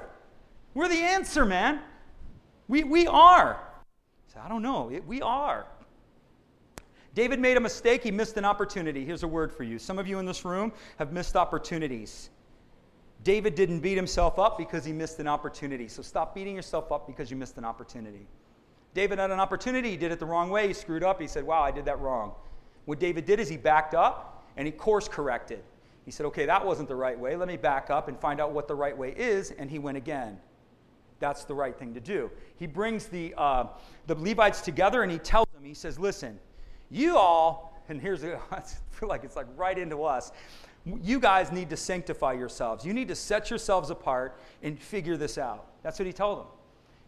We're 0.73 0.89
the 0.89 1.01
answer, 1.01 1.45
man. 1.45 1.81
We, 2.67 2.83
we 2.83 3.05
are. 3.05 3.59
So 4.33 4.39
I 4.43 4.49
don't 4.49 4.61
know. 4.61 4.89
It, 4.89 5.05
we 5.05 5.21
are. 5.21 5.65
David 7.13 7.39
made 7.39 7.57
a 7.57 7.59
mistake. 7.59 8.03
He 8.03 8.11
missed 8.11 8.37
an 8.37 8.45
opportunity. 8.45 9.03
Here's 9.03 9.23
a 9.23 9.27
word 9.27 9.51
for 9.51 9.63
you. 9.63 9.77
Some 9.77 9.99
of 9.99 10.07
you 10.07 10.17
in 10.19 10.25
this 10.25 10.45
room 10.45 10.71
have 10.97 11.11
missed 11.11 11.35
opportunities. 11.35 12.29
David 13.23 13.53
didn't 13.53 13.81
beat 13.81 13.97
himself 13.97 14.39
up 14.39 14.57
because 14.57 14.85
he 14.85 14.93
missed 14.93 15.19
an 15.19 15.27
opportunity. 15.27 15.87
So 15.87 16.01
stop 16.01 16.33
beating 16.33 16.55
yourself 16.55 16.91
up 16.91 17.05
because 17.05 17.29
you 17.29 17.37
missed 17.37 17.57
an 17.57 17.65
opportunity. 17.65 18.25
David 18.93 19.19
had 19.19 19.31
an 19.31 19.39
opportunity. 19.39 19.91
He 19.91 19.97
did 19.97 20.11
it 20.11 20.19
the 20.19 20.25
wrong 20.25 20.49
way. 20.49 20.67
He 20.67 20.73
screwed 20.73 21.03
up. 21.03 21.21
He 21.21 21.27
said, 21.27 21.45
Wow, 21.45 21.61
I 21.61 21.71
did 21.71 21.85
that 21.85 21.99
wrong. 21.99 22.33
What 22.85 22.99
David 22.99 23.25
did 23.25 23.39
is 23.39 23.47
he 23.47 23.57
backed 23.57 23.93
up 23.93 24.43
and 24.57 24.65
he 24.65 24.71
course 24.71 25.07
corrected. 25.07 25.63
He 26.05 26.11
said, 26.11 26.25
Okay, 26.27 26.45
that 26.45 26.65
wasn't 26.65 26.89
the 26.89 26.95
right 26.95 27.17
way. 27.17 27.35
Let 27.35 27.47
me 27.47 27.57
back 27.57 27.89
up 27.89 28.07
and 28.07 28.19
find 28.19 28.41
out 28.41 28.51
what 28.51 28.67
the 28.67 28.75
right 28.75 28.97
way 28.97 29.13
is. 29.15 29.51
And 29.51 29.69
he 29.69 29.79
went 29.79 29.97
again. 29.97 30.37
That's 31.19 31.45
the 31.45 31.53
right 31.53 31.77
thing 31.77 31.93
to 31.93 31.99
do. 31.99 32.31
He 32.57 32.67
brings 32.67 33.05
the, 33.05 33.33
uh, 33.37 33.67
the 34.07 34.15
Levites 34.15 34.61
together 34.61 35.03
and 35.03 35.11
he 35.11 35.19
tells 35.19 35.47
them, 35.53 35.63
He 35.63 35.73
says, 35.73 35.97
Listen, 35.97 36.39
you 36.89 37.17
all, 37.17 37.81
and 37.87 38.01
here's, 38.01 38.23
I 38.51 38.61
feel 38.91 39.07
like 39.07 39.23
it's 39.23 39.35
like 39.35 39.47
right 39.55 39.77
into 39.77 40.03
us. 40.03 40.31
You 40.83 41.19
guys 41.19 41.51
need 41.51 41.69
to 41.69 41.77
sanctify 41.77 42.33
yourselves. 42.33 42.83
You 42.83 42.93
need 42.93 43.07
to 43.09 43.15
set 43.15 43.51
yourselves 43.51 43.91
apart 43.91 44.39
and 44.63 44.79
figure 44.79 45.15
this 45.15 45.37
out. 45.37 45.67
That's 45.83 45.99
what 45.99 46.07
he 46.07 46.13
told 46.13 46.39
them. 46.39 46.47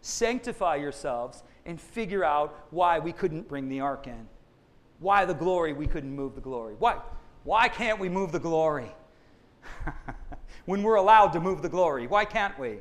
Sanctify 0.01 0.75
yourselves 0.75 1.43
and 1.65 1.79
figure 1.79 2.23
out 2.23 2.67
why 2.71 2.99
we 2.99 3.11
couldn't 3.11 3.47
bring 3.47 3.69
the 3.69 3.79
ark 3.79 4.07
in. 4.07 4.27
Why 4.99 5.25
the 5.25 5.33
glory, 5.33 5.73
we 5.73 5.87
couldn't 5.87 6.15
move 6.15 6.35
the 6.35 6.41
glory. 6.41 6.75
Why, 6.77 6.97
why 7.43 7.67
can't 7.67 7.99
we 7.99 8.09
move 8.09 8.31
the 8.31 8.39
glory? 8.39 8.91
when 10.65 10.83
we're 10.83 10.95
allowed 10.95 11.33
to 11.33 11.39
move 11.39 11.61
the 11.61 11.69
glory, 11.69 12.07
why 12.07 12.25
can't 12.25 12.57
we? 12.57 12.79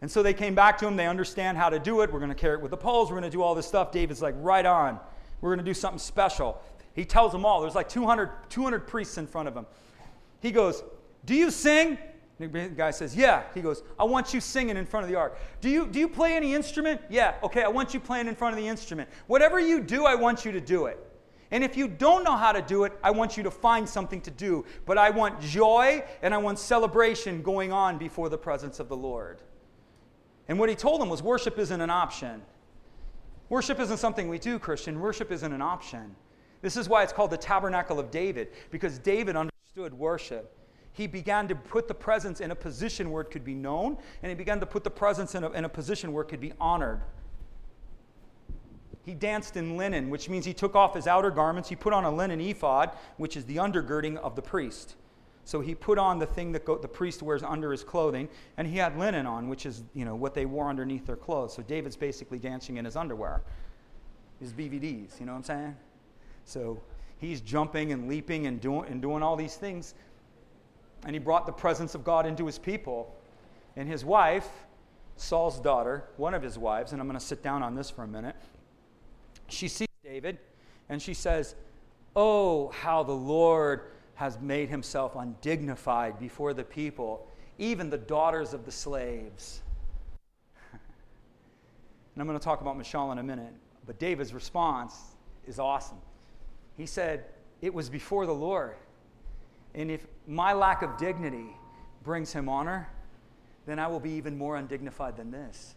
And 0.00 0.10
so 0.10 0.22
they 0.22 0.34
came 0.34 0.54
back 0.54 0.78
to 0.78 0.86
him. 0.86 0.96
They 0.96 1.06
understand 1.06 1.56
how 1.56 1.70
to 1.70 1.78
do 1.78 2.00
it. 2.02 2.12
We're 2.12 2.18
going 2.18 2.30
to 2.30 2.36
carry 2.36 2.54
it 2.54 2.60
with 2.60 2.72
the 2.72 2.76
poles. 2.76 3.10
We're 3.10 3.20
going 3.20 3.30
to 3.30 3.36
do 3.36 3.42
all 3.42 3.54
this 3.54 3.66
stuff. 3.66 3.92
David's 3.92 4.20
like, 4.20 4.34
right 4.38 4.66
on. 4.66 4.98
We're 5.40 5.50
going 5.50 5.64
to 5.64 5.70
do 5.70 5.74
something 5.74 5.98
special. 5.98 6.60
He 6.94 7.04
tells 7.04 7.32
them 7.32 7.44
all. 7.44 7.60
There's 7.60 7.74
like 7.74 7.88
200, 7.88 8.30
200 8.50 8.86
priests 8.86 9.16
in 9.16 9.26
front 9.26 9.48
of 9.48 9.56
him. 9.56 9.66
He 10.40 10.50
goes, 10.50 10.82
Do 11.24 11.34
you 11.34 11.50
sing? 11.50 11.98
The 12.46 12.68
guy 12.68 12.90
says, 12.90 13.16
Yeah. 13.16 13.42
He 13.54 13.60
goes, 13.60 13.82
I 13.98 14.04
want 14.04 14.34
you 14.34 14.40
singing 14.40 14.76
in 14.76 14.86
front 14.86 15.04
of 15.04 15.10
the 15.10 15.16
ark. 15.16 15.38
Do 15.60 15.68
you, 15.68 15.86
do 15.86 15.98
you 15.98 16.08
play 16.08 16.34
any 16.34 16.54
instrument? 16.54 17.00
Yeah. 17.08 17.34
Okay, 17.42 17.62
I 17.62 17.68
want 17.68 17.94
you 17.94 18.00
playing 18.00 18.28
in 18.28 18.34
front 18.34 18.56
of 18.56 18.62
the 18.62 18.68
instrument. 18.68 19.08
Whatever 19.26 19.60
you 19.60 19.80
do, 19.80 20.04
I 20.04 20.14
want 20.14 20.44
you 20.44 20.52
to 20.52 20.60
do 20.60 20.86
it. 20.86 20.98
And 21.50 21.62
if 21.62 21.76
you 21.76 21.86
don't 21.86 22.24
know 22.24 22.36
how 22.36 22.52
to 22.52 22.62
do 22.62 22.84
it, 22.84 22.92
I 23.04 23.10
want 23.10 23.36
you 23.36 23.42
to 23.42 23.50
find 23.50 23.86
something 23.86 24.22
to 24.22 24.30
do. 24.30 24.64
But 24.86 24.96
I 24.96 25.10
want 25.10 25.40
joy 25.40 26.02
and 26.22 26.32
I 26.32 26.38
want 26.38 26.58
celebration 26.58 27.42
going 27.42 27.72
on 27.72 27.98
before 27.98 28.30
the 28.30 28.38
presence 28.38 28.80
of 28.80 28.88
the 28.88 28.96
Lord. 28.96 29.42
And 30.48 30.58
what 30.58 30.70
he 30.70 30.74
told 30.74 31.00
them 31.00 31.10
was 31.10 31.22
worship 31.22 31.58
isn't 31.58 31.80
an 31.80 31.90
option. 31.90 32.42
Worship 33.50 33.78
isn't 33.80 33.98
something 33.98 34.28
we 34.28 34.38
do, 34.38 34.58
Christian. 34.58 34.98
Worship 34.98 35.30
isn't 35.30 35.52
an 35.52 35.60
option. 35.60 36.16
This 36.62 36.78
is 36.78 36.88
why 36.88 37.02
it's 37.02 37.12
called 37.12 37.30
the 37.30 37.36
tabernacle 37.36 38.00
of 38.00 38.10
David, 38.10 38.48
because 38.70 38.98
David 38.98 39.36
understood 39.36 39.92
worship. 39.92 40.56
He 40.92 41.06
began 41.06 41.48
to 41.48 41.54
put 41.54 41.88
the 41.88 41.94
presence 41.94 42.40
in 42.40 42.50
a 42.50 42.54
position 42.54 43.10
where 43.10 43.22
it 43.22 43.30
could 43.30 43.44
be 43.44 43.54
known, 43.54 43.96
and 44.22 44.30
he 44.30 44.34
began 44.34 44.60
to 44.60 44.66
put 44.66 44.84
the 44.84 44.90
presence 44.90 45.34
in 45.34 45.44
a, 45.44 45.50
in 45.50 45.64
a 45.64 45.68
position 45.68 46.12
where 46.12 46.22
it 46.22 46.28
could 46.28 46.40
be 46.40 46.52
honored. 46.60 47.00
He 49.04 49.14
danced 49.14 49.56
in 49.56 49.76
linen, 49.76 50.10
which 50.10 50.28
means 50.28 50.44
he 50.44 50.54
took 50.54 50.76
off 50.76 50.94
his 50.94 51.06
outer 51.06 51.30
garments. 51.30 51.68
He 51.68 51.76
put 51.76 51.92
on 51.92 52.04
a 52.04 52.10
linen 52.10 52.40
ephod, 52.40 52.90
which 53.16 53.36
is 53.36 53.44
the 53.46 53.56
undergirding 53.56 54.16
of 54.18 54.36
the 54.36 54.42
priest. 54.42 54.94
So 55.44 55.60
he 55.60 55.74
put 55.74 55.98
on 55.98 56.18
the 56.18 56.26
thing 56.26 56.52
that 56.52 56.64
go, 56.64 56.78
the 56.78 56.86
priest 56.86 57.20
wears 57.20 57.42
under 57.42 57.72
his 57.72 57.82
clothing, 57.82 58.28
and 58.56 58.68
he 58.68 58.76
had 58.76 58.96
linen 58.96 59.26
on, 59.26 59.48
which 59.48 59.66
is 59.66 59.82
you 59.92 60.04
know 60.04 60.14
what 60.14 60.34
they 60.34 60.46
wore 60.46 60.68
underneath 60.68 61.04
their 61.04 61.16
clothes. 61.16 61.54
So 61.54 61.62
David's 61.62 61.96
basically 61.96 62.38
dancing 62.38 62.76
in 62.76 62.84
his 62.84 62.94
underwear, 62.94 63.42
his 64.38 64.52
BVDs. 64.52 65.18
You 65.18 65.26
know 65.26 65.32
what 65.32 65.38
I'm 65.38 65.44
saying? 65.44 65.76
So 66.44 66.80
he's 67.18 67.40
jumping 67.40 67.90
and 67.90 68.08
leaping 68.08 68.46
and 68.46 68.60
doing 68.60 68.88
and 68.88 69.02
doing 69.02 69.22
all 69.22 69.34
these 69.34 69.56
things, 69.56 69.94
and 71.04 71.14
he 71.14 71.18
brought 71.18 71.46
the 71.46 71.52
presence 71.52 71.94
of 71.94 72.04
God 72.04 72.26
into 72.26 72.46
his 72.46 72.58
people. 72.58 73.14
And 73.76 73.88
his 73.88 74.04
wife, 74.04 74.48
Saul's 75.16 75.58
daughter, 75.60 76.04
one 76.16 76.34
of 76.34 76.42
his 76.42 76.58
wives, 76.58 76.92
and 76.92 77.00
I'm 77.00 77.06
going 77.06 77.18
to 77.18 77.24
sit 77.24 77.42
down 77.42 77.62
on 77.62 77.74
this 77.74 77.90
for 77.90 78.02
a 78.04 78.08
minute. 78.08 78.36
She 79.48 79.68
sees 79.68 79.88
David, 80.04 80.38
and 80.88 81.00
she 81.00 81.14
says, 81.14 81.54
"Oh, 82.14 82.68
how 82.68 83.02
the 83.02 83.12
Lord." 83.12 83.92
has 84.22 84.38
made 84.40 84.68
himself 84.68 85.16
undignified 85.16 86.18
before 86.20 86.54
the 86.54 86.62
people, 86.62 87.26
even 87.58 87.90
the 87.90 87.98
daughters 87.98 88.54
of 88.54 88.64
the 88.64 88.70
slaves. 88.70 89.62
and 90.72 90.80
I'm 92.18 92.26
going 92.26 92.38
to 92.38 92.44
talk 92.44 92.60
about 92.60 92.76
Michal 92.76 93.10
in 93.12 93.18
a 93.18 93.22
minute, 93.22 93.52
but 93.86 93.98
David's 93.98 94.32
response 94.32 94.94
is 95.46 95.58
awesome. 95.58 95.98
He 96.76 96.86
said, 96.86 97.24
It 97.60 97.72
was 97.72 97.90
before 97.90 98.26
the 98.26 98.34
Lord. 98.34 98.76
And 99.74 99.90
if 99.90 100.06
my 100.26 100.52
lack 100.52 100.82
of 100.82 100.96
dignity 100.96 101.56
brings 102.02 102.32
him 102.32 102.48
honor, 102.48 102.88
then 103.66 103.78
I 103.78 103.86
will 103.86 104.00
be 104.00 104.10
even 104.10 104.36
more 104.36 104.56
undignified 104.56 105.16
than 105.16 105.30
this. 105.30 105.74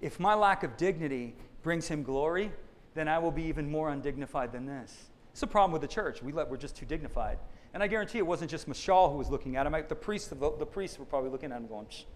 If 0.00 0.20
my 0.20 0.34
lack 0.34 0.62
of 0.62 0.76
dignity 0.76 1.34
brings 1.62 1.88
him 1.88 2.02
glory, 2.02 2.52
then 2.94 3.08
I 3.08 3.18
will 3.18 3.30
be 3.30 3.44
even 3.44 3.70
more 3.70 3.90
undignified 3.90 4.52
than 4.52 4.66
this. 4.66 5.08
It's 5.32 5.42
a 5.42 5.46
problem 5.46 5.72
with 5.72 5.82
the 5.82 5.88
church. 5.88 6.22
We 6.22 6.32
let, 6.32 6.48
we're 6.48 6.56
just 6.56 6.76
too 6.76 6.86
dignified. 6.86 7.38
And 7.74 7.82
I 7.82 7.86
guarantee 7.86 8.18
it 8.18 8.26
wasn't 8.26 8.50
just 8.50 8.66
Michal 8.66 9.10
who 9.10 9.18
was 9.18 9.28
looking 9.28 9.56
at 9.56 9.66
him. 9.66 9.74
I, 9.74 9.82
the, 9.82 9.94
priests, 9.94 10.28
the, 10.28 10.34
the 10.34 10.66
priests 10.66 10.98
were 10.98 11.04
probably 11.04 11.30
looking 11.30 11.52
at 11.52 11.58
him 11.58 11.66
going, 11.66 11.86
this 11.86 12.06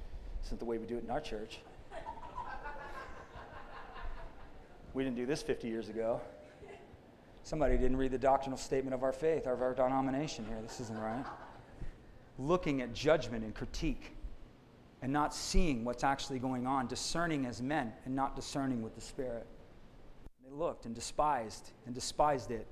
isn't 0.46 0.58
the 0.58 0.64
way 0.64 0.78
we 0.78 0.86
do 0.86 0.96
it 0.96 1.04
in 1.04 1.10
our 1.10 1.20
church. 1.20 1.60
we 4.94 5.04
didn't 5.04 5.16
do 5.16 5.26
this 5.26 5.42
50 5.42 5.68
years 5.68 5.88
ago. 5.88 6.20
Somebody 7.44 7.76
didn't 7.76 7.96
read 7.96 8.12
the 8.12 8.18
doctrinal 8.18 8.58
statement 8.58 8.94
of 8.94 9.02
our 9.02 9.12
faith, 9.12 9.46
of 9.46 9.60
our 9.62 9.74
denomination 9.74 10.44
here. 10.46 10.58
This 10.62 10.80
isn't 10.80 10.98
right. 10.98 11.24
Looking 12.38 12.80
at 12.80 12.92
judgment 12.94 13.44
and 13.44 13.54
critique 13.54 14.16
and 15.02 15.12
not 15.12 15.34
seeing 15.34 15.84
what's 15.84 16.04
actually 16.04 16.38
going 16.38 16.66
on, 16.66 16.86
discerning 16.86 17.46
as 17.46 17.60
men 17.60 17.92
and 18.04 18.14
not 18.14 18.36
discerning 18.36 18.82
with 18.82 18.94
the 18.94 19.00
Spirit. 19.00 19.46
They 20.44 20.56
looked 20.56 20.86
and 20.86 20.94
despised 20.94 21.70
and 21.86 21.94
despised 21.94 22.50
it 22.50 22.66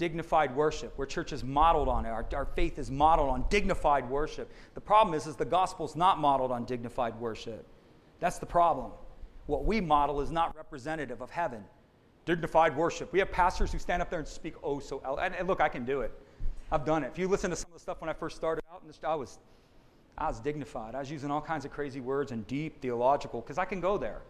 dignified 0.00 0.56
worship, 0.56 0.96
where 0.96 1.06
church 1.06 1.30
is 1.30 1.44
modeled 1.44 1.86
on 1.86 2.06
it. 2.06 2.08
Our, 2.08 2.24
our 2.34 2.46
faith 2.46 2.78
is 2.78 2.90
modeled 2.90 3.28
on 3.28 3.44
dignified 3.50 4.08
worship. 4.08 4.50
The 4.72 4.80
problem 4.80 5.14
is, 5.14 5.26
is 5.26 5.36
the 5.36 5.44
gospel's 5.44 5.94
not 5.94 6.18
modeled 6.18 6.50
on 6.50 6.64
dignified 6.64 7.20
worship. 7.20 7.66
That's 8.18 8.38
the 8.38 8.46
problem. 8.46 8.92
What 9.44 9.66
we 9.66 9.82
model 9.82 10.22
is 10.22 10.30
not 10.32 10.56
representative 10.56 11.20
of 11.20 11.30
heaven. 11.30 11.62
Dignified 12.24 12.76
worship. 12.76 13.12
We 13.12 13.18
have 13.18 13.30
pastors 13.32 13.72
who 13.72 13.78
stand 13.78 14.02
up 14.02 14.10
there 14.10 14.18
and 14.18 14.28
speak 14.28 14.54
oh 14.62 14.78
so 14.78 15.00
and, 15.20 15.34
and 15.34 15.48
look, 15.48 15.60
I 15.60 15.68
can 15.68 15.84
do 15.84 16.02
it. 16.02 16.12
I've 16.72 16.84
done 16.84 17.02
it. 17.02 17.08
If 17.12 17.18
you 17.18 17.26
listen 17.26 17.50
to 17.50 17.56
some 17.56 17.70
of 17.70 17.74
the 17.74 17.80
stuff 17.80 18.00
when 18.00 18.08
I 18.08 18.12
first 18.12 18.36
started 18.36 18.62
out, 18.72 18.82
I 19.02 19.14
was, 19.14 19.38
I 20.16 20.28
was 20.28 20.40
dignified. 20.40 20.94
I 20.94 21.00
was 21.00 21.10
using 21.10 21.30
all 21.30 21.40
kinds 21.40 21.64
of 21.64 21.72
crazy 21.72 22.00
words 22.00 22.30
and 22.30 22.46
deep 22.46 22.80
theological 22.80 23.40
because 23.40 23.58
I 23.58 23.64
can 23.64 23.80
go 23.80 23.98
there. 23.98 24.22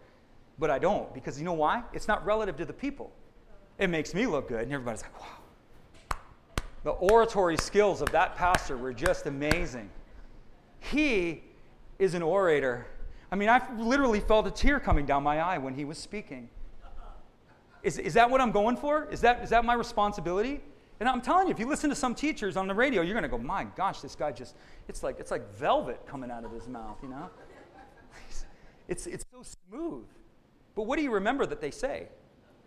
but 0.61 0.69
I 0.69 0.79
don't 0.79 1.13
because 1.13 1.37
you 1.39 1.43
know 1.43 1.53
why? 1.53 1.83
It's 1.91 2.07
not 2.07 2.25
relative 2.25 2.55
to 2.57 2.65
the 2.65 2.73
people. 2.73 3.11
It 3.77 3.89
makes 3.89 4.13
me 4.13 4.27
look 4.27 4.47
good, 4.47 4.61
and 4.61 4.71
everybody's 4.71 5.01
like, 5.01 5.19
wow. 5.19 5.27
The 6.83 6.91
oratory 6.91 7.57
skills 7.57 8.01
of 8.01 8.11
that 8.11 8.35
pastor 8.35 8.77
were 8.77 8.93
just 8.93 9.25
amazing. 9.25 9.89
He 10.79 11.43
is 11.99 12.13
an 12.13 12.21
orator. 12.21 12.87
I 13.31 13.35
mean, 13.35 13.49
I 13.49 13.61
literally 13.77 14.19
felt 14.19 14.47
a 14.47 14.51
tear 14.51 14.79
coming 14.79 15.05
down 15.05 15.23
my 15.23 15.39
eye 15.39 15.57
when 15.57 15.73
he 15.73 15.85
was 15.85 15.97
speaking. 15.97 16.49
Is, 17.83 17.97
is 17.97 18.13
that 18.13 18.29
what 18.29 18.41
I'm 18.41 18.51
going 18.51 18.77
for? 18.77 19.07
Is 19.11 19.21
that, 19.21 19.43
is 19.43 19.49
that 19.49 19.65
my 19.65 19.73
responsibility? 19.73 20.61
And 20.99 21.09
I'm 21.09 21.21
telling 21.21 21.47
you, 21.47 21.53
if 21.53 21.59
you 21.59 21.67
listen 21.67 21.89
to 21.89 21.95
some 21.95 22.13
teachers 22.13 22.55
on 22.57 22.67
the 22.67 22.75
radio, 22.75 23.01
you're 23.01 23.15
going 23.15 23.23
to 23.23 23.29
go, 23.29 23.37
my 23.37 23.63
gosh, 23.63 24.01
this 24.01 24.15
guy 24.15 24.31
just, 24.31 24.55
it's 24.87 25.01
like, 25.01 25.19
it's 25.19 25.31
like 25.31 25.51
velvet 25.55 26.05
coming 26.05 26.29
out 26.29 26.45
of 26.45 26.51
his 26.51 26.67
mouth, 26.67 26.97
you 27.01 27.09
know? 27.09 27.29
It's, 28.87 29.07
it's 29.07 29.23
so 29.31 29.41
smooth. 29.69 30.05
But 30.75 30.83
what 30.83 30.97
do 30.97 31.03
you 31.03 31.11
remember 31.11 31.45
that 31.45 31.61
they 31.61 31.71
say? 31.71 32.09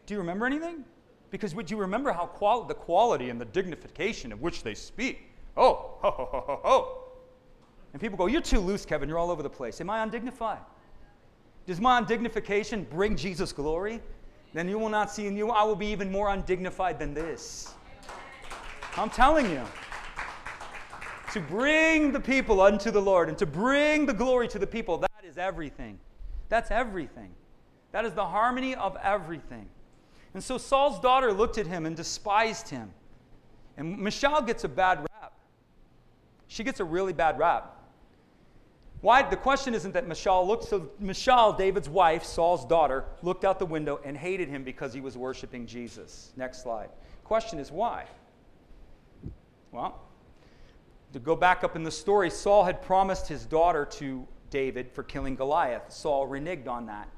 Do 0.07 0.15
you 0.15 0.21
remember 0.21 0.47
anything? 0.47 0.85
Because 1.31 1.55
would 1.55 1.71
you 1.71 1.77
remember 1.77 2.13
how 2.13 2.25
qual- 2.25 2.65
the 2.65 2.75
quality 2.75 3.29
and 3.29 3.39
the 3.39 3.45
dignification 3.45 4.33
of 4.33 4.41
which 4.41 4.63
they 4.63 4.75
speak? 4.75 5.31
Oh, 5.55 5.99
ho, 6.01 6.11
ho, 6.11 6.29
ho, 6.31 6.45
ho, 6.47 6.61
ho. 6.63 6.99
And 7.93 8.01
people 8.01 8.17
go, 8.17 8.27
You're 8.27 8.41
too 8.41 8.61
loose, 8.61 8.87
Kevin. 8.87 9.09
You're 9.09 9.19
all 9.19 9.31
over 9.31 9.43
the 9.43 9.51
place. 9.51 9.81
Am 9.81 9.91
I 9.91 10.03
undignified? 10.03 10.61
Does 11.67 11.81
my 11.81 12.01
undignification 12.01 12.89
bring 12.89 13.17
Jesus 13.17 13.53
glory? 13.53 14.01
Then 14.55 14.69
you 14.69 14.79
will 14.79 14.89
not 14.89 15.11
see 15.11 15.27
in 15.27 15.37
you. 15.37 15.51
I 15.51 15.65
will 15.65 15.77
be 15.77 15.89
even 15.89 16.11
more 16.11 16.31
undignified 16.31 16.99
than 16.99 17.13
this. 17.13 17.75
I'm 18.97 19.11
telling 19.11 19.51
you. 19.51 19.63
To 21.33 21.41
bring 21.41 22.13
the 22.13 22.21
people 22.21 22.61
unto 22.61 22.93
the 22.93 23.03
Lord 23.03 23.29
and 23.29 23.37
to 23.39 23.47
bring 23.47 24.07
the 24.07 24.15
glory 24.15 24.47
to 24.49 24.59
the 24.61 24.67
people, 24.69 24.99
that 24.99 25.25
is 25.25 25.37
everything. 25.37 25.99
That's 26.49 26.71
everything. 26.71 27.31
That 27.91 28.05
is 28.05 28.13
the 28.13 28.25
harmony 28.25 28.77
of 28.77 28.97
everything. 29.03 29.69
And 30.33 30.43
so 30.43 30.59
Saul's 30.59 31.01
daughter 31.01 31.33
looked 31.33 31.59
at 31.59 31.67
him 31.67 31.87
and 31.87 31.97
despised 31.97 32.69
him. 32.69 32.93
And 33.77 33.99
Michal 33.99 34.43
gets 34.43 34.63
a 34.63 34.69
bad 34.69 35.01
rap. 35.01 35.33
She 36.47 36.63
gets 36.63 36.79
a 36.79 36.85
really 36.85 37.13
bad 37.13 37.37
rap. 37.37 37.77
Why? 39.05 39.21
The 39.21 39.37
question 39.37 39.75
isn't 39.75 39.93
that 39.93 40.09
Michal 40.09 40.47
looked, 40.47 40.65
so 40.65 40.89
Michal, 40.99 41.53
David's 41.53 41.91
wife, 41.91 42.25
Saul's 42.25 42.65
daughter, 42.65 43.05
looked 43.21 43.45
out 43.45 43.59
the 43.59 43.67
window 43.67 44.01
and 44.03 44.17
hated 44.17 44.49
him 44.49 44.65
because 44.65 44.95
he 44.95 45.03
was 45.03 45.15
worshiping 45.15 45.67
Jesus. 45.67 46.33
Next 46.39 46.63
slide. 46.63 46.89
Question 47.23 47.59
is 47.59 47.71
why? 47.71 48.07
Well, 49.73 50.01
to 51.13 51.19
go 51.19 51.37
back 51.37 51.65
up 51.65 51.77
in 51.77 51.83
the 51.83 51.91
story, 51.91 52.31
Saul 52.31 52.65
had 52.65 52.81
promised 52.81 53.29
his 53.29 53.45
daughter 53.45 53.85
to 53.85 54.27
David 54.49 54.91
for 54.91 55.03
killing 55.03 55.37
Goliath. 55.37 55.93
Saul 55.93 56.27
reneged 56.27 56.67
on 56.67 56.87
that. 56.87 57.11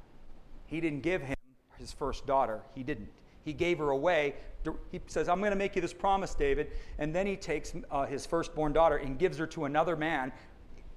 He 0.67 0.81
didn't 0.81 1.03
give 1.03 1.23
him 1.23 1.37
his 1.79 1.93
first 1.93 2.27
daughter. 2.27 2.63
He 2.75 2.83
didn't. 2.83 3.11
He 3.45 3.53
gave 3.53 3.79
her 3.79 3.91
away. 3.91 4.35
He 4.91 5.01
says, 5.07 5.29
I'm 5.29 5.39
going 5.39 5.53
to 5.53 5.57
make 5.57 5.77
you 5.77 5.83
this 5.83 5.95
promise, 5.95 6.35
David. 6.35 6.73
And 6.99 7.15
then 7.15 7.29
he 7.29 7.37
takes 7.37 7.75
uh, 7.93 8.07
his 8.07 8.27
firstborn 8.27 8.73
daughter 8.73 8.97
and 8.97 9.17
gives 9.17 9.39
her 9.39 9.47
to 9.47 9.67
another 9.67 9.95
man 9.95 10.33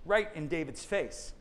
right 0.09 0.29
in 0.35 0.47
David's 0.47 0.83
face 0.83 1.33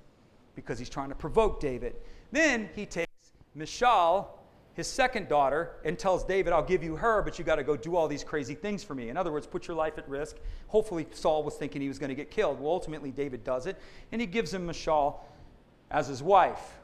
because 0.54 0.78
he's 0.78 0.90
trying 0.90 1.08
to 1.08 1.14
provoke 1.14 1.58
David. 1.58 1.96
Then 2.30 2.68
he 2.76 2.84
takes 2.84 3.32
Michal, 3.54 4.38
his 4.74 4.86
second 4.86 5.28
daughter, 5.28 5.76
and 5.84 5.98
tells 5.98 6.22
David, 6.22 6.52
I'll 6.52 6.62
give 6.62 6.84
you 6.84 6.94
her, 6.96 7.22
but 7.22 7.38
you 7.38 7.44
got 7.44 7.56
to 7.56 7.64
go 7.64 7.76
do 7.76 7.96
all 7.96 8.06
these 8.06 8.22
crazy 8.22 8.54
things 8.54 8.84
for 8.84 8.94
me. 8.94 9.08
In 9.08 9.16
other 9.16 9.32
words, 9.32 9.46
put 9.46 9.66
your 9.66 9.76
life 9.76 9.96
at 9.96 10.08
risk. 10.08 10.36
Hopefully, 10.66 11.06
Saul 11.12 11.42
was 11.42 11.54
thinking 11.54 11.80
he 11.80 11.88
was 11.88 11.98
going 11.98 12.10
to 12.10 12.14
get 12.14 12.30
killed. 12.30 12.60
Well, 12.60 12.70
ultimately, 12.70 13.10
David 13.10 13.42
does 13.42 13.66
it, 13.66 13.76
and 14.12 14.20
he 14.20 14.26
gives 14.26 14.52
him 14.52 14.66
Michal 14.66 15.26
as 15.90 16.06
his 16.06 16.22
wife. 16.22 16.78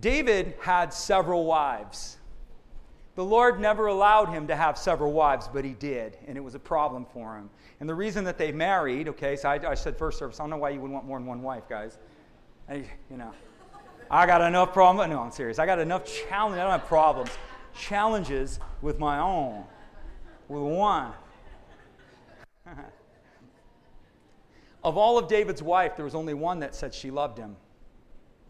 David 0.00 0.54
had 0.60 0.92
several 0.92 1.44
wives. 1.44 2.16
The 3.16 3.24
Lord 3.24 3.60
never 3.60 3.86
allowed 3.86 4.28
him 4.30 4.48
to 4.48 4.56
have 4.56 4.76
several 4.76 5.12
wives, 5.12 5.48
but 5.52 5.64
he 5.64 5.74
did, 5.74 6.18
and 6.26 6.36
it 6.36 6.40
was 6.40 6.56
a 6.56 6.58
problem 6.58 7.06
for 7.12 7.36
him. 7.36 7.48
And 7.78 7.88
the 7.88 7.94
reason 7.94 8.24
that 8.24 8.38
they 8.38 8.50
married, 8.50 9.08
okay, 9.08 9.36
so 9.36 9.48
I, 9.48 9.70
I 9.70 9.74
said 9.74 9.96
first 9.96 10.18
service, 10.18 10.40
I 10.40 10.42
don't 10.42 10.50
know 10.50 10.56
why 10.56 10.70
you 10.70 10.80
would 10.80 10.90
want 10.90 11.06
more 11.06 11.18
than 11.18 11.26
one 11.26 11.42
wife, 11.42 11.68
guys. 11.68 11.98
I, 12.68 12.84
you 13.10 13.16
know, 13.16 13.32
I 14.10 14.26
got 14.26 14.40
enough 14.40 14.72
problems. 14.72 15.10
No, 15.10 15.20
I'm 15.20 15.30
serious. 15.30 15.60
I 15.60 15.66
got 15.66 15.78
enough 15.78 16.04
challenges. 16.04 16.58
I 16.58 16.62
don't 16.62 16.72
have 16.72 16.88
problems. 16.88 17.30
Challenges 17.78 18.58
with 18.82 18.98
my 18.98 19.20
own, 19.20 19.64
with 20.48 20.62
one. 20.62 21.12
of 24.82 24.96
all 24.96 25.18
of 25.18 25.28
David's 25.28 25.62
wife, 25.62 25.94
there 25.94 26.04
was 26.04 26.16
only 26.16 26.34
one 26.34 26.58
that 26.60 26.74
said 26.74 26.92
she 26.92 27.12
loved 27.12 27.38
him. 27.38 27.54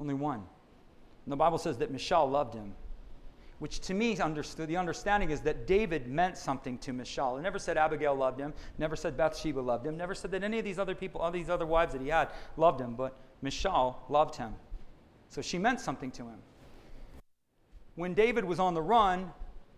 Only 0.01 0.15
one. 0.15 0.39
And 0.39 1.33
the 1.33 1.37
Bible 1.37 1.59
says 1.59 1.77
that 1.79 1.91
Michal 1.91 2.31
loved 2.31 2.55
him 2.55 2.73
which 3.65 3.81
to 3.81 3.95
me 3.95 4.15
understood 4.19 4.69
the 4.69 4.77
understanding 4.77 5.31
is 5.31 5.41
that 5.41 5.67
David 5.67 6.07
meant 6.07 6.37
something 6.37 6.77
to 6.77 6.93
Michal. 6.93 7.39
It 7.39 7.41
never 7.41 7.59
said 7.59 7.79
Abigail 7.79 8.15
loved 8.15 8.39
him, 8.39 8.53
never 8.77 8.95
said 8.95 9.17
Bathsheba 9.17 9.59
loved 9.59 9.87
him, 9.87 9.97
never 9.97 10.15
said 10.15 10.33
that 10.33 10.45
any 10.45 10.59
of 10.59 10.67
these 10.67 10.79
other 10.79 10.95
people, 10.95 11.23
all 11.23 11.31
these 11.31 11.49
other 11.49 11.65
wives 11.65 11.95
that 11.95 12.03
he 12.03 12.09
had, 12.09 12.29
loved 12.59 12.79
him, 12.79 12.95
but 12.95 13.17
Michal 13.41 13.99
loved 14.11 14.37
him. 14.37 14.55
So 15.31 15.41
she 15.41 15.57
meant 15.57 15.81
something 15.81 16.11
to 16.11 16.25
him. 16.25 16.37
When 17.95 18.13
David 18.13 18.45
was 18.45 18.61
on 18.61 18.75
the 18.75 18.83
run, 18.83 19.33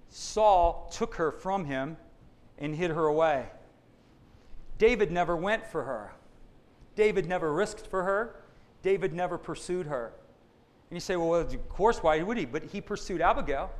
Saul 0.09 0.91
took 0.93 1.14
her 1.14 1.30
from 1.30 1.64
him 1.64 1.97
and 2.59 2.74
hid 2.74 2.91
her 2.91 3.07
away. 3.07 3.47
David 4.78 5.12
never 5.12 5.37
went 5.37 5.64
for 5.64 5.84
her. 5.84 6.12
David 6.97 7.28
never 7.28 7.53
risked 7.53 7.87
for 7.87 8.03
her. 8.03 8.34
David 8.82 9.14
never 9.14 9.39
pursued 9.39 9.87
her. 9.87 10.12
And 10.91 10.97
you 10.97 11.01
say, 11.01 11.16
well, 11.16 11.34
of 11.34 11.68
course, 11.68 12.03
why 12.03 12.22
would 12.22 12.37
he? 12.37 12.45
But 12.45 12.64
he 12.64 12.80
pursued 12.80 13.20
Abigail. 13.20 13.70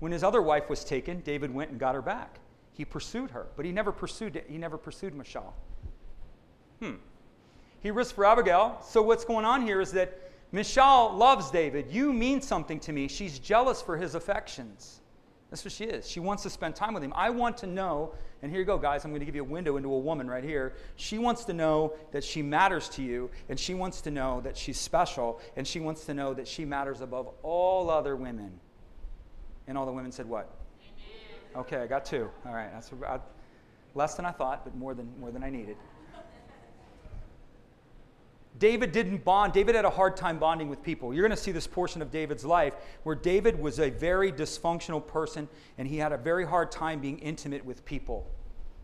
When 0.00 0.10
his 0.10 0.24
other 0.24 0.42
wife 0.42 0.68
was 0.68 0.84
taken, 0.84 1.20
David 1.20 1.54
went 1.54 1.70
and 1.70 1.78
got 1.78 1.94
her 1.94 2.02
back. 2.02 2.40
He 2.72 2.84
pursued 2.84 3.30
her, 3.30 3.46
but 3.56 3.64
he 3.64 3.70
never 3.70 3.92
pursued 3.92 4.42
he 4.48 4.58
never 4.58 4.76
pursued 4.76 5.14
Michal. 5.14 5.54
Hmm. 6.80 6.94
He 7.80 7.90
risked 7.90 8.16
for 8.16 8.24
Abigail. 8.24 8.80
So 8.84 9.00
what's 9.02 9.24
going 9.24 9.44
on 9.44 9.62
here 9.62 9.80
is 9.80 9.92
that 9.92 10.32
Michal 10.50 11.14
loves 11.14 11.50
David. 11.50 11.90
You 11.90 12.12
mean 12.12 12.40
something 12.40 12.80
to 12.80 12.92
me. 12.92 13.06
She's 13.08 13.38
jealous 13.38 13.80
for 13.80 13.96
his 13.96 14.14
affections. 14.14 15.00
That's 15.54 15.64
what 15.64 15.70
she 15.70 15.84
is. 15.84 16.10
She 16.10 16.18
wants 16.18 16.42
to 16.42 16.50
spend 16.50 16.74
time 16.74 16.94
with 16.94 17.04
him. 17.04 17.12
I 17.14 17.30
want 17.30 17.58
to 17.58 17.68
know, 17.68 18.12
and 18.42 18.50
here 18.50 18.58
you 18.58 18.66
go, 18.66 18.76
guys. 18.76 19.04
I'm 19.04 19.12
going 19.12 19.20
to 19.20 19.24
give 19.24 19.36
you 19.36 19.42
a 19.42 19.44
window 19.44 19.76
into 19.76 19.94
a 19.94 19.98
woman 20.00 20.28
right 20.28 20.42
here. 20.42 20.72
She 20.96 21.16
wants 21.16 21.44
to 21.44 21.52
know 21.52 21.92
that 22.10 22.24
she 22.24 22.42
matters 22.42 22.88
to 22.88 23.04
you, 23.04 23.30
and 23.48 23.56
she 23.56 23.72
wants 23.72 24.00
to 24.00 24.10
know 24.10 24.40
that 24.40 24.56
she's 24.56 24.80
special, 24.80 25.40
and 25.54 25.64
she 25.64 25.78
wants 25.78 26.06
to 26.06 26.14
know 26.14 26.34
that 26.34 26.48
she 26.48 26.64
matters 26.64 27.02
above 27.02 27.28
all 27.44 27.88
other 27.88 28.16
women. 28.16 28.58
And 29.68 29.78
all 29.78 29.86
the 29.86 29.92
women 29.92 30.10
said, 30.10 30.28
What? 30.28 30.52
Amen. 30.80 31.62
Okay, 31.62 31.76
I 31.76 31.86
got 31.86 32.04
two. 32.04 32.28
All 32.44 32.52
right, 32.52 32.72
that's 32.72 32.90
I, 33.06 33.20
less 33.94 34.16
than 34.16 34.26
I 34.26 34.32
thought, 34.32 34.64
but 34.64 34.74
more 34.74 34.92
than 34.92 35.08
more 35.20 35.30
than 35.30 35.44
I 35.44 35.50
needed. 35.50 35.76
David 38.58 38.92
didn't 38.92 39.24
bond. 39.24 39.52
David 39.52 39.74
had 39.74 39.84
a 39.84 39.90
hard 39.90 40.16
time 40.16 40.38
bonding 40.38 40.68
with 40.68 40.82
people. 40.82 41.12
You're 41.12 41.26
going 41.26 41.36
to 41.36 41.42
see 41.42 41.50
this 41.50 41.66
portion 41.66 42.00
of 42.00 42.10
David's 42.10 42.44
life 42.44 42.74
where 43.02 43.16
David 43.16 43.58
was 43.58 43.80
a 43.80 43.90
very 43.90 44.30
dysfunctional 44.30 45.04
person 45.04 45.48
and 45.76 45.88
he 45.88 45.96
had 45.96 46.12
a 46.12 46.16
very 46.16 46.46
hard 46.46 46.70
time 46.70 47.00
being 47.00 47.18
intimate 47.18 47.64
with 47.64 47.84
people. 47.84 48.30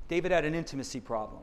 David 0.08 0.32
had 0.32 0.44
an 0.44 0.56
intimacy 0.56 0.98
problem. 0.98 1.42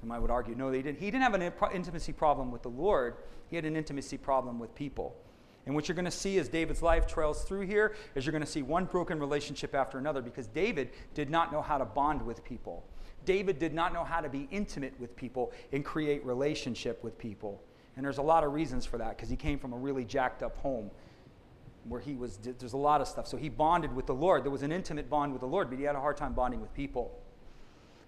Some 0.00 0.12
I 0.12 0.18
would 0.18 0.30
argue, 0.30 0.54
no, 0.54 0.70
he 0.70 0.82
didn't. 0.82 0.98
He 0.98 1.06
didn't 1.06 1.22
have 1.22 1.34
an 1.34 1.52
intimacy 1.72 2.12
problem 2.12 2.52
with 2.52 2.62
the 2.62 2.68
Lord, 2.68 3.16
he 3.48 3.56
had 3.56 3.64
an 3.64 3.76
intimacy 3.76 4.18
problem 4.18 4.58
with 4.58 4.74
people. 4.74 5.16
And 5.66 5.74
what 5.74 5.88
you're 5.88 5.94
going 5.94 6.04
to 6.04 6.10
see 6.10 6.38
as 6.38 6.48
David's 6.48 6.82
life 6.82 7.06
trails 7.06 7.44
through 7.44 7.66
here 7.66 7.94
is 8.14 8.24
you're 8.24 8.32
going 8.32 8.44
to 8.44 8.50
see 8.50 8.62
one 8.62 8.84
broken 8.84 9.18
relationship 9.18 9.74
after 9.74 9.98
another 9.98 10.22
because 10.22 10.46
David 10.46 10.90
did 11.14 11.28
not 11.30 11.52
know 11.52 11.60
how 11.60 11.78
to 11.78 11.84
bond 11.84 12.22
with 12.22 12.44
people. 12.44 12.84
David 13.28 13.58
did 13.58 13.74
not 13.74 13.92
know 13.92 14.04
how 14.04 14.22
to 14.22 14.30
be 14.30 14.48
intimate 14.50 14.98
with 14.98 15.14
people 15.14 15.52
and 15.72 15.84
create 15.84 16.24
relationship 16.24 17.04
with 17.04 17.18
people. 17.18 17.62
And 17.94 18.02
there's 18.02 18.16
a 18.16 18.22
lot 18.22 18.42
of 18.42 18.54
reasons 18.54 18.86
for 18.86 18.96
that 18.96 19.18
because 19.18 19.28
he 19.28 19.36
came 19.36 19.58
from 19.58 19.74
a 19.74 19.76
really 19.76 20.06
jacked 20.06 20.42
up 20.42 20.56
home 20.56 20.90
where 21.86 22.00
he 22.00 22.14
was, 22.14 22.38
there's 22.38 22.72
a 22.72 22.78
lot 22.78 23.02
of 23.02 23.06
stuff. 23.06 23.26
So 23.26 23.36
he 23.36 23.50
bonded 23.50 23.94
with 23.94 24.06
the 24.06 24.14
Lord. 24.14 24.44
There 24.44 24.50
was 24.50 24.62
an 24.62 24.72
intimate 24.72 25.10
bond 25.10 25.32
with 25.32 25.42
the 25.42 25.46
Lord, 25.46 25.68
but 25.68 25.78
he 25.78 25.84
had 25.84 25.94
a 25.94 26.00
hard 26.00 26.16
time 26.16 26.32
bonding 26.32 26.62
with 26.62 26.72
people. 26.72 27.20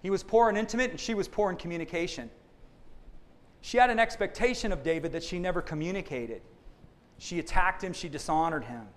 He 0.01 0.09
was 0.09 0.23
poor 0.23 0.49
and 0.49 0.57
intimate, 0.57 0.89
and 0.89 0.99
she 0.99 1.13
was 1.13 1.27
poor 1.27 1.51
in 1.51 1.55
communication. 1.55 2.31
She 3.61 3.77
had 3.77 3.91
an 3.91 3.99
expectation 3.99 4.71
of 4.71 4.81
David 4.81 5.11
that 5.11 5.21
she 5.21 5.37
never 5.37 5.61
communicated. 5.61 6.41
She 7.19 7.37
attacked 7.37 7.83
him, 7.83 7.93
she 7.93 8.09
dishonored 8.09 8.63
him. 8.63 8.87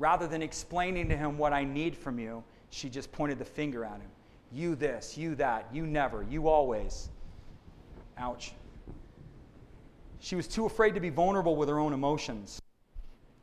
Rather 0.00 0.26
than 0.26 0.42
explaining 0.42 1.08
to 1.10 1.16
him 1.16 1.38
what 1.38 1.52
I 1.52 1.62
need 1.62 1.96
from 1.96 2.18
you, 2.18 2.42
she 2.70 2.90
just 2.90 3.12
pointed 3.12 3.38
the 3.38 3.44
finger 3.44 3.84
at 3.84 4.00
him. 4.00 4.10
You 4.52 4.74
this, 4.74 5.16
you 5.16 5.34
that, 5.36 5.66
you 5.72 5.86
never, 5.86 6.22
you 6.22 6.48
always. 6.48 7.10
Ouch. 8.16 8.52
She 10.20 10.36
was 10.36 10.48
too 10.48 10.66
afraid 10.66 10.94
to 10.94 11.00
be 11.00 11.10
vulnerable 11.10 11.56
with 11.56 11.68
her 11.68 11.78
own 11.78 11.92
emotions. 11.92 12.60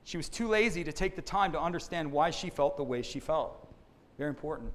She 0.04 0.18
was 0.18 0.30
too 0.30 0.48
lazy 0.48 0.84
to 0.84 0.92
take 0.92 1.16
the 1.16 1.22
time 1.22 1.52
to 1.54 1.60
understand 1.60 2.12
why 2.12 2.30
she 2.32 2.50
felt 2.50 2.78
the 2.78 2.84
way 2.84 3.02
she 3.02 3.20
felt. 3.20 3.68
Very 4.18 4.30
important. 4.30 4.72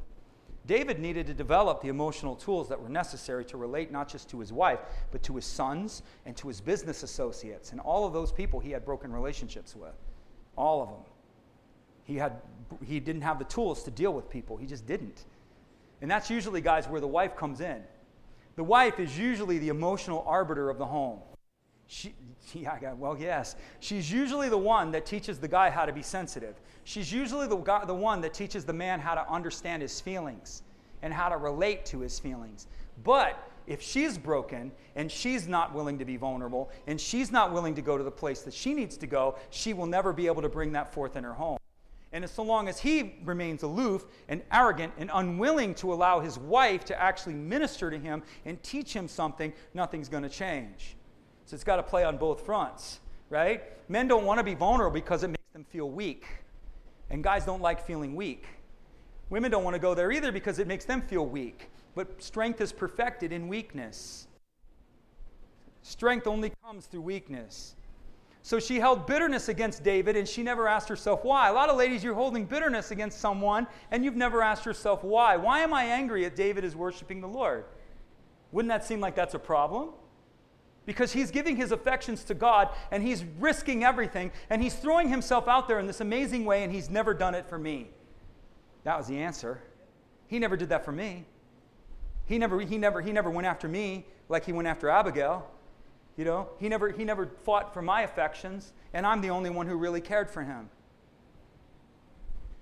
David 0.66 0.98
needed 0.98 1.26
to 1.26 1.34
develop 1.34 1.80
the 1.80 1.88
emotional 1.88 2.36
tools 2.36 2.68
that 2.68 2.80
were 2.80 2.88
necessary 2.88 3.44
to 3.46 3.56
relate 3.56 3.90
not 3.90 4.08
just 4.08 4.28
to 4.30 4.38
his 4.38 4.52
wife, 4.52 4.80
but 5.10 5.22
to 5.22 5.36
his 5.36 5.44
sons 5.44 6.02
and 6.26 6.36
to 6.36 6.48
his 6.48 6.60
business 6.60 7.02
associates. 7.02 7.72
And 7.72 7.80
all 7.80 8.06
of 8.06 8.12
those 8.12 8.30
people 8.30 8.60
he 8.60 8.70
had 8.70 8.84
broken 8.84 9.12
relationships 9.12 9.74
with. 9.74 9.94
All 10.56 10.82
of 10.82 10.88
them. 10.88 11.00
He, 12.04 12.16
had, 12.16 12.40
he 12.84 13.00
didn't 13.00 13.22
have 13.22 13.38
the 13.38 13.44
tools 13.46 13.82
to 13.84 13.90
deal 13.90 14.12
with 14.12 14.28
people, 14.28 14.56
he 14.56 14.66
just 14.66 14.86
didn't. 14.86 15.24
And 16.02 16.10
that's 16.10 16.30
usually, 16.30 16.60
guys, 16.60 16.88
where 16.88 17.00
the 17.00 17.08
wife 17.08 17.36
comes 17.36 17.60
in. 17.60 17.82
The 18.56 18.64
wife 18.64 18.98
is 18.98 19.18
usually 19.18 19.58
the 19.58 19.68
emotional 19.68 20.24
arbiter 20.26 20.70
of 20.70 20.78
the 20.78 20.86
home. 20.86 21.20
She, 21.86 22.14
yeah, 22.54 22.92
well, 22.94 23.16
yes. 23.18 23.56
She's 23.80 24.10
usually 24.10 24.48
the 24.48 24.58
one 24.58 24.90
that 24.92 25.06
teaches 25.06 25.38
the 25.38 25.48
guy 25.48 25.70
how 25.70 25.84
to 25.84 25.92
be 25.92 26.02
sensitive. 26.02 26.60
She's 26.84 27.12
usually 27.12 27.46
the, 27.46 27.56
guy, 27.56 27.84
the 27.84 27.94
one 27.94 28.20
that 28.22 28.34
teaches 28.34 28.64
the 28.64 28.72
man 28.72 29.00
how 29.00 29.14
to 29.14 29.28
understand 29.30 29.82
his 29.82 30.00
feelings 30.00 30.62
and 31.02 31.12
how 31.12 31.28
to 31.28 31.36
relate 31.36 31.84
to 31.86 32.00
his 32.00 32.18
feelings. 32.18 32.66
But 33.04 33.50
if 33.66 33.80
she's 33.80 34.18
broken 34.18 34.72
and 34.96 35.10
she's 35.10 35.46
not 35.46 35.74
willing 35.74 35.98
to 35.98 36.04
be 36.04 36.16
vulnerable 36.16 36.70
and 36.86 37.00
she's 37.00 37.30
not 37.30 37.52
willing 37.52 37.74
to 37.74 37.82
go 37.82 37.96
to 37.96 38.04
the 38.04 38.10
place 38.10 38.42
that 38.42 38.54
she 38.54 38.74
needs 38.74 38.96
to 38.98 39.06
go, 39.06 39.36
she 39.50 39.72
will 39.72 39.86
never 39.86 40.12
be 40.12 40.26
able 40.26 40.42
to 40.42 40.48
bring 40.48 40.72
that 40.72 40.92
forth 40.92 41.16
in 41.16 41.24
her 41.24 41.34
home. 41.34 41.59
And 42.12 42.28
so 42.28 42.42
long 42.42 42.68
as 42.68 42.80
he 42.80 43.14
remains 43.24 43.62
aloof 43.62 44.06
and 44.28 44.42
arrogant 44.52 44.92
and 44.98 45.10
unwilling 45.14 45.74
to 45.76 45.92
allow 45.92 46.18
his 46.20 46.38
wife 46.38 46.84
to 46.86 47.00
actually 47.00 47.34
minister 47.34 47.90
to 47.90 47.98
him 47.98 48.22
and 48.44 48.60
teach 48.62 48.92
him 48.92 49.06
something, 49.06 49.52
nothing's 49.74 50.08
going 50.08 50.24
to 50.24 50.28
change. 50.28 50.96
So 51.44 51.54
it's 51.54 51.64
got 51.64 51.76
to 51.76 51.82
play 51.82 52.02
on 52.02 52.16
both 52.16 52.44
fronts, 52.44 53.00
right? 53.28 53.62
Men 53.88 54.08
don't 54.08 54.24
want 54.24 54.38
to 54.38 54.44
be 54.44 54.54
vulnerable 54.54 54.94
because 54.94 55.22
it 55.22 55.28
makes 55.28 55.52
them 55.52 55.64
feel 55.64 55.88
weak. 55.88 56.26
And 57.10 57.22
guys 57.22 57.44
don't 57.44 57.62
like 57.62 57.84
feeling 57.84 58.16
weak. 58.16 58.46
Women 59.30 59.50
don't 59.52 59.62
want 59.62 59.74
to 59.74 59.80
go 59.80 59.94
there 59.94 60.10
either 60.10 60.32
because 60.32 60.58
it 60.58 60.66
makes 60.66 60.84
them 60.84 61.02
feel 61.02 61.26
weak. 61.26 61.70
But 61.94 62.22
strength 62.22 62.60
is 62.60 62.72
perfected 62.72 63.32
in 63.32 63.46
weakness. 63.46 64.26
Strength 65.82 66.26
only 66.26 66.52
comes 66.64 66.86
through 66.86 67.02
weakness. 67.02 67.74
So 68.42 68.58
she 68.58 68.80
held 68.80 69.06
bitterness 69.06 69.48
against 69.48 69.84
David 69.84 70.16
and 70.16 70.26
she 70.26 70.42
never 70.42 70.66
asked 70.66 70.88
herself 70.88 71.24
why. 71.24 71.48
A 71.48 71.52
lot 71.52 71.68
of 71.68 71.76
ladies, 71.76 72.02
you're 72.02 72.14
holding 72.14 72.46
bitterness 72.46 72.90
against 72.90 73.20
someone 73.20 73.66
and 73.90 74.04
you've 74.04 74.16
never 74.16 74.42
asked 74.42 74.64
yourself 74.64 75.04
why. 75.04 75.36
Why 75.36 75.60
am 75.60 75.74
I 75.74 75.84
angry 75.84 76.24
at 76.24 76.36
David 76.36 76.64
is 76.64 76.74
worshiping 76.74 77.20
the 77.20 77.28
Lord? 77.28 77.64
Wouldn't 78.52 78.70
that 78.70 78.84
seem 78.84 79.00
like 79.00 79.14
that's 79.14 79.34
a 79.34 79.38
problem? 79.38 79.90
Because 80.86 81.12
he's 81.12 81.30
giving 81.30 81.56
his 81.56 81.70
affections 81.70 82.24
to 82.24 82.34
God 82.34 82.70
and 82.90 83.02
he's 83.02 83.24
risking 83.38 83.84
everything 83.84 84.32
and 84.48 84.62
he's 84.62 84.74
throwing 84.74 85.08
himself 85.08 85.46
out 85.46 85.68
there 85.68 85.78
in 85.78 85.86
this 85.86 86.00
amazing 86.00 86.46
way 86.46 86.64
and 86.64 86.72
he's 86.72 86.88
never 86.88 87.12
done 87.12 87.34
it 87.34 87.46
for 87.46 87.58
me. 87.58 87.90
That 88.84 88.96
was 88.96 89.06
the 89.06 89.18
answer. 89.18 89.60
He 90.26 90.38
never 90.38 90.56
did 90.56 90.70
that 90.70 90.84
for 90.84 90.92
me. 90.92 91.26
He 92.24 92.38
never, 92.38 92.60
he 92.60 92.78
never, 92.78 93.02
he 93.02 93.12
never 93.12 93.28
went 93.28 93.46
after 93.46 93.68
me 93.68 94.06
like 94.28 94.46
he 94.46 94.52
went 94.52 94.66
after 94.66 94.88
Abigail. 94.88 95.50
You 96.20 96.26
know, 96.26 96.50
he 96.58 96.68
never, 96.68 96.90
he 96.90 97.02
never 97.02 97.30
fought 97.44 97.72
for 97.72 97.80
my 97.80 98.02
affections, 98.02 98.74
and 98.92 99.06
I'm 99.06 99.22
the 99.22 99.30
only 99.30 99.48
one 99.48 99.66
who 99.66 99.74
really 99.74 100.02
cared 100.02 100.28
for 100.28 100.42
him. 100.42 100.68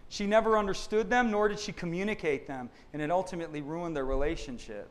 She 0.09 0.29
never 0.29 0.57
understood 0.57 1.11
them, 1.11 1.33
nor 1.33 1.49
did 1.49 1.59
she 1.59 1.73
communicate 1.73 2.47
them, 2.47 2.71
and 2.93 3.03
it 3.03 3.11
ultimately 3.11 3.61
ruined 3.61 3.97
their 3.97 4.05
relationship. 4.05 4.89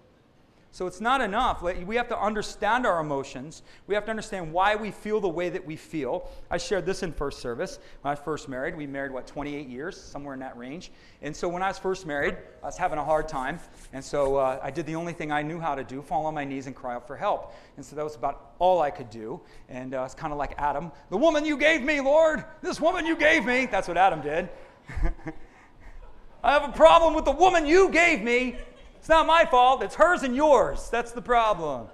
So 0.78 0.86
it's 0.86 1.02
not 1.02 1.22
enough. 1.22 1.64
We 1.64 1.96
have 1.96 2.08
to 2.10 2.22
understand 2.22 2.86
our 2.86 3.00
emotions. 3.00 3.64
We 3.88 3.96
have 3.96 4.06
to 4.06 4.12
understand 4.12 4.54
why 4.54 4.76
we 4.76 4.92
feel 4.92 5.20
the 5.20 5.28
way 5.28 5.50
that 5.50 5.66
we 5.66 5.76
feel. 5.76 6.30
I 6.52 6.60
shared 6.60 6.86
this 6.86 7.02
in 7.02 7.14
first 7.14 7.40
service. 7.40 7.80
When 8.02 8.12
I 8.12 8.14
first 8.14 8.48
married, 8.48 8.78
we 8.78 8.86
married, 8.86 9.12
what, 9.12 9.26
28 9.26 9.68
years, 9.68 10.00
somewhere 10.00 10.36
in 10.36 10.40
that 10.42 10.56
range. 10.56 10.92
And 11.24 11.36
so 11.36 11.48
when 11.48 11.64
I 11.64 11.70
was 11.70 11.80
first 11.80 12.06
married, 12.06 12.38
I 12.62 12.68
was 12.68 12.78
having 12.78 13.00
a 13.00 13.04
hard 13.04 13.28
time. 13.28 13.60
And 13.92 14.06
so 14.06 14.36
uh, 14.36 14.60
I 14.62 14.70
did 14.70 14.86
the 14.86 14.94
only 14.94 15.14
thing 15.14 15.32
I 15.32 15.42
knew 15.42 15.60
how 15.60 15.74
to 15.74 15.84
do 15.84 16.00
fall 16.04 16.28
on 16.28 16.36
my 16.36 16.44
knees 16.44 16.68
and 16.68 16.76
cry 16.76 16.94
out 16.94 17.08
for 17.08 17.18
help. 17.18 17.56
And 17.78 17.84
so 17.84 17.96
that 17.96 18.04
was 18.04 18.14
about 18.14 18.52
all 18.60 18.80
I 18.80 18.92
could 18.92 19.10
do. 19.10 19.42
And 19.70 19.96
uh, 19.96 20.04
it's 20.04 20.14
kind 20.14 20.32
of 20.32 20.38
like 20.38 20.54
Adam 20.60 20.92
the 21.10 21.18
woman 21.18 21.44
you 21.44 21.58
gave 21.58 21.82
me, 21.82 22.02
Lord, 22.02 22.46
this 22.62 22.80
woman 22.80 23.04
you 23.08 23.16
gave 23.16 23.46
me. 23.46 23.66
That's 23.66 23.88
what 23.88 23.98
Adam 23.98 24.22
did. 24.22 24.48
I 26.44 26.54
have 26.54 26.70
a 26.70 26.72
problem 26.72 27.16
with 27.16 27.26
the 27.26 27.32
woman 27.32 27.66
you 27.66 27.90
gave 27.90 28.22
me. 28.22 28.58
It's 28.98 29.10
not 29.10 29.26
my 29.26 29.46
fault, 29.46 29.84
it's 29.84 29.96
hers 29.96 30.24
and 30.24 30.36
yours. 30.36 30.90
That's 30.90 31.12
the 31.12 31.22
problem. 31.22 31.88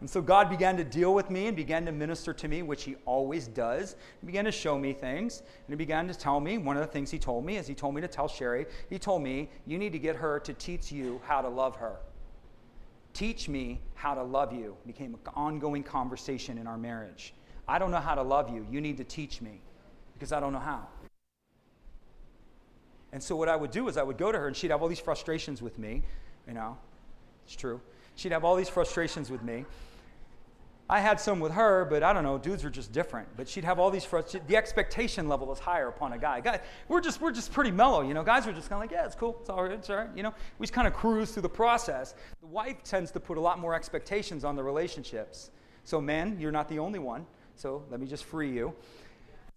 And 0.00 0.08
so 0.08 0.22
God 0.22 0.48
began 0.48 0.78
to 0.78 0.84
deal 0.84 1.12
with 1.12 1.28
me 1.28 1.46
and 1.46 1.56
began 1.56 1.84
to 1.84 1.92
minister 1.92 2.32
to 2.32 2.48
me, 2.48 2.62
which 2.62 2.84
He 2.84 2.96
always 3.04 3.46
does. 3.46 3.96
He 4.20 4.26
began 4.26 4.46
to 4.46 4.52
show 4.52 4.78
me 4.78 4.94
things. 4.94 5.40
And 5.40 5.68
He 5.68 5.76
began 5.76 6.08
to 6.08 6.14
tell 6.14 6.40
me 6.40 6.56
one 6.56 6.76
of 6.76 6.82
the 6.82 6.90
things 6.90 7.10
He 7.10 7.18
told 7.18 7.44
me 7.44 7.58
is 7.58 7.66
He 7.66 7.74
told 7.74 7.94
me 7.94 8.00
to 8.00 8.08
tell 8.08 8.26
Sherry, 8.26 8.66
He 8.88 8.98
told 8.98 9.22
me, 9.22 9.50
you 9.66 9.76
need 9.76 9.92
to 9.92 9.98
get 9.98 10.16
her 10.16 10.40
to 10.40 10.54
teach 10.54 10.90
you 10.90 11.20
how 11.24 11.42
to 11.42 11.48
love 11.48 11.76
her. 11.76 11.96
Teach 13.12 13.48
me 13.48 13.80
how 13.94 14.14
to 14.14 14.22
love 14.22 14.54
you. 14.54 14.76
Became 14.86 15.14
an 15.14 15.20
ongoing 15.34 15.82
conversation 15.82 16.56
in 16.56 16.66
our 16.66 16.78
marriage. 16.78 17.34
I 17.68 17.78
don't 17.78 17.90
know 17.90 17.98
how 17.98 18.14
to 18.14 18.22
love 18.22 18.48
you. 18.48 18.66
You 18.70 18.80
need 18.80 18.96
to 18.96 19.04
teach 19.04 19.42
me 19.42 19.60
because 20.14 20.32
I 20.32 20.40
don't 20.40 20.52
know 20.52 20.60
how. 20.60 20.86
And 23.12 23.22
so 23.22 23.34
what 23.36 23.48
I 23.48 23.56
would 23.56 23.70
do 23.70 23.88
is 23.88 23.96
I 23.96 24.02
would 24.02 24.18
go 24.18 24.30
to 24.30 24.38
her 24.38 24.46
and 24.46 24.56
she'd 24.56 24.70
have 24.70 24.82
all 24.82 24.88
these 24.88 25.00
frustrations 25.00 25.60
with 25.62 25.78
me. 25.78 26.02
You 26.46 26.54
know, 26.54 26.78
it's 27.44 27.56
true. 27.56 27.80
She'd 28.14 28.32
have 28.32 28.44
all 28.44 28.56
these 28.56 28.68
frustrations 28.68 29.30
with 29.30 29.42
me. 29.42 29.64
I 30.88 30.98
had 30.98 31.20
some 31.20 31.38
with 31.38 31.52
her, 31.52 31.84
but 31.84 32.02
I 32.02 32.12
don't 32.12 32.24
know, 32.24 32.36
dudes 32.36 32.64
are 32.64 32.70
just 32.70 32.90
different. 32.90 33.28
But 33.36 33.48
she'd 33.48 33.62
have 33.62 33.78
all 33.78 33.92
these 33.92 34.04
frustrations. 34.04 34.48
The 34.48 34.56
expectation 34.56 35.28
level 35.28 35.46
was 35.46 35.60
higher 35.60 35.86
upon 35.86 36.12
a 36.12 36.18
guy. 36.18 36.40
guy. 36.40 36.60
We're 36.88 37.00
just, 37.00 37.20
we're 37.20 37.30
just 37.30 37.52
pretty 37.52 37.70
mellow, 37.70 38.02
you 38.02 38.12
know. 38.12 38.24
Guys 38.24 38.44
are 38.48 38.52
just 38.52 38.68
kind 38.68 38.82
of 38.82 38.90
like, 38.90 38.90
yeah, 38.90 39.06
it's 39.06 39.14
cool, 39.14 39.38
it's 39.40 39.48
all 39.48 39.62
right, 39.62 39.72
it's 39.72 39.88
all 39.88 39.96
right. 39.96 40.10
You 40.16 40.24
know, 40.24 40.34
we 40.58 40.64
just 40.64 40.72
kind 40.72 40.88
of 40.88 40.92
cruise 40.92 41.30
through 41.30 41.42
the 41.42 41.48
process. 41.48 42.16
The 42.40 42.48
wife 42.48 42.82
tends 42.82 43.12
to 43.12 43.20
put 43.20 43.38
a 43.38 43.40
lot 43.40 43.60
more 43.60 43.72
expectations 43.72 44.44
on 44.44 44.56
the 44.56 44.64
relationships. 44.64 45.52
So, 45.84 46.00
men, 46.00 46.36
you're 46.40 46.50
not 46.50 46.68
the 46.68 46.80
only 46.80 46.98
one. 46.98 47.24
So 47.54 47.84
let 47.88 48.00
me 48.00 48.06
just 48.06 48.24
free 48.24 48.50
you. 48.50 48.74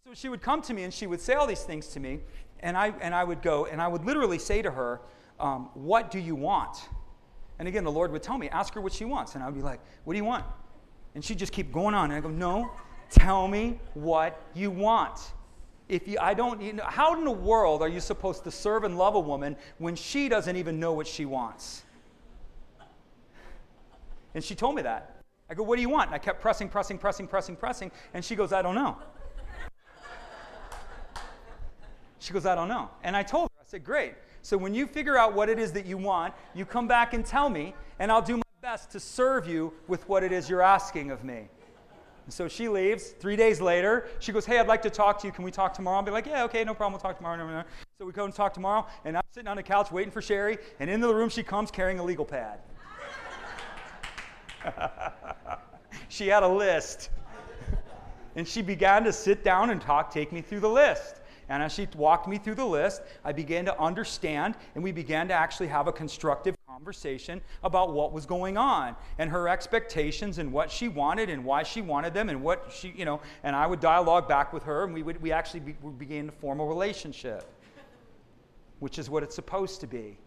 So 0.06 0.14
she 0.14 0.30
would 0.30 0.42
come 0.42 0.62
to 0.64 0.74
me 0.74 0.84
and 0.84 0.94
she 0.94 1.08
would 1.08 1.22
say 1.22 1.34
all 1.34 1.48
these 1.48 1.64
things 1.64 1.88
to 1.90 2.00
me, 2.00 2.20
and 2.64 2.78
I, 2.78 2.94
and 3.02 3.14
I 3.14 3.24
would 3.24 3.42
go 3.42 3.66
and 3.66 3.80
I 3.80 3.88
would 3.88 4.06
literally 4.06 4.40
say 4.40 4.64
to 4.64 4.72
her, 4.72 5.02
um, 5.40 5.70
What 5.76 6.10
do 6.10 6.18
you 6.18 6.34
want? 6.34 6.90
And 7.60 7.68
again, 7.68 7.84
the 7.84 7.92
Lord 7.92 8.12
would 8.12 8.24
tell 8.24 8.38
me, 8.38 8.50
Ask 8.50 8.74
her 8.74 8.82
what 8.82 8.94
she 8.94 9.06
wants. 9.06 9.36
And 9.36 9.44
I 9.44 9.48
would 9.48 9.56
be 9.56 9.62
like, 9.62 9.82
What 10.06 10.14
do 10.14 10.18
you 10.18 10.26
want? 10.26 10.46
And 11.14 11.24
she'd 11.24 11.38
just 11.38 11.52
keep 11.52 11.72
going 11.72 11.94
on. 11.94 12.06
And 12.06 12.14
I 12.14 12.22
go, 12.22 12.30
No, 12.30 12.72
tell 13.12 13.48
me 13.48 13.80
what 13.94 14.42
you 14.56 14.72
want. 14.72 15.20
If 15.90 16.08
you, 16.08 16.18
I 16.20 16.34
don't, 16.34 16.62
you 16.62 16.74
know, 16.74 16.86
how 16.86 17.14
in 17.16 17.26
the 17.26 17.32
world 17.32 17.82
are 17.82 17.90
you 17.90 18.00
supposed 18.00 18.46
to 18.46 18.52
serve 18.52 18.86
and 18.86 18.98
love 18.98 19.16
a 19.16 19.20
woman 19.20 19.58
when 19.78 19.96
she 19.96 20.30
doesn't 20.30 20.56
even 20.56 20.80
know 20.80 20.94
what 20.94 21.06
she 21.06 21.26
wants? 21.26 21.84
And 24.34 24.44
she 24.44 24.56
told 24.56 24.74
me 24.74 24.82
that. 24.84 25.22
I 25.50 25.54
go, 25.54 25.64
What 25.64 25.76
do 25.76 25.82
you 25.82 25.90
want? 25.90 26.08
And 26.08 26.16
I 26.16 26.20
kept 26.20 26.42
pressing, 26.42 26.70
pressing, 26.70 26.98
pressing, 26.98 27.28
pressing, 27.28 27.58
pressing. 27.58 27.92
And 28.14 28.24
she 28.24 28.38
goes, 28.38 28.54
I 28.54 28.62
don't 28.62 28.76
know. 28.76 28.98
She 32.24 32.32
goes, 32.32 32.46
I 32.46 32.56
don't 32.56 32.70
know. 32.70 32.90
And 33.04 33.18
I 33.18 33.22
told 33.22 33.50
her, 33.50 33.60
I 33.60 33.66
said, 33.66 33.84
Great. 33.84 34.14
So 34.44 34.58
when 34.58 34.74
you 34.74 34.88
figure 34.88 35.18
out 35.18 35.34
what 35.34 35.50
it 35.50 35.60
is 35.60 35.74
that 35.74 35.86
you 35.86 35.98
want, 35.98 36.34
you 36.54 36.64
come 36.64 36.88
back 36.88 37.14
and 37.14 37.26
tell 37.26 37.50
me, 37.50 37.74
and 38.00 38.10
I'll 38.10 38.22
do 38.22 38.38
my 38.38 38.44
best 38.62 38.92
to 38.92 39.00
serve 39.02 39.46
you 39.46 39.74
with 39.90 40.08
what 40.08 40.24
it 40.24 40.32
is 40.32 40.50
you're 40.50 40.62
asking 40.62 41.12
of 41.12 41.26
me. 41.26 41.50
And 42.24 42.34
so 42.34 42.48
she 42.48 42.70
leaves. 42.70 43.10
Three 43.10 43.36
days 43.36 43.60
later, 43.60 44.08
she 44.20 44.32
goes, 44.32 44.46
Hey, 44.46 44.58
I'd 44.58 44.68
like 44.68 44.82
to 44.84 44.90
talk 44.90 45.20
to 45.20 45.28
you. 45.28 45.34
Can 45.34 45.44
we 45.44 45.52
talk 45.52 45.74
tomorrow? 45.74 45.98
I'll 45.98 46.04
be 46.04 46.12
like, 46.12 46.26
Yeah, 46.26 46.46
okay, 46.46 46.64
no 46.64 46.74
problem. 46.74 46.94
We'll 46.94 47.02
talk 47.02 47.18
tomorrow. 47.18 47.66
So 48.00 48.06
we 48.06 48.14
go 48.14 48.24
and 48.24 48.34
talk 48.34 48.54
tomorrow, 48.54 48.88
and 49.04 49.18
I'm 49.18 49.24
sitting 49.34 49.50
on 49.50 49.58
the 49.58 49.64
couch 49.64 49.92
waiting 49.92 50.12
for 50.12 50.22
Sherry, 50.22 50.60
and 50.80 50.90
into 50.90 51.08
the 51.08 51.16
room 51.16 51.28
she 51.28 51.44
comes 51.44 51.72
carrying 51.72 52.00
a 52.00 52.04
legal 52.06 52.24
pad. 52.24 52.60
she 56.08 56.30
had 56.30 56.44
a 56.44 56.48
list. 56.48 57.10
and 58.38 58.48
she 58.48 58.62
began 58.62 59.04
to 59.04 59.12
sit 59.12 59.44
down 59.44 59.72
and 59.72 59.82
talk, 59.82 60.10
take 60.10 60.32
me 60.32 60.40
through 60.40 60.62
the 60.62 60.70
list. 60.70 61.20
And 61.54 61.62
as 61.62 61.72
she 61.72 61.88
walked 61.96 62.28
me 62.28 62.40
through 62.40 62.56
the 62.56 62.66
list, 62.66 63.04
I 63.24 63.32
began 63.32 63.64
to 63.66 63.80
understand, 63.80 64.56
and 64.74 64.84
we 64.84 64.92
began 64.92 65.28
to 65.28 65.36
actually 65.36 65.68
have 65.68 65.88
a 65.88 65.92
constructive 65.92 66.56
conversation 66.68 67.42
about 67.64 67.94
what 67.94 68.12
was 68.12 68.26
going 68.26 68.58
on 68.58 68.96
and 69.20 69.30
her 69.30 69.48
expectations 69.48 70.40
and 70.40 70.52
what 70.52 70.72
she 70.72 70.88
wanted 70.88 71.30
and 71.30 71.46
why 71.46 71.62
she 71.62 71.80
wanted 71.80 72.12
them 72.12 72.30
and 72.30 72.42
what 72.42 72.72
she, 72.74 72.92
you 72.98 73.06
know, 73.06 73.22
and 73.44 73.56
I 73.56 73.68
would 73.68 73.80
dialogue 73.80 74.28
back 74.28 74.52
with 74.52 74.64
her, 74.64 74.84
and 74.84 74.96
we, 74.96 75.04
would, 75.04 75.22
we 75.22 75.32
actually 75.32 75.60
be, 75.60 75.76
began 76.00 76.26
to 76.26 76.32
form 76.32 76.60
a 76.60 76.66
relationship, 76.66 77.48
which 78.80 78.98
is 78.98 79.08
what 79.08 79.22
it's 79.22 79.36
supposed 79.36 79.80
to 79.82 79.86
be. 79.86 80.18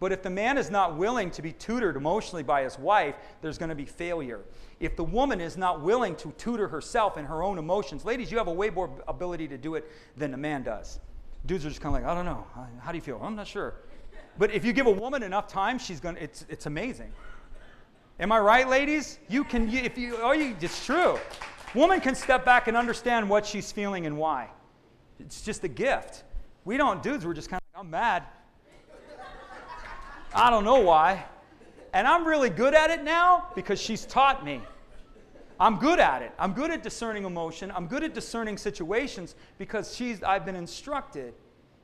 But 0.00 0.12
if 0.12 0.22
the 0.22 0.30
man 0.30 0.56
is 0.56 0.70
not 0.70 0.96
willing 0.96 1.30
to 1.32 1.42
be 1.42 1.52
tutored 1.52 1.94
emotionally 1.94 2.42
by 2.42 2.62
his 2.62 2.78
wife, 2.78 3.14
there's 3.42 3.58
going 3.58 3.68
to 3.68 3.74
be 3.74 3.84
failure. 3.84 4.40
If 4.80 4.96
the 4.96 5.04
woman 5.04 5.42
is 5.42 5.58
not 5.58 5.82
willing 5.82 6.16
to 6.16 6.32
tutor 6.38 6.68
herself 6.68 7.18
in 7.18 7.26
her 7.26 7.42
own 7.42 7.58
emotions, 7.58 8.06
ladies, 8.06 8.32
you 8.32 8.38
have 8.38 8.48
a 8.48 8.52
way 8.52 8.70
more 8.70 8.90
ability 9.06 9.46
to 9.48 9.58
do 9.58 9.74
it 9.74 9.90
than 10.16 10.32
a 10.32 10.38
man 10.38 10.62
does. 10.62 11.00
Dudes 11.44 11.66
are 11.66 11.68
just 11.68 11.82
kind 11.82 11.94
of 11.94 12.02
like, 12.02 12.10
I 12.10 12.14
don't 12.14 12.24
know. 12.24 12.46
How 12.80 12.92
do 12.92 12.96
you 12.96 13.02
feel? 13.02 13.20
I'm 13.22 13.36
not 13.36 13.46
sure. 13.46 13.74
But 14.38 14.52
if 14.52 14.64
you 14.64 14.72
give 14.72 14.86
a 14.86 14.90
woman 14.90 15.22
enough 15.22 15.48
time, 15.48 15.78
she's 15.78 16.00
going 16.00 16.14
to, 16.14 16.22
it's, 16.22 16.46
it's 16.48 16.64
amazing. 16.64 17.12
Am 18.18 18.32
I 18.32 18.38
right, 18.38 18.68
ladies? 18.68 19.18
You 19.28 19.44
can, 19.44 19.68
if 19.68 19.98
you, 19.98 20.16
oh, 20.22 20.32
you, 20.32 20.56
it's 20.62 20.84
true. 20.84 21.18
Woman 21.74 22.00
can 22.00 22.14
step 22.14 22.46
back 22.46 22.68
and 22.68 22.76
understand 22.76 23.28
what 23.28 23.44
she's 23.44 23.70
feeling 23.70 24.06
and 24.06 24.16
why. 24.16 24.48
It's 25.18 25.42
just 25.42 25.62
a 25.64 25.68
gift. 25.68 26.24
We 26.64 26.78
don't, 26.78 27.02
dudes, 27.02 27.26
we're 27.26 27.34
just 27.34 27.50
kind 27.50 27.60
of 27.60 27.78
like, 27.78 27.84
I'm 27.84 27.90
mad. 27.90 28.24
I 30.34 30.50
don't 30.50 30.64
know 30.64 30.80
why. 30.80 31.24
And 31.92 32.06
I'm 32.06 32.26
really 32.26 32.50
good 32.50 32.74
at 32.74 32.90
it 32.90 33.02
now 33.02 33.48
because 33.54 33.80
she's 33.80 34.06
taught 34.06 34.44
me. 34.44 34.60
I'm 35.58 35.76
good 35.76 35.98
at 35.98 36.22
it. 36.22 36.32
I'm 36.38 36.52
good 36.52 36.70
at 36.70 36.82
discerning 36.82 37.24
emotion. 37.24 37.72
I'm 37.74 37.86
good 37.86 38.02
at 38.02 38.14
discerning 38.14 38.56
situations 38.56 39.34
because 39.58 39.94
she's, 39.94 40.22
I've 40.22 40.46
been 40.46 40.56
instructed. 40.56 41.34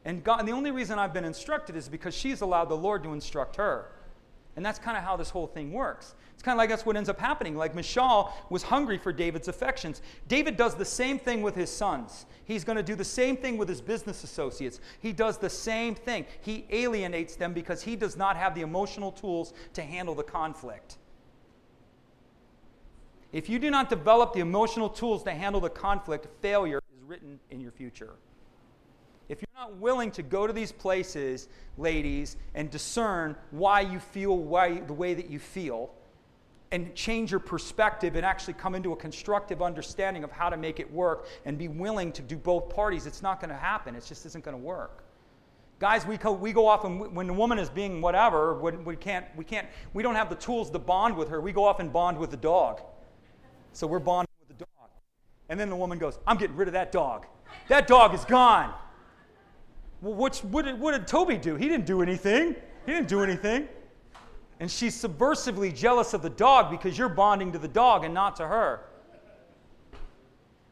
And, 0.04 0.22
God, 0.22 0.38
and 0.38 0.48
the 0.48 0.52
only 0.52 0.70
reason 0.70 0.98
I've 0.98 1.12
been 1.12 1.24
instructed 1.24 1.76
is 1.76 1.88
because 1.88 2.14
she's 2.14 2.40
allowed 2.40 2.66
the 2.66 2.76
Lord 2.76 3.02
to 3.02 3.12
instruct 3.12 3.56
her. 3.56 3.90
And 4.56 4.64
that's 4.64 4.78
kind 4.78 4.96
of 4.96 5.04
how 5.04 5.16
this 5.16 5.28
whole 5.28 5.46
thing 5.46 5.70
works. 5.70 6.14
It's 6.32 6.42
kind 6.42 6.56
of 6.56 6.58
like 6.58 6.70
that's 6.70 6.86
what 6.86 6.96
ends 6.96 7.10
up 7.10 7.20
happening. 7.20 7.56
Like 7.56 7.74
Michal 7.74 8.32
was 8.48 8.62
hungry 8.62 8.96
for 8.96 9.12
David's 9.12 9.48
affections. 9.48 10.00
David 10.28 10.56
does 10.56 10.74
the 10.74 10.84
same 10.84 11.18
thing 11.18 11.42
with 11.42 11.54
his 11.54 11.70
sons. 11.70 12.24
He's 12.44 12.64
going 12.64 12.76
to 12.76 12.82
do 12.82 12.94
the 12.94 13.04
same 13.04 13.36
thing 13.36 13.58
with 13.58 13.68
his 13.68 13.82
business 13.82 14.24
associates. 14.24 14.80
He 15.00 15.12
does 15.12 15.36
the 15.36 15.50
same 15.50 15.94
thing. 15.94 16.24
He 16.40 16.64
alienates 16.70 17.36
them 17.36 17.52
because 17.52 17.82
he 17.82 17.96
does 17.96 18.16
not 18.16 18.36
have 18.36 18.54
the 18.54 18.62
emotional 18.62 19.12
tools 19.12 19.52
to 19.74 19.82
handle 19.82 20.14
the 20.14 20.22
conflict. 20.22 20.96
If 23.32 23.50
you 23.50 23.58
do 23.58 23.70
not 23.70 23.90
develop 23.90 24.32
the 24.32 24.40
emotional 24.40 24.88
tools 24.88 25.22
to 25.24 25.32
handle 25.32 25.60
the 25.60 25.68
conflict, 25.68 26.28
failure 26.40 26.78
is 26.78 27.02
written 27.04 27.38
in 27.50 27.60
your 27.60 27.72
future. 27.72 28.14
If 29.28 29.40
you're 29.40 29.60
not 29.60 29.76
willing 29.76 30.10
to 30.12 30.22
go 30.22 30.46
to 30.46 30.52
these 30.52 30.72
places, 30.72 31.48
ladies, 31.78 32.36
and 32.54 32.70
discern 32.70 33.36
why 33.50 33.80
you 33.80 33.98
feel 33.98 34.36
why, 34.36 34.80
the 34.80 34.92
way 34.92 35.14
that 35.14 35.28
you 35.28 35.38
feel, 35.38 35.90
and 36.72 36.94
change 36.94 37.30
your 37.30 37.40
perspective 37.40 38.16
and 38.16 38.26
actually 38.26 38.54
come 38.54 38.74
into 38.74 38.92
a 38.92 38.96
constructive 38.96 39.62
understanding 39.62 40.24
of 40.24 40.32
how 40.32 40.48
to 40.48 40.56
make 40.56 40.80
it 40.80 40.90
work 40.92 41.26
and 41.44 41.58
be 41.58 41.68
willing 41.68 42.12
to 42.12 42.22
do 42.22 42.36
both 42.36 42.68
parties, 42.68 43.06
it's 43.06 43.22
not 43.22 43.40
going 43.40 43.50
to 43.50 43.56
happen. 43.56 43.94
It 43.94 44.04
just 44.04 44.26
isn't 44.26 44.44
going 44.44 44.56
to 44.56 44.62
work. 44.62 45.04
Guys, 45.78 46.06
we 46.06 46.16
go, 46.16 46.32
we 46.32 46.52
go 46.52 46.66
off 46.66 46.84
and 46.84 47.14
when 47.14 47.26
the 47.26 47.32
woman 47.32 47.58
is 47.58 47.68
being 47.68 48.00
whatever, 48.00 48.54
when 48.54 48.84
we 48.84 48.96
can't, 48.96 49.26
we 49.36 49.44
can't, 49.44 49.68
we 49.92 50.02
don't 50.02 50.14
have 50.14 50.30
the 50.30 50.36
tools 50.36 50.70
to 50.70 50.78
bond 50.78 51.16
with 51.16 51.28
her. 51.28 51.40
We 51.40 51.52
go 51.52 51.64
off 51.64 51.80
and 51.80 51.92
bond 51.92 52.18
with 52.18 52.30
the 52.30 52.36
dog. 52.36 52.80
So 53.72 53.86
we're 53.86 53.98
bonding 53.98 54.32
with 54.40 54.56
the 54.56 54.64
dog. 54.64 54.90
And 55.48 55.60
then 55.60 55.68
the 55.68 55.76
woman 55.76 55.98
goes, 55.98 56.18
I'm 56.26 56.38
getting 56.38 56.56
rid 56.56 56.66
of 56.66 56.72
that 56.72 56.92
dog. 56.92 57.26
That 57.68 57.86
dog 57.86 58.14
is 58.14 58.24
gone. 58.24 58.72
Well, 60.02 60.14
what, 60.14 60.64
did, 60.64 60.78
what 60.78 60.92
did 60.92 61.06
Toby 61.06 61.36
do? 61.38 61.56
He 61.56 61.68
didn't 61.68 61.86
do 61.86 62.02
anything. 62.02 62.54
He 62.84 62.92
didn't 62.92 63.08
do 63.08 63.22
anything. 63.22 63.68
And 64.60 64.70
she's 64.70 65.00
subversively 65.00 65.74
jealous 65.74 66.14
of 66.14 66.22
the 66.22 66.30
dog 66.30 66.70
because 66.70 66.96
you're 66.96 67.08
bonding 67.08 67.52
to 67.52 67.58
the 67.58 67.68
dog 67.68 68.04
and 68.04 68.14
not 68.14 68.36
to 68.36 68.46
her. 68.46 68.80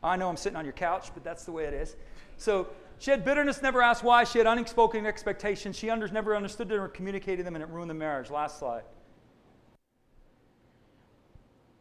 I 0.02 0.16
know 0.16 0.28
I'm 0.28 0.36
sitting 0.36 0.56
on 0.56 0.64
your 0.64 0.72
couch, 0.72 1.10
but 1.14 1.24
that's 1.24 1.44
the 1.44 1.52
way 1.52 1.64
it 1.64 1.74
is. 1.74 1.96
So 2.36 2.68
she 2.98 3.10
had 3.10 3.24
bitterness, 3.24 3.62
never 3.62 3.82
asked 3.82 4.04
why. 4.04 4.24
She 4.24 4.38
had 4.38 4.46
unspoken 4.46 5.06
expectations. 5.06 5.76
She 5.76 5.90
under, 5.90 6.06
never 6.08 6.36
understood 6.36 6.68
them 6.68 6.80
or 6.80 6.88
communicated 6.88 7.46
them, 7.46 7.54
and 7.54 7.62
it 7.62 7.70
ruined 7.70 7.90
the 7.90 7.94
marriage. 7.94 8.30
Last 8.30 8.58
slide. 8.58 8.82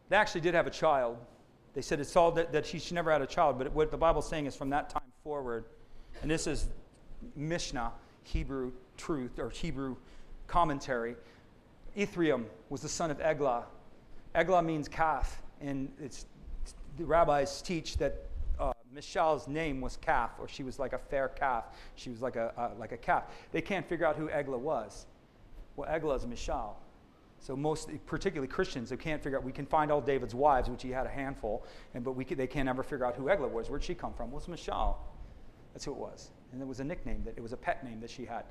They 0.08 0.16
actually 0.16 0.42
did 0.42 0.54
have 0.54 0.66
a 0.66 0.70
child. 0.70 1.18
They 1.74 1.82
said 1.82 2.00
it's 2.00 2.14
all 2.16 2.30
that, 2.32 2.52
that 2.52 2.66
she, 2.66 2.78
she 2.78 2.94
never 2.94 3.10
had 3.10 3.20
a 3.20 3.26
child, 3.26 3.58
but 3.58 3.72
what 3.72 3.90
the 3.90 3.96
Bible's 3.96 4.28
saying 4.28 4.46
is 4.46 4.54
from 4.54 4.70
that 4.70 4.90
time 4.90 5.02
forward, 5.22 5.64
and 6.22 6.30
this 6.30 6.46
is 6.46 6.68
Mishnah, 7.36 7.92
Hebrew 8.22 8.72
truth, 8.96 9.38
or 9.38 9.50
Hebrew 9.50 9.96
commentary. 10.46 11.16
Ithream 11.96 12.44
was 12.70 12.82
the 12.82 12.88
son 12.88 13.10
of 13.10 13.20
Eglah. 13.20 13.64
Eglah 14.34 14.62
means 14.62 14.88
calf, 14.88 15.42
and 15.60 15.88
the 16.96 17.04
rabbis 17.04 17.62
teach 17.62 17.96
that 17.98 18.26
uh, 18.58 18.72
Michal's 18.92 19.48
name 19.48 19.80
was 19.80 19.96
calf, 19.96 20.32
or 20.38 20.48
she 20.48 20.62
was 20.62 20.78
like 20.78 20.92
a 20.92 20.98
fair 20.98 21.28
calf. 21.28 21.64
She 21.94 22.10
was 22.10 22.20
like 22.20 22.36
a, 22.36 22.52
uh, 22.56 22.70
like 22.78 22.92
a 22.92 22.96
calf. 22.96 23.24
They 23.52 23.60
can't 23.60 23.86
figure 23.88 24.06
out 24.06 24.16
who 24.16 24.28
Eglah 24.30 24.58
was. 24.58 25.06
Well, 25.76 25.88
Eglah 25.88 26.16
is 26.16 26.26
Michal. 26.26 26.76
So 27.38 27.54
most, 27.54 27.90
particularly 28.06 28.48
Christians, 28.48 28.90
they 28.90 28.96
can't 28.96 29.22
figure 29.22 29.38
out. 29.38 29.44
We 29.44 29.52
can 29.52 29.66
find 29.66 29.92
all 29.92 30.00
David's 30.00 30.34
wives, 30.34 30.70
which 30.70 30.82
he 30.82 30.90
had 30.90 31.04
a 31.06 31.10
handful, 31.10 31.64
and 31.94 32.02
but 32.02 32.12
we 32.12 32.24
can, 32.24 32.38
they 32.38 32.46
can't 32.46 32.68
ever 32.68 32.82
figure 32.82 33.04
out 33.04 33.16
who 33.16 33.28
Eglah 33.28 33.48
was. 33.48 33.68
Where'd 33.68 33.82
she 33.84 33.94
come 33.94 34.14
from? 34.14 34.30
Well, 34.30 34.38
it's 34.38 34.48
Michal. 34.48 34.98
That's 35.72 35.84
who 35.84 35.92
it 35.92 35.98
was, 35.98 36.30
and 36.54 36.62
it 36.62 36.68
was 36.68 36.80
a 36.80 36.84
nickname 36.84 37.22
that 37.24 37.34
it 37.36 37.42
was 37.42 37.52
a 37.52 37.56
pet 37.56 37.84
name 37.84 38.00
that 38.00 38.10
she 38.10 38.24
had. 38.24 38.44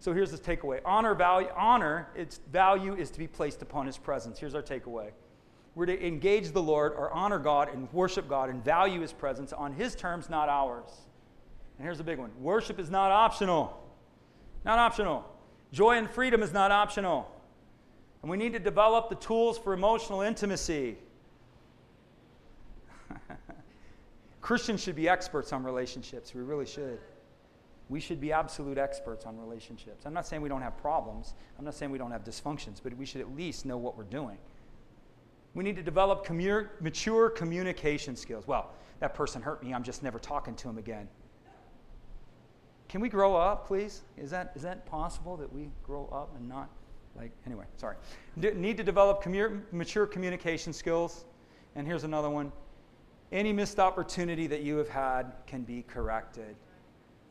So 0.00 0.12
here's 0.12 0.30
the 0.30 0.38
takeaway: 0.38 0.80
honor, 0.84 1.14
value, 1.14 1.48
honor. 1.56 2.08
Its 2.16 2.40
value 2.50 2.94
is 2.94 3.10
to 3.10 3.18
be 3.18 3.28
placed 3.28 3.62
upon 3.62 3.86
His 3.86 3.98
presence. 3.98 4.38
Here's 4.38 4.54
our 4.54 4.62
takeaway: 4.62 5.10
we're 5.74 5.86
to 5.86 6.06
engage 6.06 6.52
the 6.52 6.62
Lord, 6.62 6.92
or 6.92 7.12
honor 7.12 7.38
God, 7.38 7.72
and 7.72 7.92
worship 7.92 8.28
God, 8.28 8.50
and 8.50 8.64
value 8.64 9.00
His 9.00 9.12
presence 9.12 9.52
on 9.52 9.72
His 9.72 9.94
terms, 9.94 10.28
not 10.30 10.48
ours. 10.48 10.90
And 11.78 11.84
here's 11.84 12.00
a 12.00 12.04
big 12.04 12.18
one: 12.18 12.30
worship 12.40 12.78
is 12.78 12.90
not 12.90 13.10
optional. 13.10 13.76
Not 14.64 14.78
optional. 14.78 15.24
Joy 15.72 15.96
and 15.98 16.10
freedom 16.10 16.42
is 16.42 16.52
not 16.52 16.70
optional. 16.70 17.30
And 18.22 18.30
we 18.30 18.36
need 18.36 18.52
to 18.52 18.58
develop 18.58 19.08
the 19.08 19.14
tools 19.14 19.58
for 19.58 19.72
emotional 19.72 20.20
intimacy. 20.20 20.96
Christians 24.40 24.82
should 24.82 24.96
be 24.96 25.08
experts 25.08 25.52
on 25.52 25.62
relationships. 25.64 26.34
We 26.34 26.42
really 26.42 26.66
should. 26.66 26.98
We 27.90 27.98
should 28.00 28.20
be 28.20 28.32
absolute 28.32 28.78
experts 28.78 29.26
on 29.26 29.36
relationships. 29.36 30.06
I'm 30.06 30.14
not 30.14 30.26
saying 30.26 30.40
we 30.40 30.48
don't 30.48 30.62
have 30.62 30.78
problems, 30.78 31.34
I'm 31.58 31.64
not 31.64 31.74
saying 31.74 31.90
we 31.90 31.98
don't 31.98 32.12
have 32.12 32.24
dysfunctions, 32.24 32.80
but 32.82 32.96
we 32.96 33.04
should 33.04 33.20
at 33.20 33.36
least 33.36 33.66
know 33.66 33.76
what 33.76 33.98
we're 33.98 34.04
doing. 34.04 34.38
We 35.54 35.64
need 35.64 35.74
to 35.76 35.82
develop 35.82 36.24
commu- 36.24 36.68
mature 36.80 37.28
communication 37.28 38.14
skills. 38.14 38.46
Well, 38.46 38.70
that 39.00 39.14
person 39.14 39.42
hurt 39.42 39.62
me, 39.64 39.74
I'm 39.74 39.82
just 39.82 40.04
never 40.04 40.20
talking 40.20 40.54
to 40.54 40.68
him 40.68 40.78
again. 40.78 41.08
Can 42.88 43.00
we 43.00 43.08
grow 43.08 43.34
up, 43.34 43.66
please? 43.66 44.02
Is 44.16 44.30
that, 44.30 44.52
is 44.54 44.62
that 44.62 44.86
possible 44.86 45.36
that 45.36 45.52
we 45.52 45.70
grow 45.82 46.08
up 46.12 46.34
and 46.36 46.48
not 46.48 46.70
like, 47.16 47.32
anyway, 47.44 47.64
sorry. 47.76 47.96
need 48.36 48.76
to 48.76 48.84
develop 48.84 49.22
commu- 49.22 49.60
mature 49.72 50.06
communication 50.06 50.72
skills. 50.72 51.24
And 51.74 51.86
here's 51.86 52.04
another 52.04 52.30
one 52.30 52.52
any 53.32 53.52
missed 53.52 53.78
opportunity 53.78 54.48
that 54.48 54.62
you 54.62 54.76
have 54.76 54.88
had 54.88 55.34
can 55.46 55.62
be 55.62 55.82
corrected. 55.82 56.56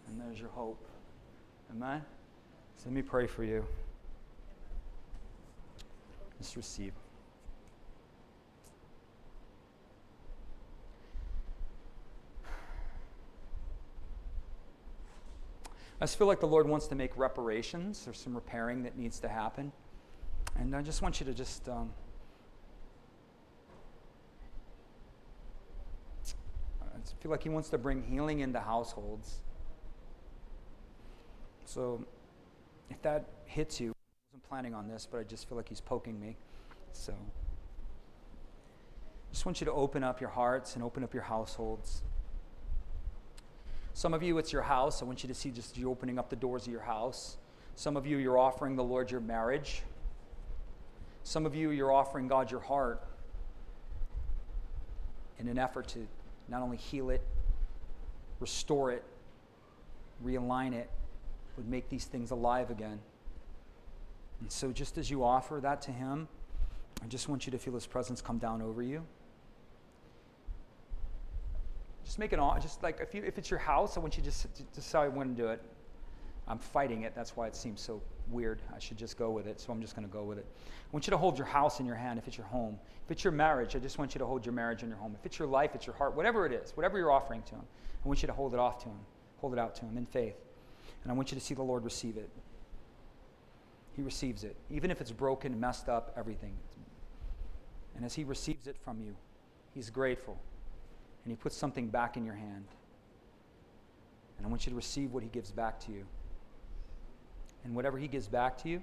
And 0.10 0.20
there's 0.20 0.40
your 0.40 0.50
hope. 0.50 0.84
Amen? 1.72 2.02
So 2.78 2.86
let 2.86 2.94
me 2.94 3.02
pray 3.02 3.28
for 3.28 3.44
you. 3.44 3.64
Just 6.40 6.56
receive. 6.56 6.94
I 16.02 16.06
just 16.06 16.18
feel 16.18 16.28
like 16.28 16.40
the 16.40 16.48
Lord 16.48 16.68
wants 16.68 16.88
to 16.88 16.96
make 16.96 17.16
reparations. 17.18 18.06
There's 18.06 18.18
some 18.18 18.34
repairing 18.34 18.84
that 18.84 18.98
needs 18.98 19.20
to 19.20 19.28
happen. 19.28 19.72
And 20.58 20.74
I 20.74 20.82
just 20.82 21.02
want 21.02 21.20
you 21.20 21.26
to 21.26 21.34
just. 21.34 21.68
Um, 21.68 21.92
I 26.82 27.22
feel 27.22 27.32
like 27.32 27.44
He 27.44 27.50
wants 27.50 27.70
to 27.70 27.78
bring 27.78 28.02
healing 28.02 28.40
into 28.40 28.62
households. 28.62 29.42
So 31.70 32.04
if 32.90 33.00
that 33.04 33.26
hits 33.46 33.80
you, 33.80 33.92
I 33.92 33.94
wasn't 34.32 34.50
planning 34.50 34.74
on 34.74 34.88
this, 34.88 35.08
but 35.10 35.20
I 35.20 35.24
just 35.24 35.48
feel 35.48 35.56
like 35.56 35.70
He's 35.70 35.80
poking 35.80 36.20
me. 36.20 36.36
So 36.94 37.14
I 37.14 37.18
just 39.32 39.46
want 39.46 39.62
you 39.62 39.66
to 39.66 39.72
open 39.72 40.04
up 40.04 40.20
your 40.20 40.32
hearts 40.32 40.74
and 40.74 40.84
open 40.84 41.04
up 41.04 41.14
your 41.14 41.22
households. 41.22 42.02
Some 43.94 44.16
of 44.16 44.24
you, 44.24 44.40
it's 44.40 44.52
your 44.52 44.64
house. 44.64 45.04
I 45.04 45.06
want 45.06 45.22
you 45.22 45.28
to 45.28 45.36
see 45.36 45.52
just 45.52 45.78
you 45.78 45.92
opening 45.92 46.18
up 46.18 46.32
the 46.32 46.36
doors 46.36 46.66
of 46.66 46.72
your 46.72 46.82
house. 46.82 47.38
Some 47.76 47.96
of 47.96 48.08
you, 48.08 48.18
you're 48.18 48.40
offering 48.40 48.76
the 48.76 48.84
Lord 48.84 49.12
your 49.12 49.22
marriage. 49.22 49.84
Some 51.22 51.46
of 51.46 51.54
you, 51.54 51.70
you're 51.70 51.92
offering 51.92 52.28
God 52.28 52.50
your 52.50 52.62
heart 52.62 53.04
in 55.38 55.48
an 55.48 55.60
effort 55.60 55.88
to 55.90 56.08
not 56.48 56.64
only 56.64 56.78
heal 56.78 57.12
it, 57.12 57.22
restore 58.40 58.92
it, 58.92 59.04
realign 60.26 60.74
it, 60.74 60.90
but 61.60 61.68
make 61.68 61.90
these 61.90 62.06
things 62.06 62.32
alive 62.32 62.72
again. 62.72 63.00
And 64.40 64.50
so, 64.50 64.72
just 64.72 64.98
as 64.98 65.12
you 65.12 65.26
offer 65.26 65.60
that 65.62 65.82
to 65.84 65.92
Him, 65.92 66.30
I 67.04 67.08
just 67.08 67.28
want 67.28 67.46
you 67.46 67.52
to 67.52 67.58
feel 67.58 67.74
His 67.74 67.86
presence 67.86 68.22
come 68.22 68.38
down 68.38 68.62
over 68.62 68.82
you. 68.82 69.04
Just 72.06 72.18
make 72.18 72.32
it 72.32 72.40
on. 72.40 72.62
Just 72.62 72.82
like 72.82 73.02
if 73.02 73.14
you 73.14 73.24
if 73.26 73.38
it's 73.38 73.50
your 73.50 73.60
house, 73.60 73.98
I 73.98 74.00
want 74.00 74.16
you 74.16 74.24
to 74.24 74.30
just 74.30 74.48
decide 74.74 75.14
when 75.14 75.28
to 75.28 75.34
do 75.34 75.50
it. 75.50 75.62
I'm 76.48 76.60
fighting 76.60 77.02
it. 77.02 77.14
That's 77.14 77.36
why 77.36 77.48
it 77.48 77.58
seems 77.58 77.82
so 77.82 78.02
weird. 78.30 78.62
I 78.74 78.80
should 78.80 78.98
just 78.98 79.18
go 79.18 79.30
with 79.30 79.46
it. 79.46 79.60
So 79.60 79.74
I'm 79.74 79.82
just 79.82 79.98
going 79.98 80.08
to 80.08 80.14
go 80.14 80.24
with 80.24 80.38
it. 80.38 80.46
I 80.66 80.90
want 80.94 81.08
you 81.08 81.12
to 81.12 81.18
hold 81.18 81.38
your 81.38 81.46
house 81.46 81.82
in 81.82 81.86
your 81.86 81.98
hand 81.98 82.18
if 82.18 82.26
it's 82.26 82.38
your 82.38 82.48
home. 82.48 82.80
If 83.06 83.12
it's 83.12 83.24
your 83.26 83.34
marriage, 83.34 83.76
I 83.76 83.80
just 83.80 84.00
want 84.00 84.16
you 84.16 84.20
to 84.20 84.26
hold 84.26 84.46
your 84.46 84.54
marriage 84.54 84.82
in 84.82 84.88
your 84.88 84.98
home. 84.98 85.14
If 85.20 85.26
it's 85.26 85.38
your 85.38 85.48
life, 85.48 85.72
it's 85.76 85.86
your 85.86 85.96
heart, 85.98 86.16
whatever 86.16 86.46
it 86.46 86.54
is, 86.54 86.72
whatever 86.72 86.98
you're 86.98 87.12
offering 87.12 87.44
to 87.44 87.56
Him, 87.56 87.64
I 88.04 88.08
want 88.08 88.24
you 88.24 88.28
to 88.28 88.34
hold 88.34 88.54
it 88.54 88.60
off 88.60 88.82
to 88.84 88.86
Him. 88.86 89.00
Hold 89.42 89.54
it 89.54 89.60
out 89.60 89.76
to 89.76 89.82
Him 89.82 89.98
in 89.98 90.06
faith. 90.06 90.38
And 91.04 91.12
I 91.12 91.16
want 91.16 91.32
you 91.32 91.38
to 91.38 91.44
see 91.44 91.54
the 91.54 91.64
Lord 91.64 91.84
receive 91.84 92.18
it. 92.18 92.30
He 93.96 94.02
receives 94.02 94.44
it, 94.44 94.56
even 94.70 94.92
if 94.92 95.02
it's 95.02 95.12
broken, 95.12 95.60
messed 95.60 95.90
up, 95.90 96.14
everything. 96.18 96.56
And 97.96 98.06
as 98.06 98.14
He 98.14 98.24
receives 98.24 98.68
it 98.68 98.78
from 98.84 99.02
you, 99.02 99.16
He's 99.74 99.90
grateful 99.90 100.38
and 101.24 101.32
He 101.32 101.36
puts 101.36 101.56
something 101.56 101.88
back 101.88 102.18
in 102.18 102.26
your 102.26 102.36
hand. 102.36 102.66
And 104.38 104.48
I 104.48 104.50
want 104.50 104.66
you 104.66 104.70
to 104.70 104.76
receive 104.76 105.12
what 105.12 105.22
He 105.22 105.30
gives 105.30 105.52
back 105.52 105.80
to 105.82 105.92
you. 105.92 106.06
And 107.66 107.76
whatever 107.76 107.98
He 107.98 108.08
gives 108.08 108.28
back 108.28 108.58
to 108.64 108.70
you, 108.70 108.82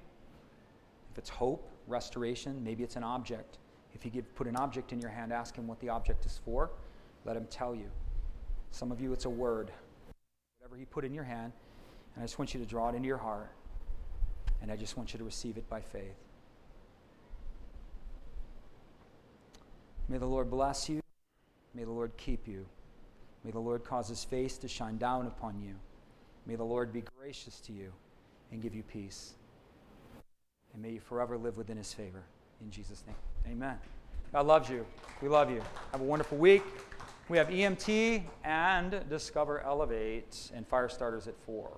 if 1.12 1.18
it's 1.18 1.30
hope, 1.30 1.66
restoration, 1.86 2.62
maybe 2.62 2.84
it's 2.84 2.96
an 2.96 3.04
object, 3.04 3.56
If 3.94 4.04
you 4.04 4.10
give, 4.10 4.34
put 4.34 4.46
an 4.46 4.56
object 4.56 4.92
in 4.92 5.00
your 5.00 5.08
hand, 5.08 5.32
ask 5.32 5.56
him 5.56 5.66
what 5.66 5.80
the 5.80 5.88
object 5.88 6.26
is 6.26 6.38
for. 6.44 6.70
Let 7.24 7.34
him 7.34 7.46
tell 7.48 7.74
you. 7.74 7.90
Some 8.70 8.92
of 8.92 9.00
you, 9.00 9.14
it's 9.14 9.24
a 9.24 9.30
word. 9.30 9.70
Whatever 10.58 10.76
he 10.76 10.84
put 10.84 11.06
in 11.06 11.14
your 11.14 11.24
hand, 11.24 11.52
and 12.16 12.22
I 12.22 12.26
just 12.26 12.38
want 12.38 12.54
you 12.54 12.60
to 12.60 12.66
draw 12.66 12.88
it 12.88 12.94
into 12.94 13.06
your 13.06 13.18
heart, 13.18 13.52
and 14.62 14.72
I 14.72 14.76
just 14.76 14.96
want 14.96 15.12
you 15.12 15.18
to 15.18 15.24
receive 15.24 15.58
it 15.58 15.68
by 15.68 15.82
faith. 15.82 16.16
May 20.08 20.18
the 20.18 20.26
Lord 20.26 20.50
bless 20.50 20.88
you. 20.88 21.00
May 21.74 21.84
the 21.84 21.90
Lord 21.90 22.16
keep 22.16 22.48
you. 22.48 22.64
May 23.44 23.50
the 23.50 23.58
Lord 23.60 23.84
cause 23.84 24.08
his 24.08 24.24
face 24.24 24.56
to 24.58 24.68
shine 24.68 24.96
down 24.96 25.26
upon 25.26 25.60
you. 25.60 25.74
May 26.46 26.56
the 26.56 26.64
Lord 26.64 26.92
be 26.92 27.02
gracious 27.18 27.60
to 27.60 27.72
you 27.72 27.92
and 28.50 28.62
give 28.62 28.74
you 28.74 28.82
peace. 28.82 29.34
And 30.72 30.82
may 30.82 30.92
you 30.92 31.00
forever 31.00 31.36
live 31.36 31.56
within 31.56 31.76
his 31.76 31.92
favor. 31.92 32.22
In 32.62 32.70
Jesus' 32.70 33.04
name. 33.06 33.16
Amen. 33.46 33.78
God 34.32 34.46
loves 34.46 34.70
you. 34.70 34.86
We 35.20 35.28
love 35.28 35.50
you. 35.50 35.62
Have 35.92 36.00
a 36.00 36.04
wonderful 36.04 36.38
week. 36.38 36.62
We 37.28 37.38
have 37.38 37.48
EMT 37.48 38.22
and 38.44 39.04
Discover 39.10 39.60
Elevate 39.60 40.50
and 40.54 40.66
fire 40.66 40.88
starters 40.88 41.26
at 41.26 41.34
4. 41.44 41.68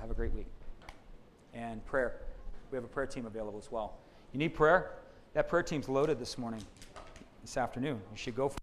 Have 0.00 0.10
a 0.10 0.14
great 0.14 0.32
week. 0.34 0.46
And 1.54 1.84
prayer. 1.86 2.14
We 2.70 2.76
have 2.76 2.84
a 2.84 2.88
prayer 2.88 3.06
team 3.06 3.26
available 3.26 3.58
as 3.58 3.70
well. 3.70 3.94
You 4.32 4.38
need 4.38 4.54
prayer? 4.54 4.92
That 5.34 5.48
prayer 5.48 5.62
team's 5.62 5.88
loaded 5.88 6.18
this 6.18 6.38
morning, 6.38 6.62
this 7.42 7.56
afternoon. 7.56 8.00
You 8.10 8.16
should 8.16 8.36
go 8.36 8.48
for 8.48 8.58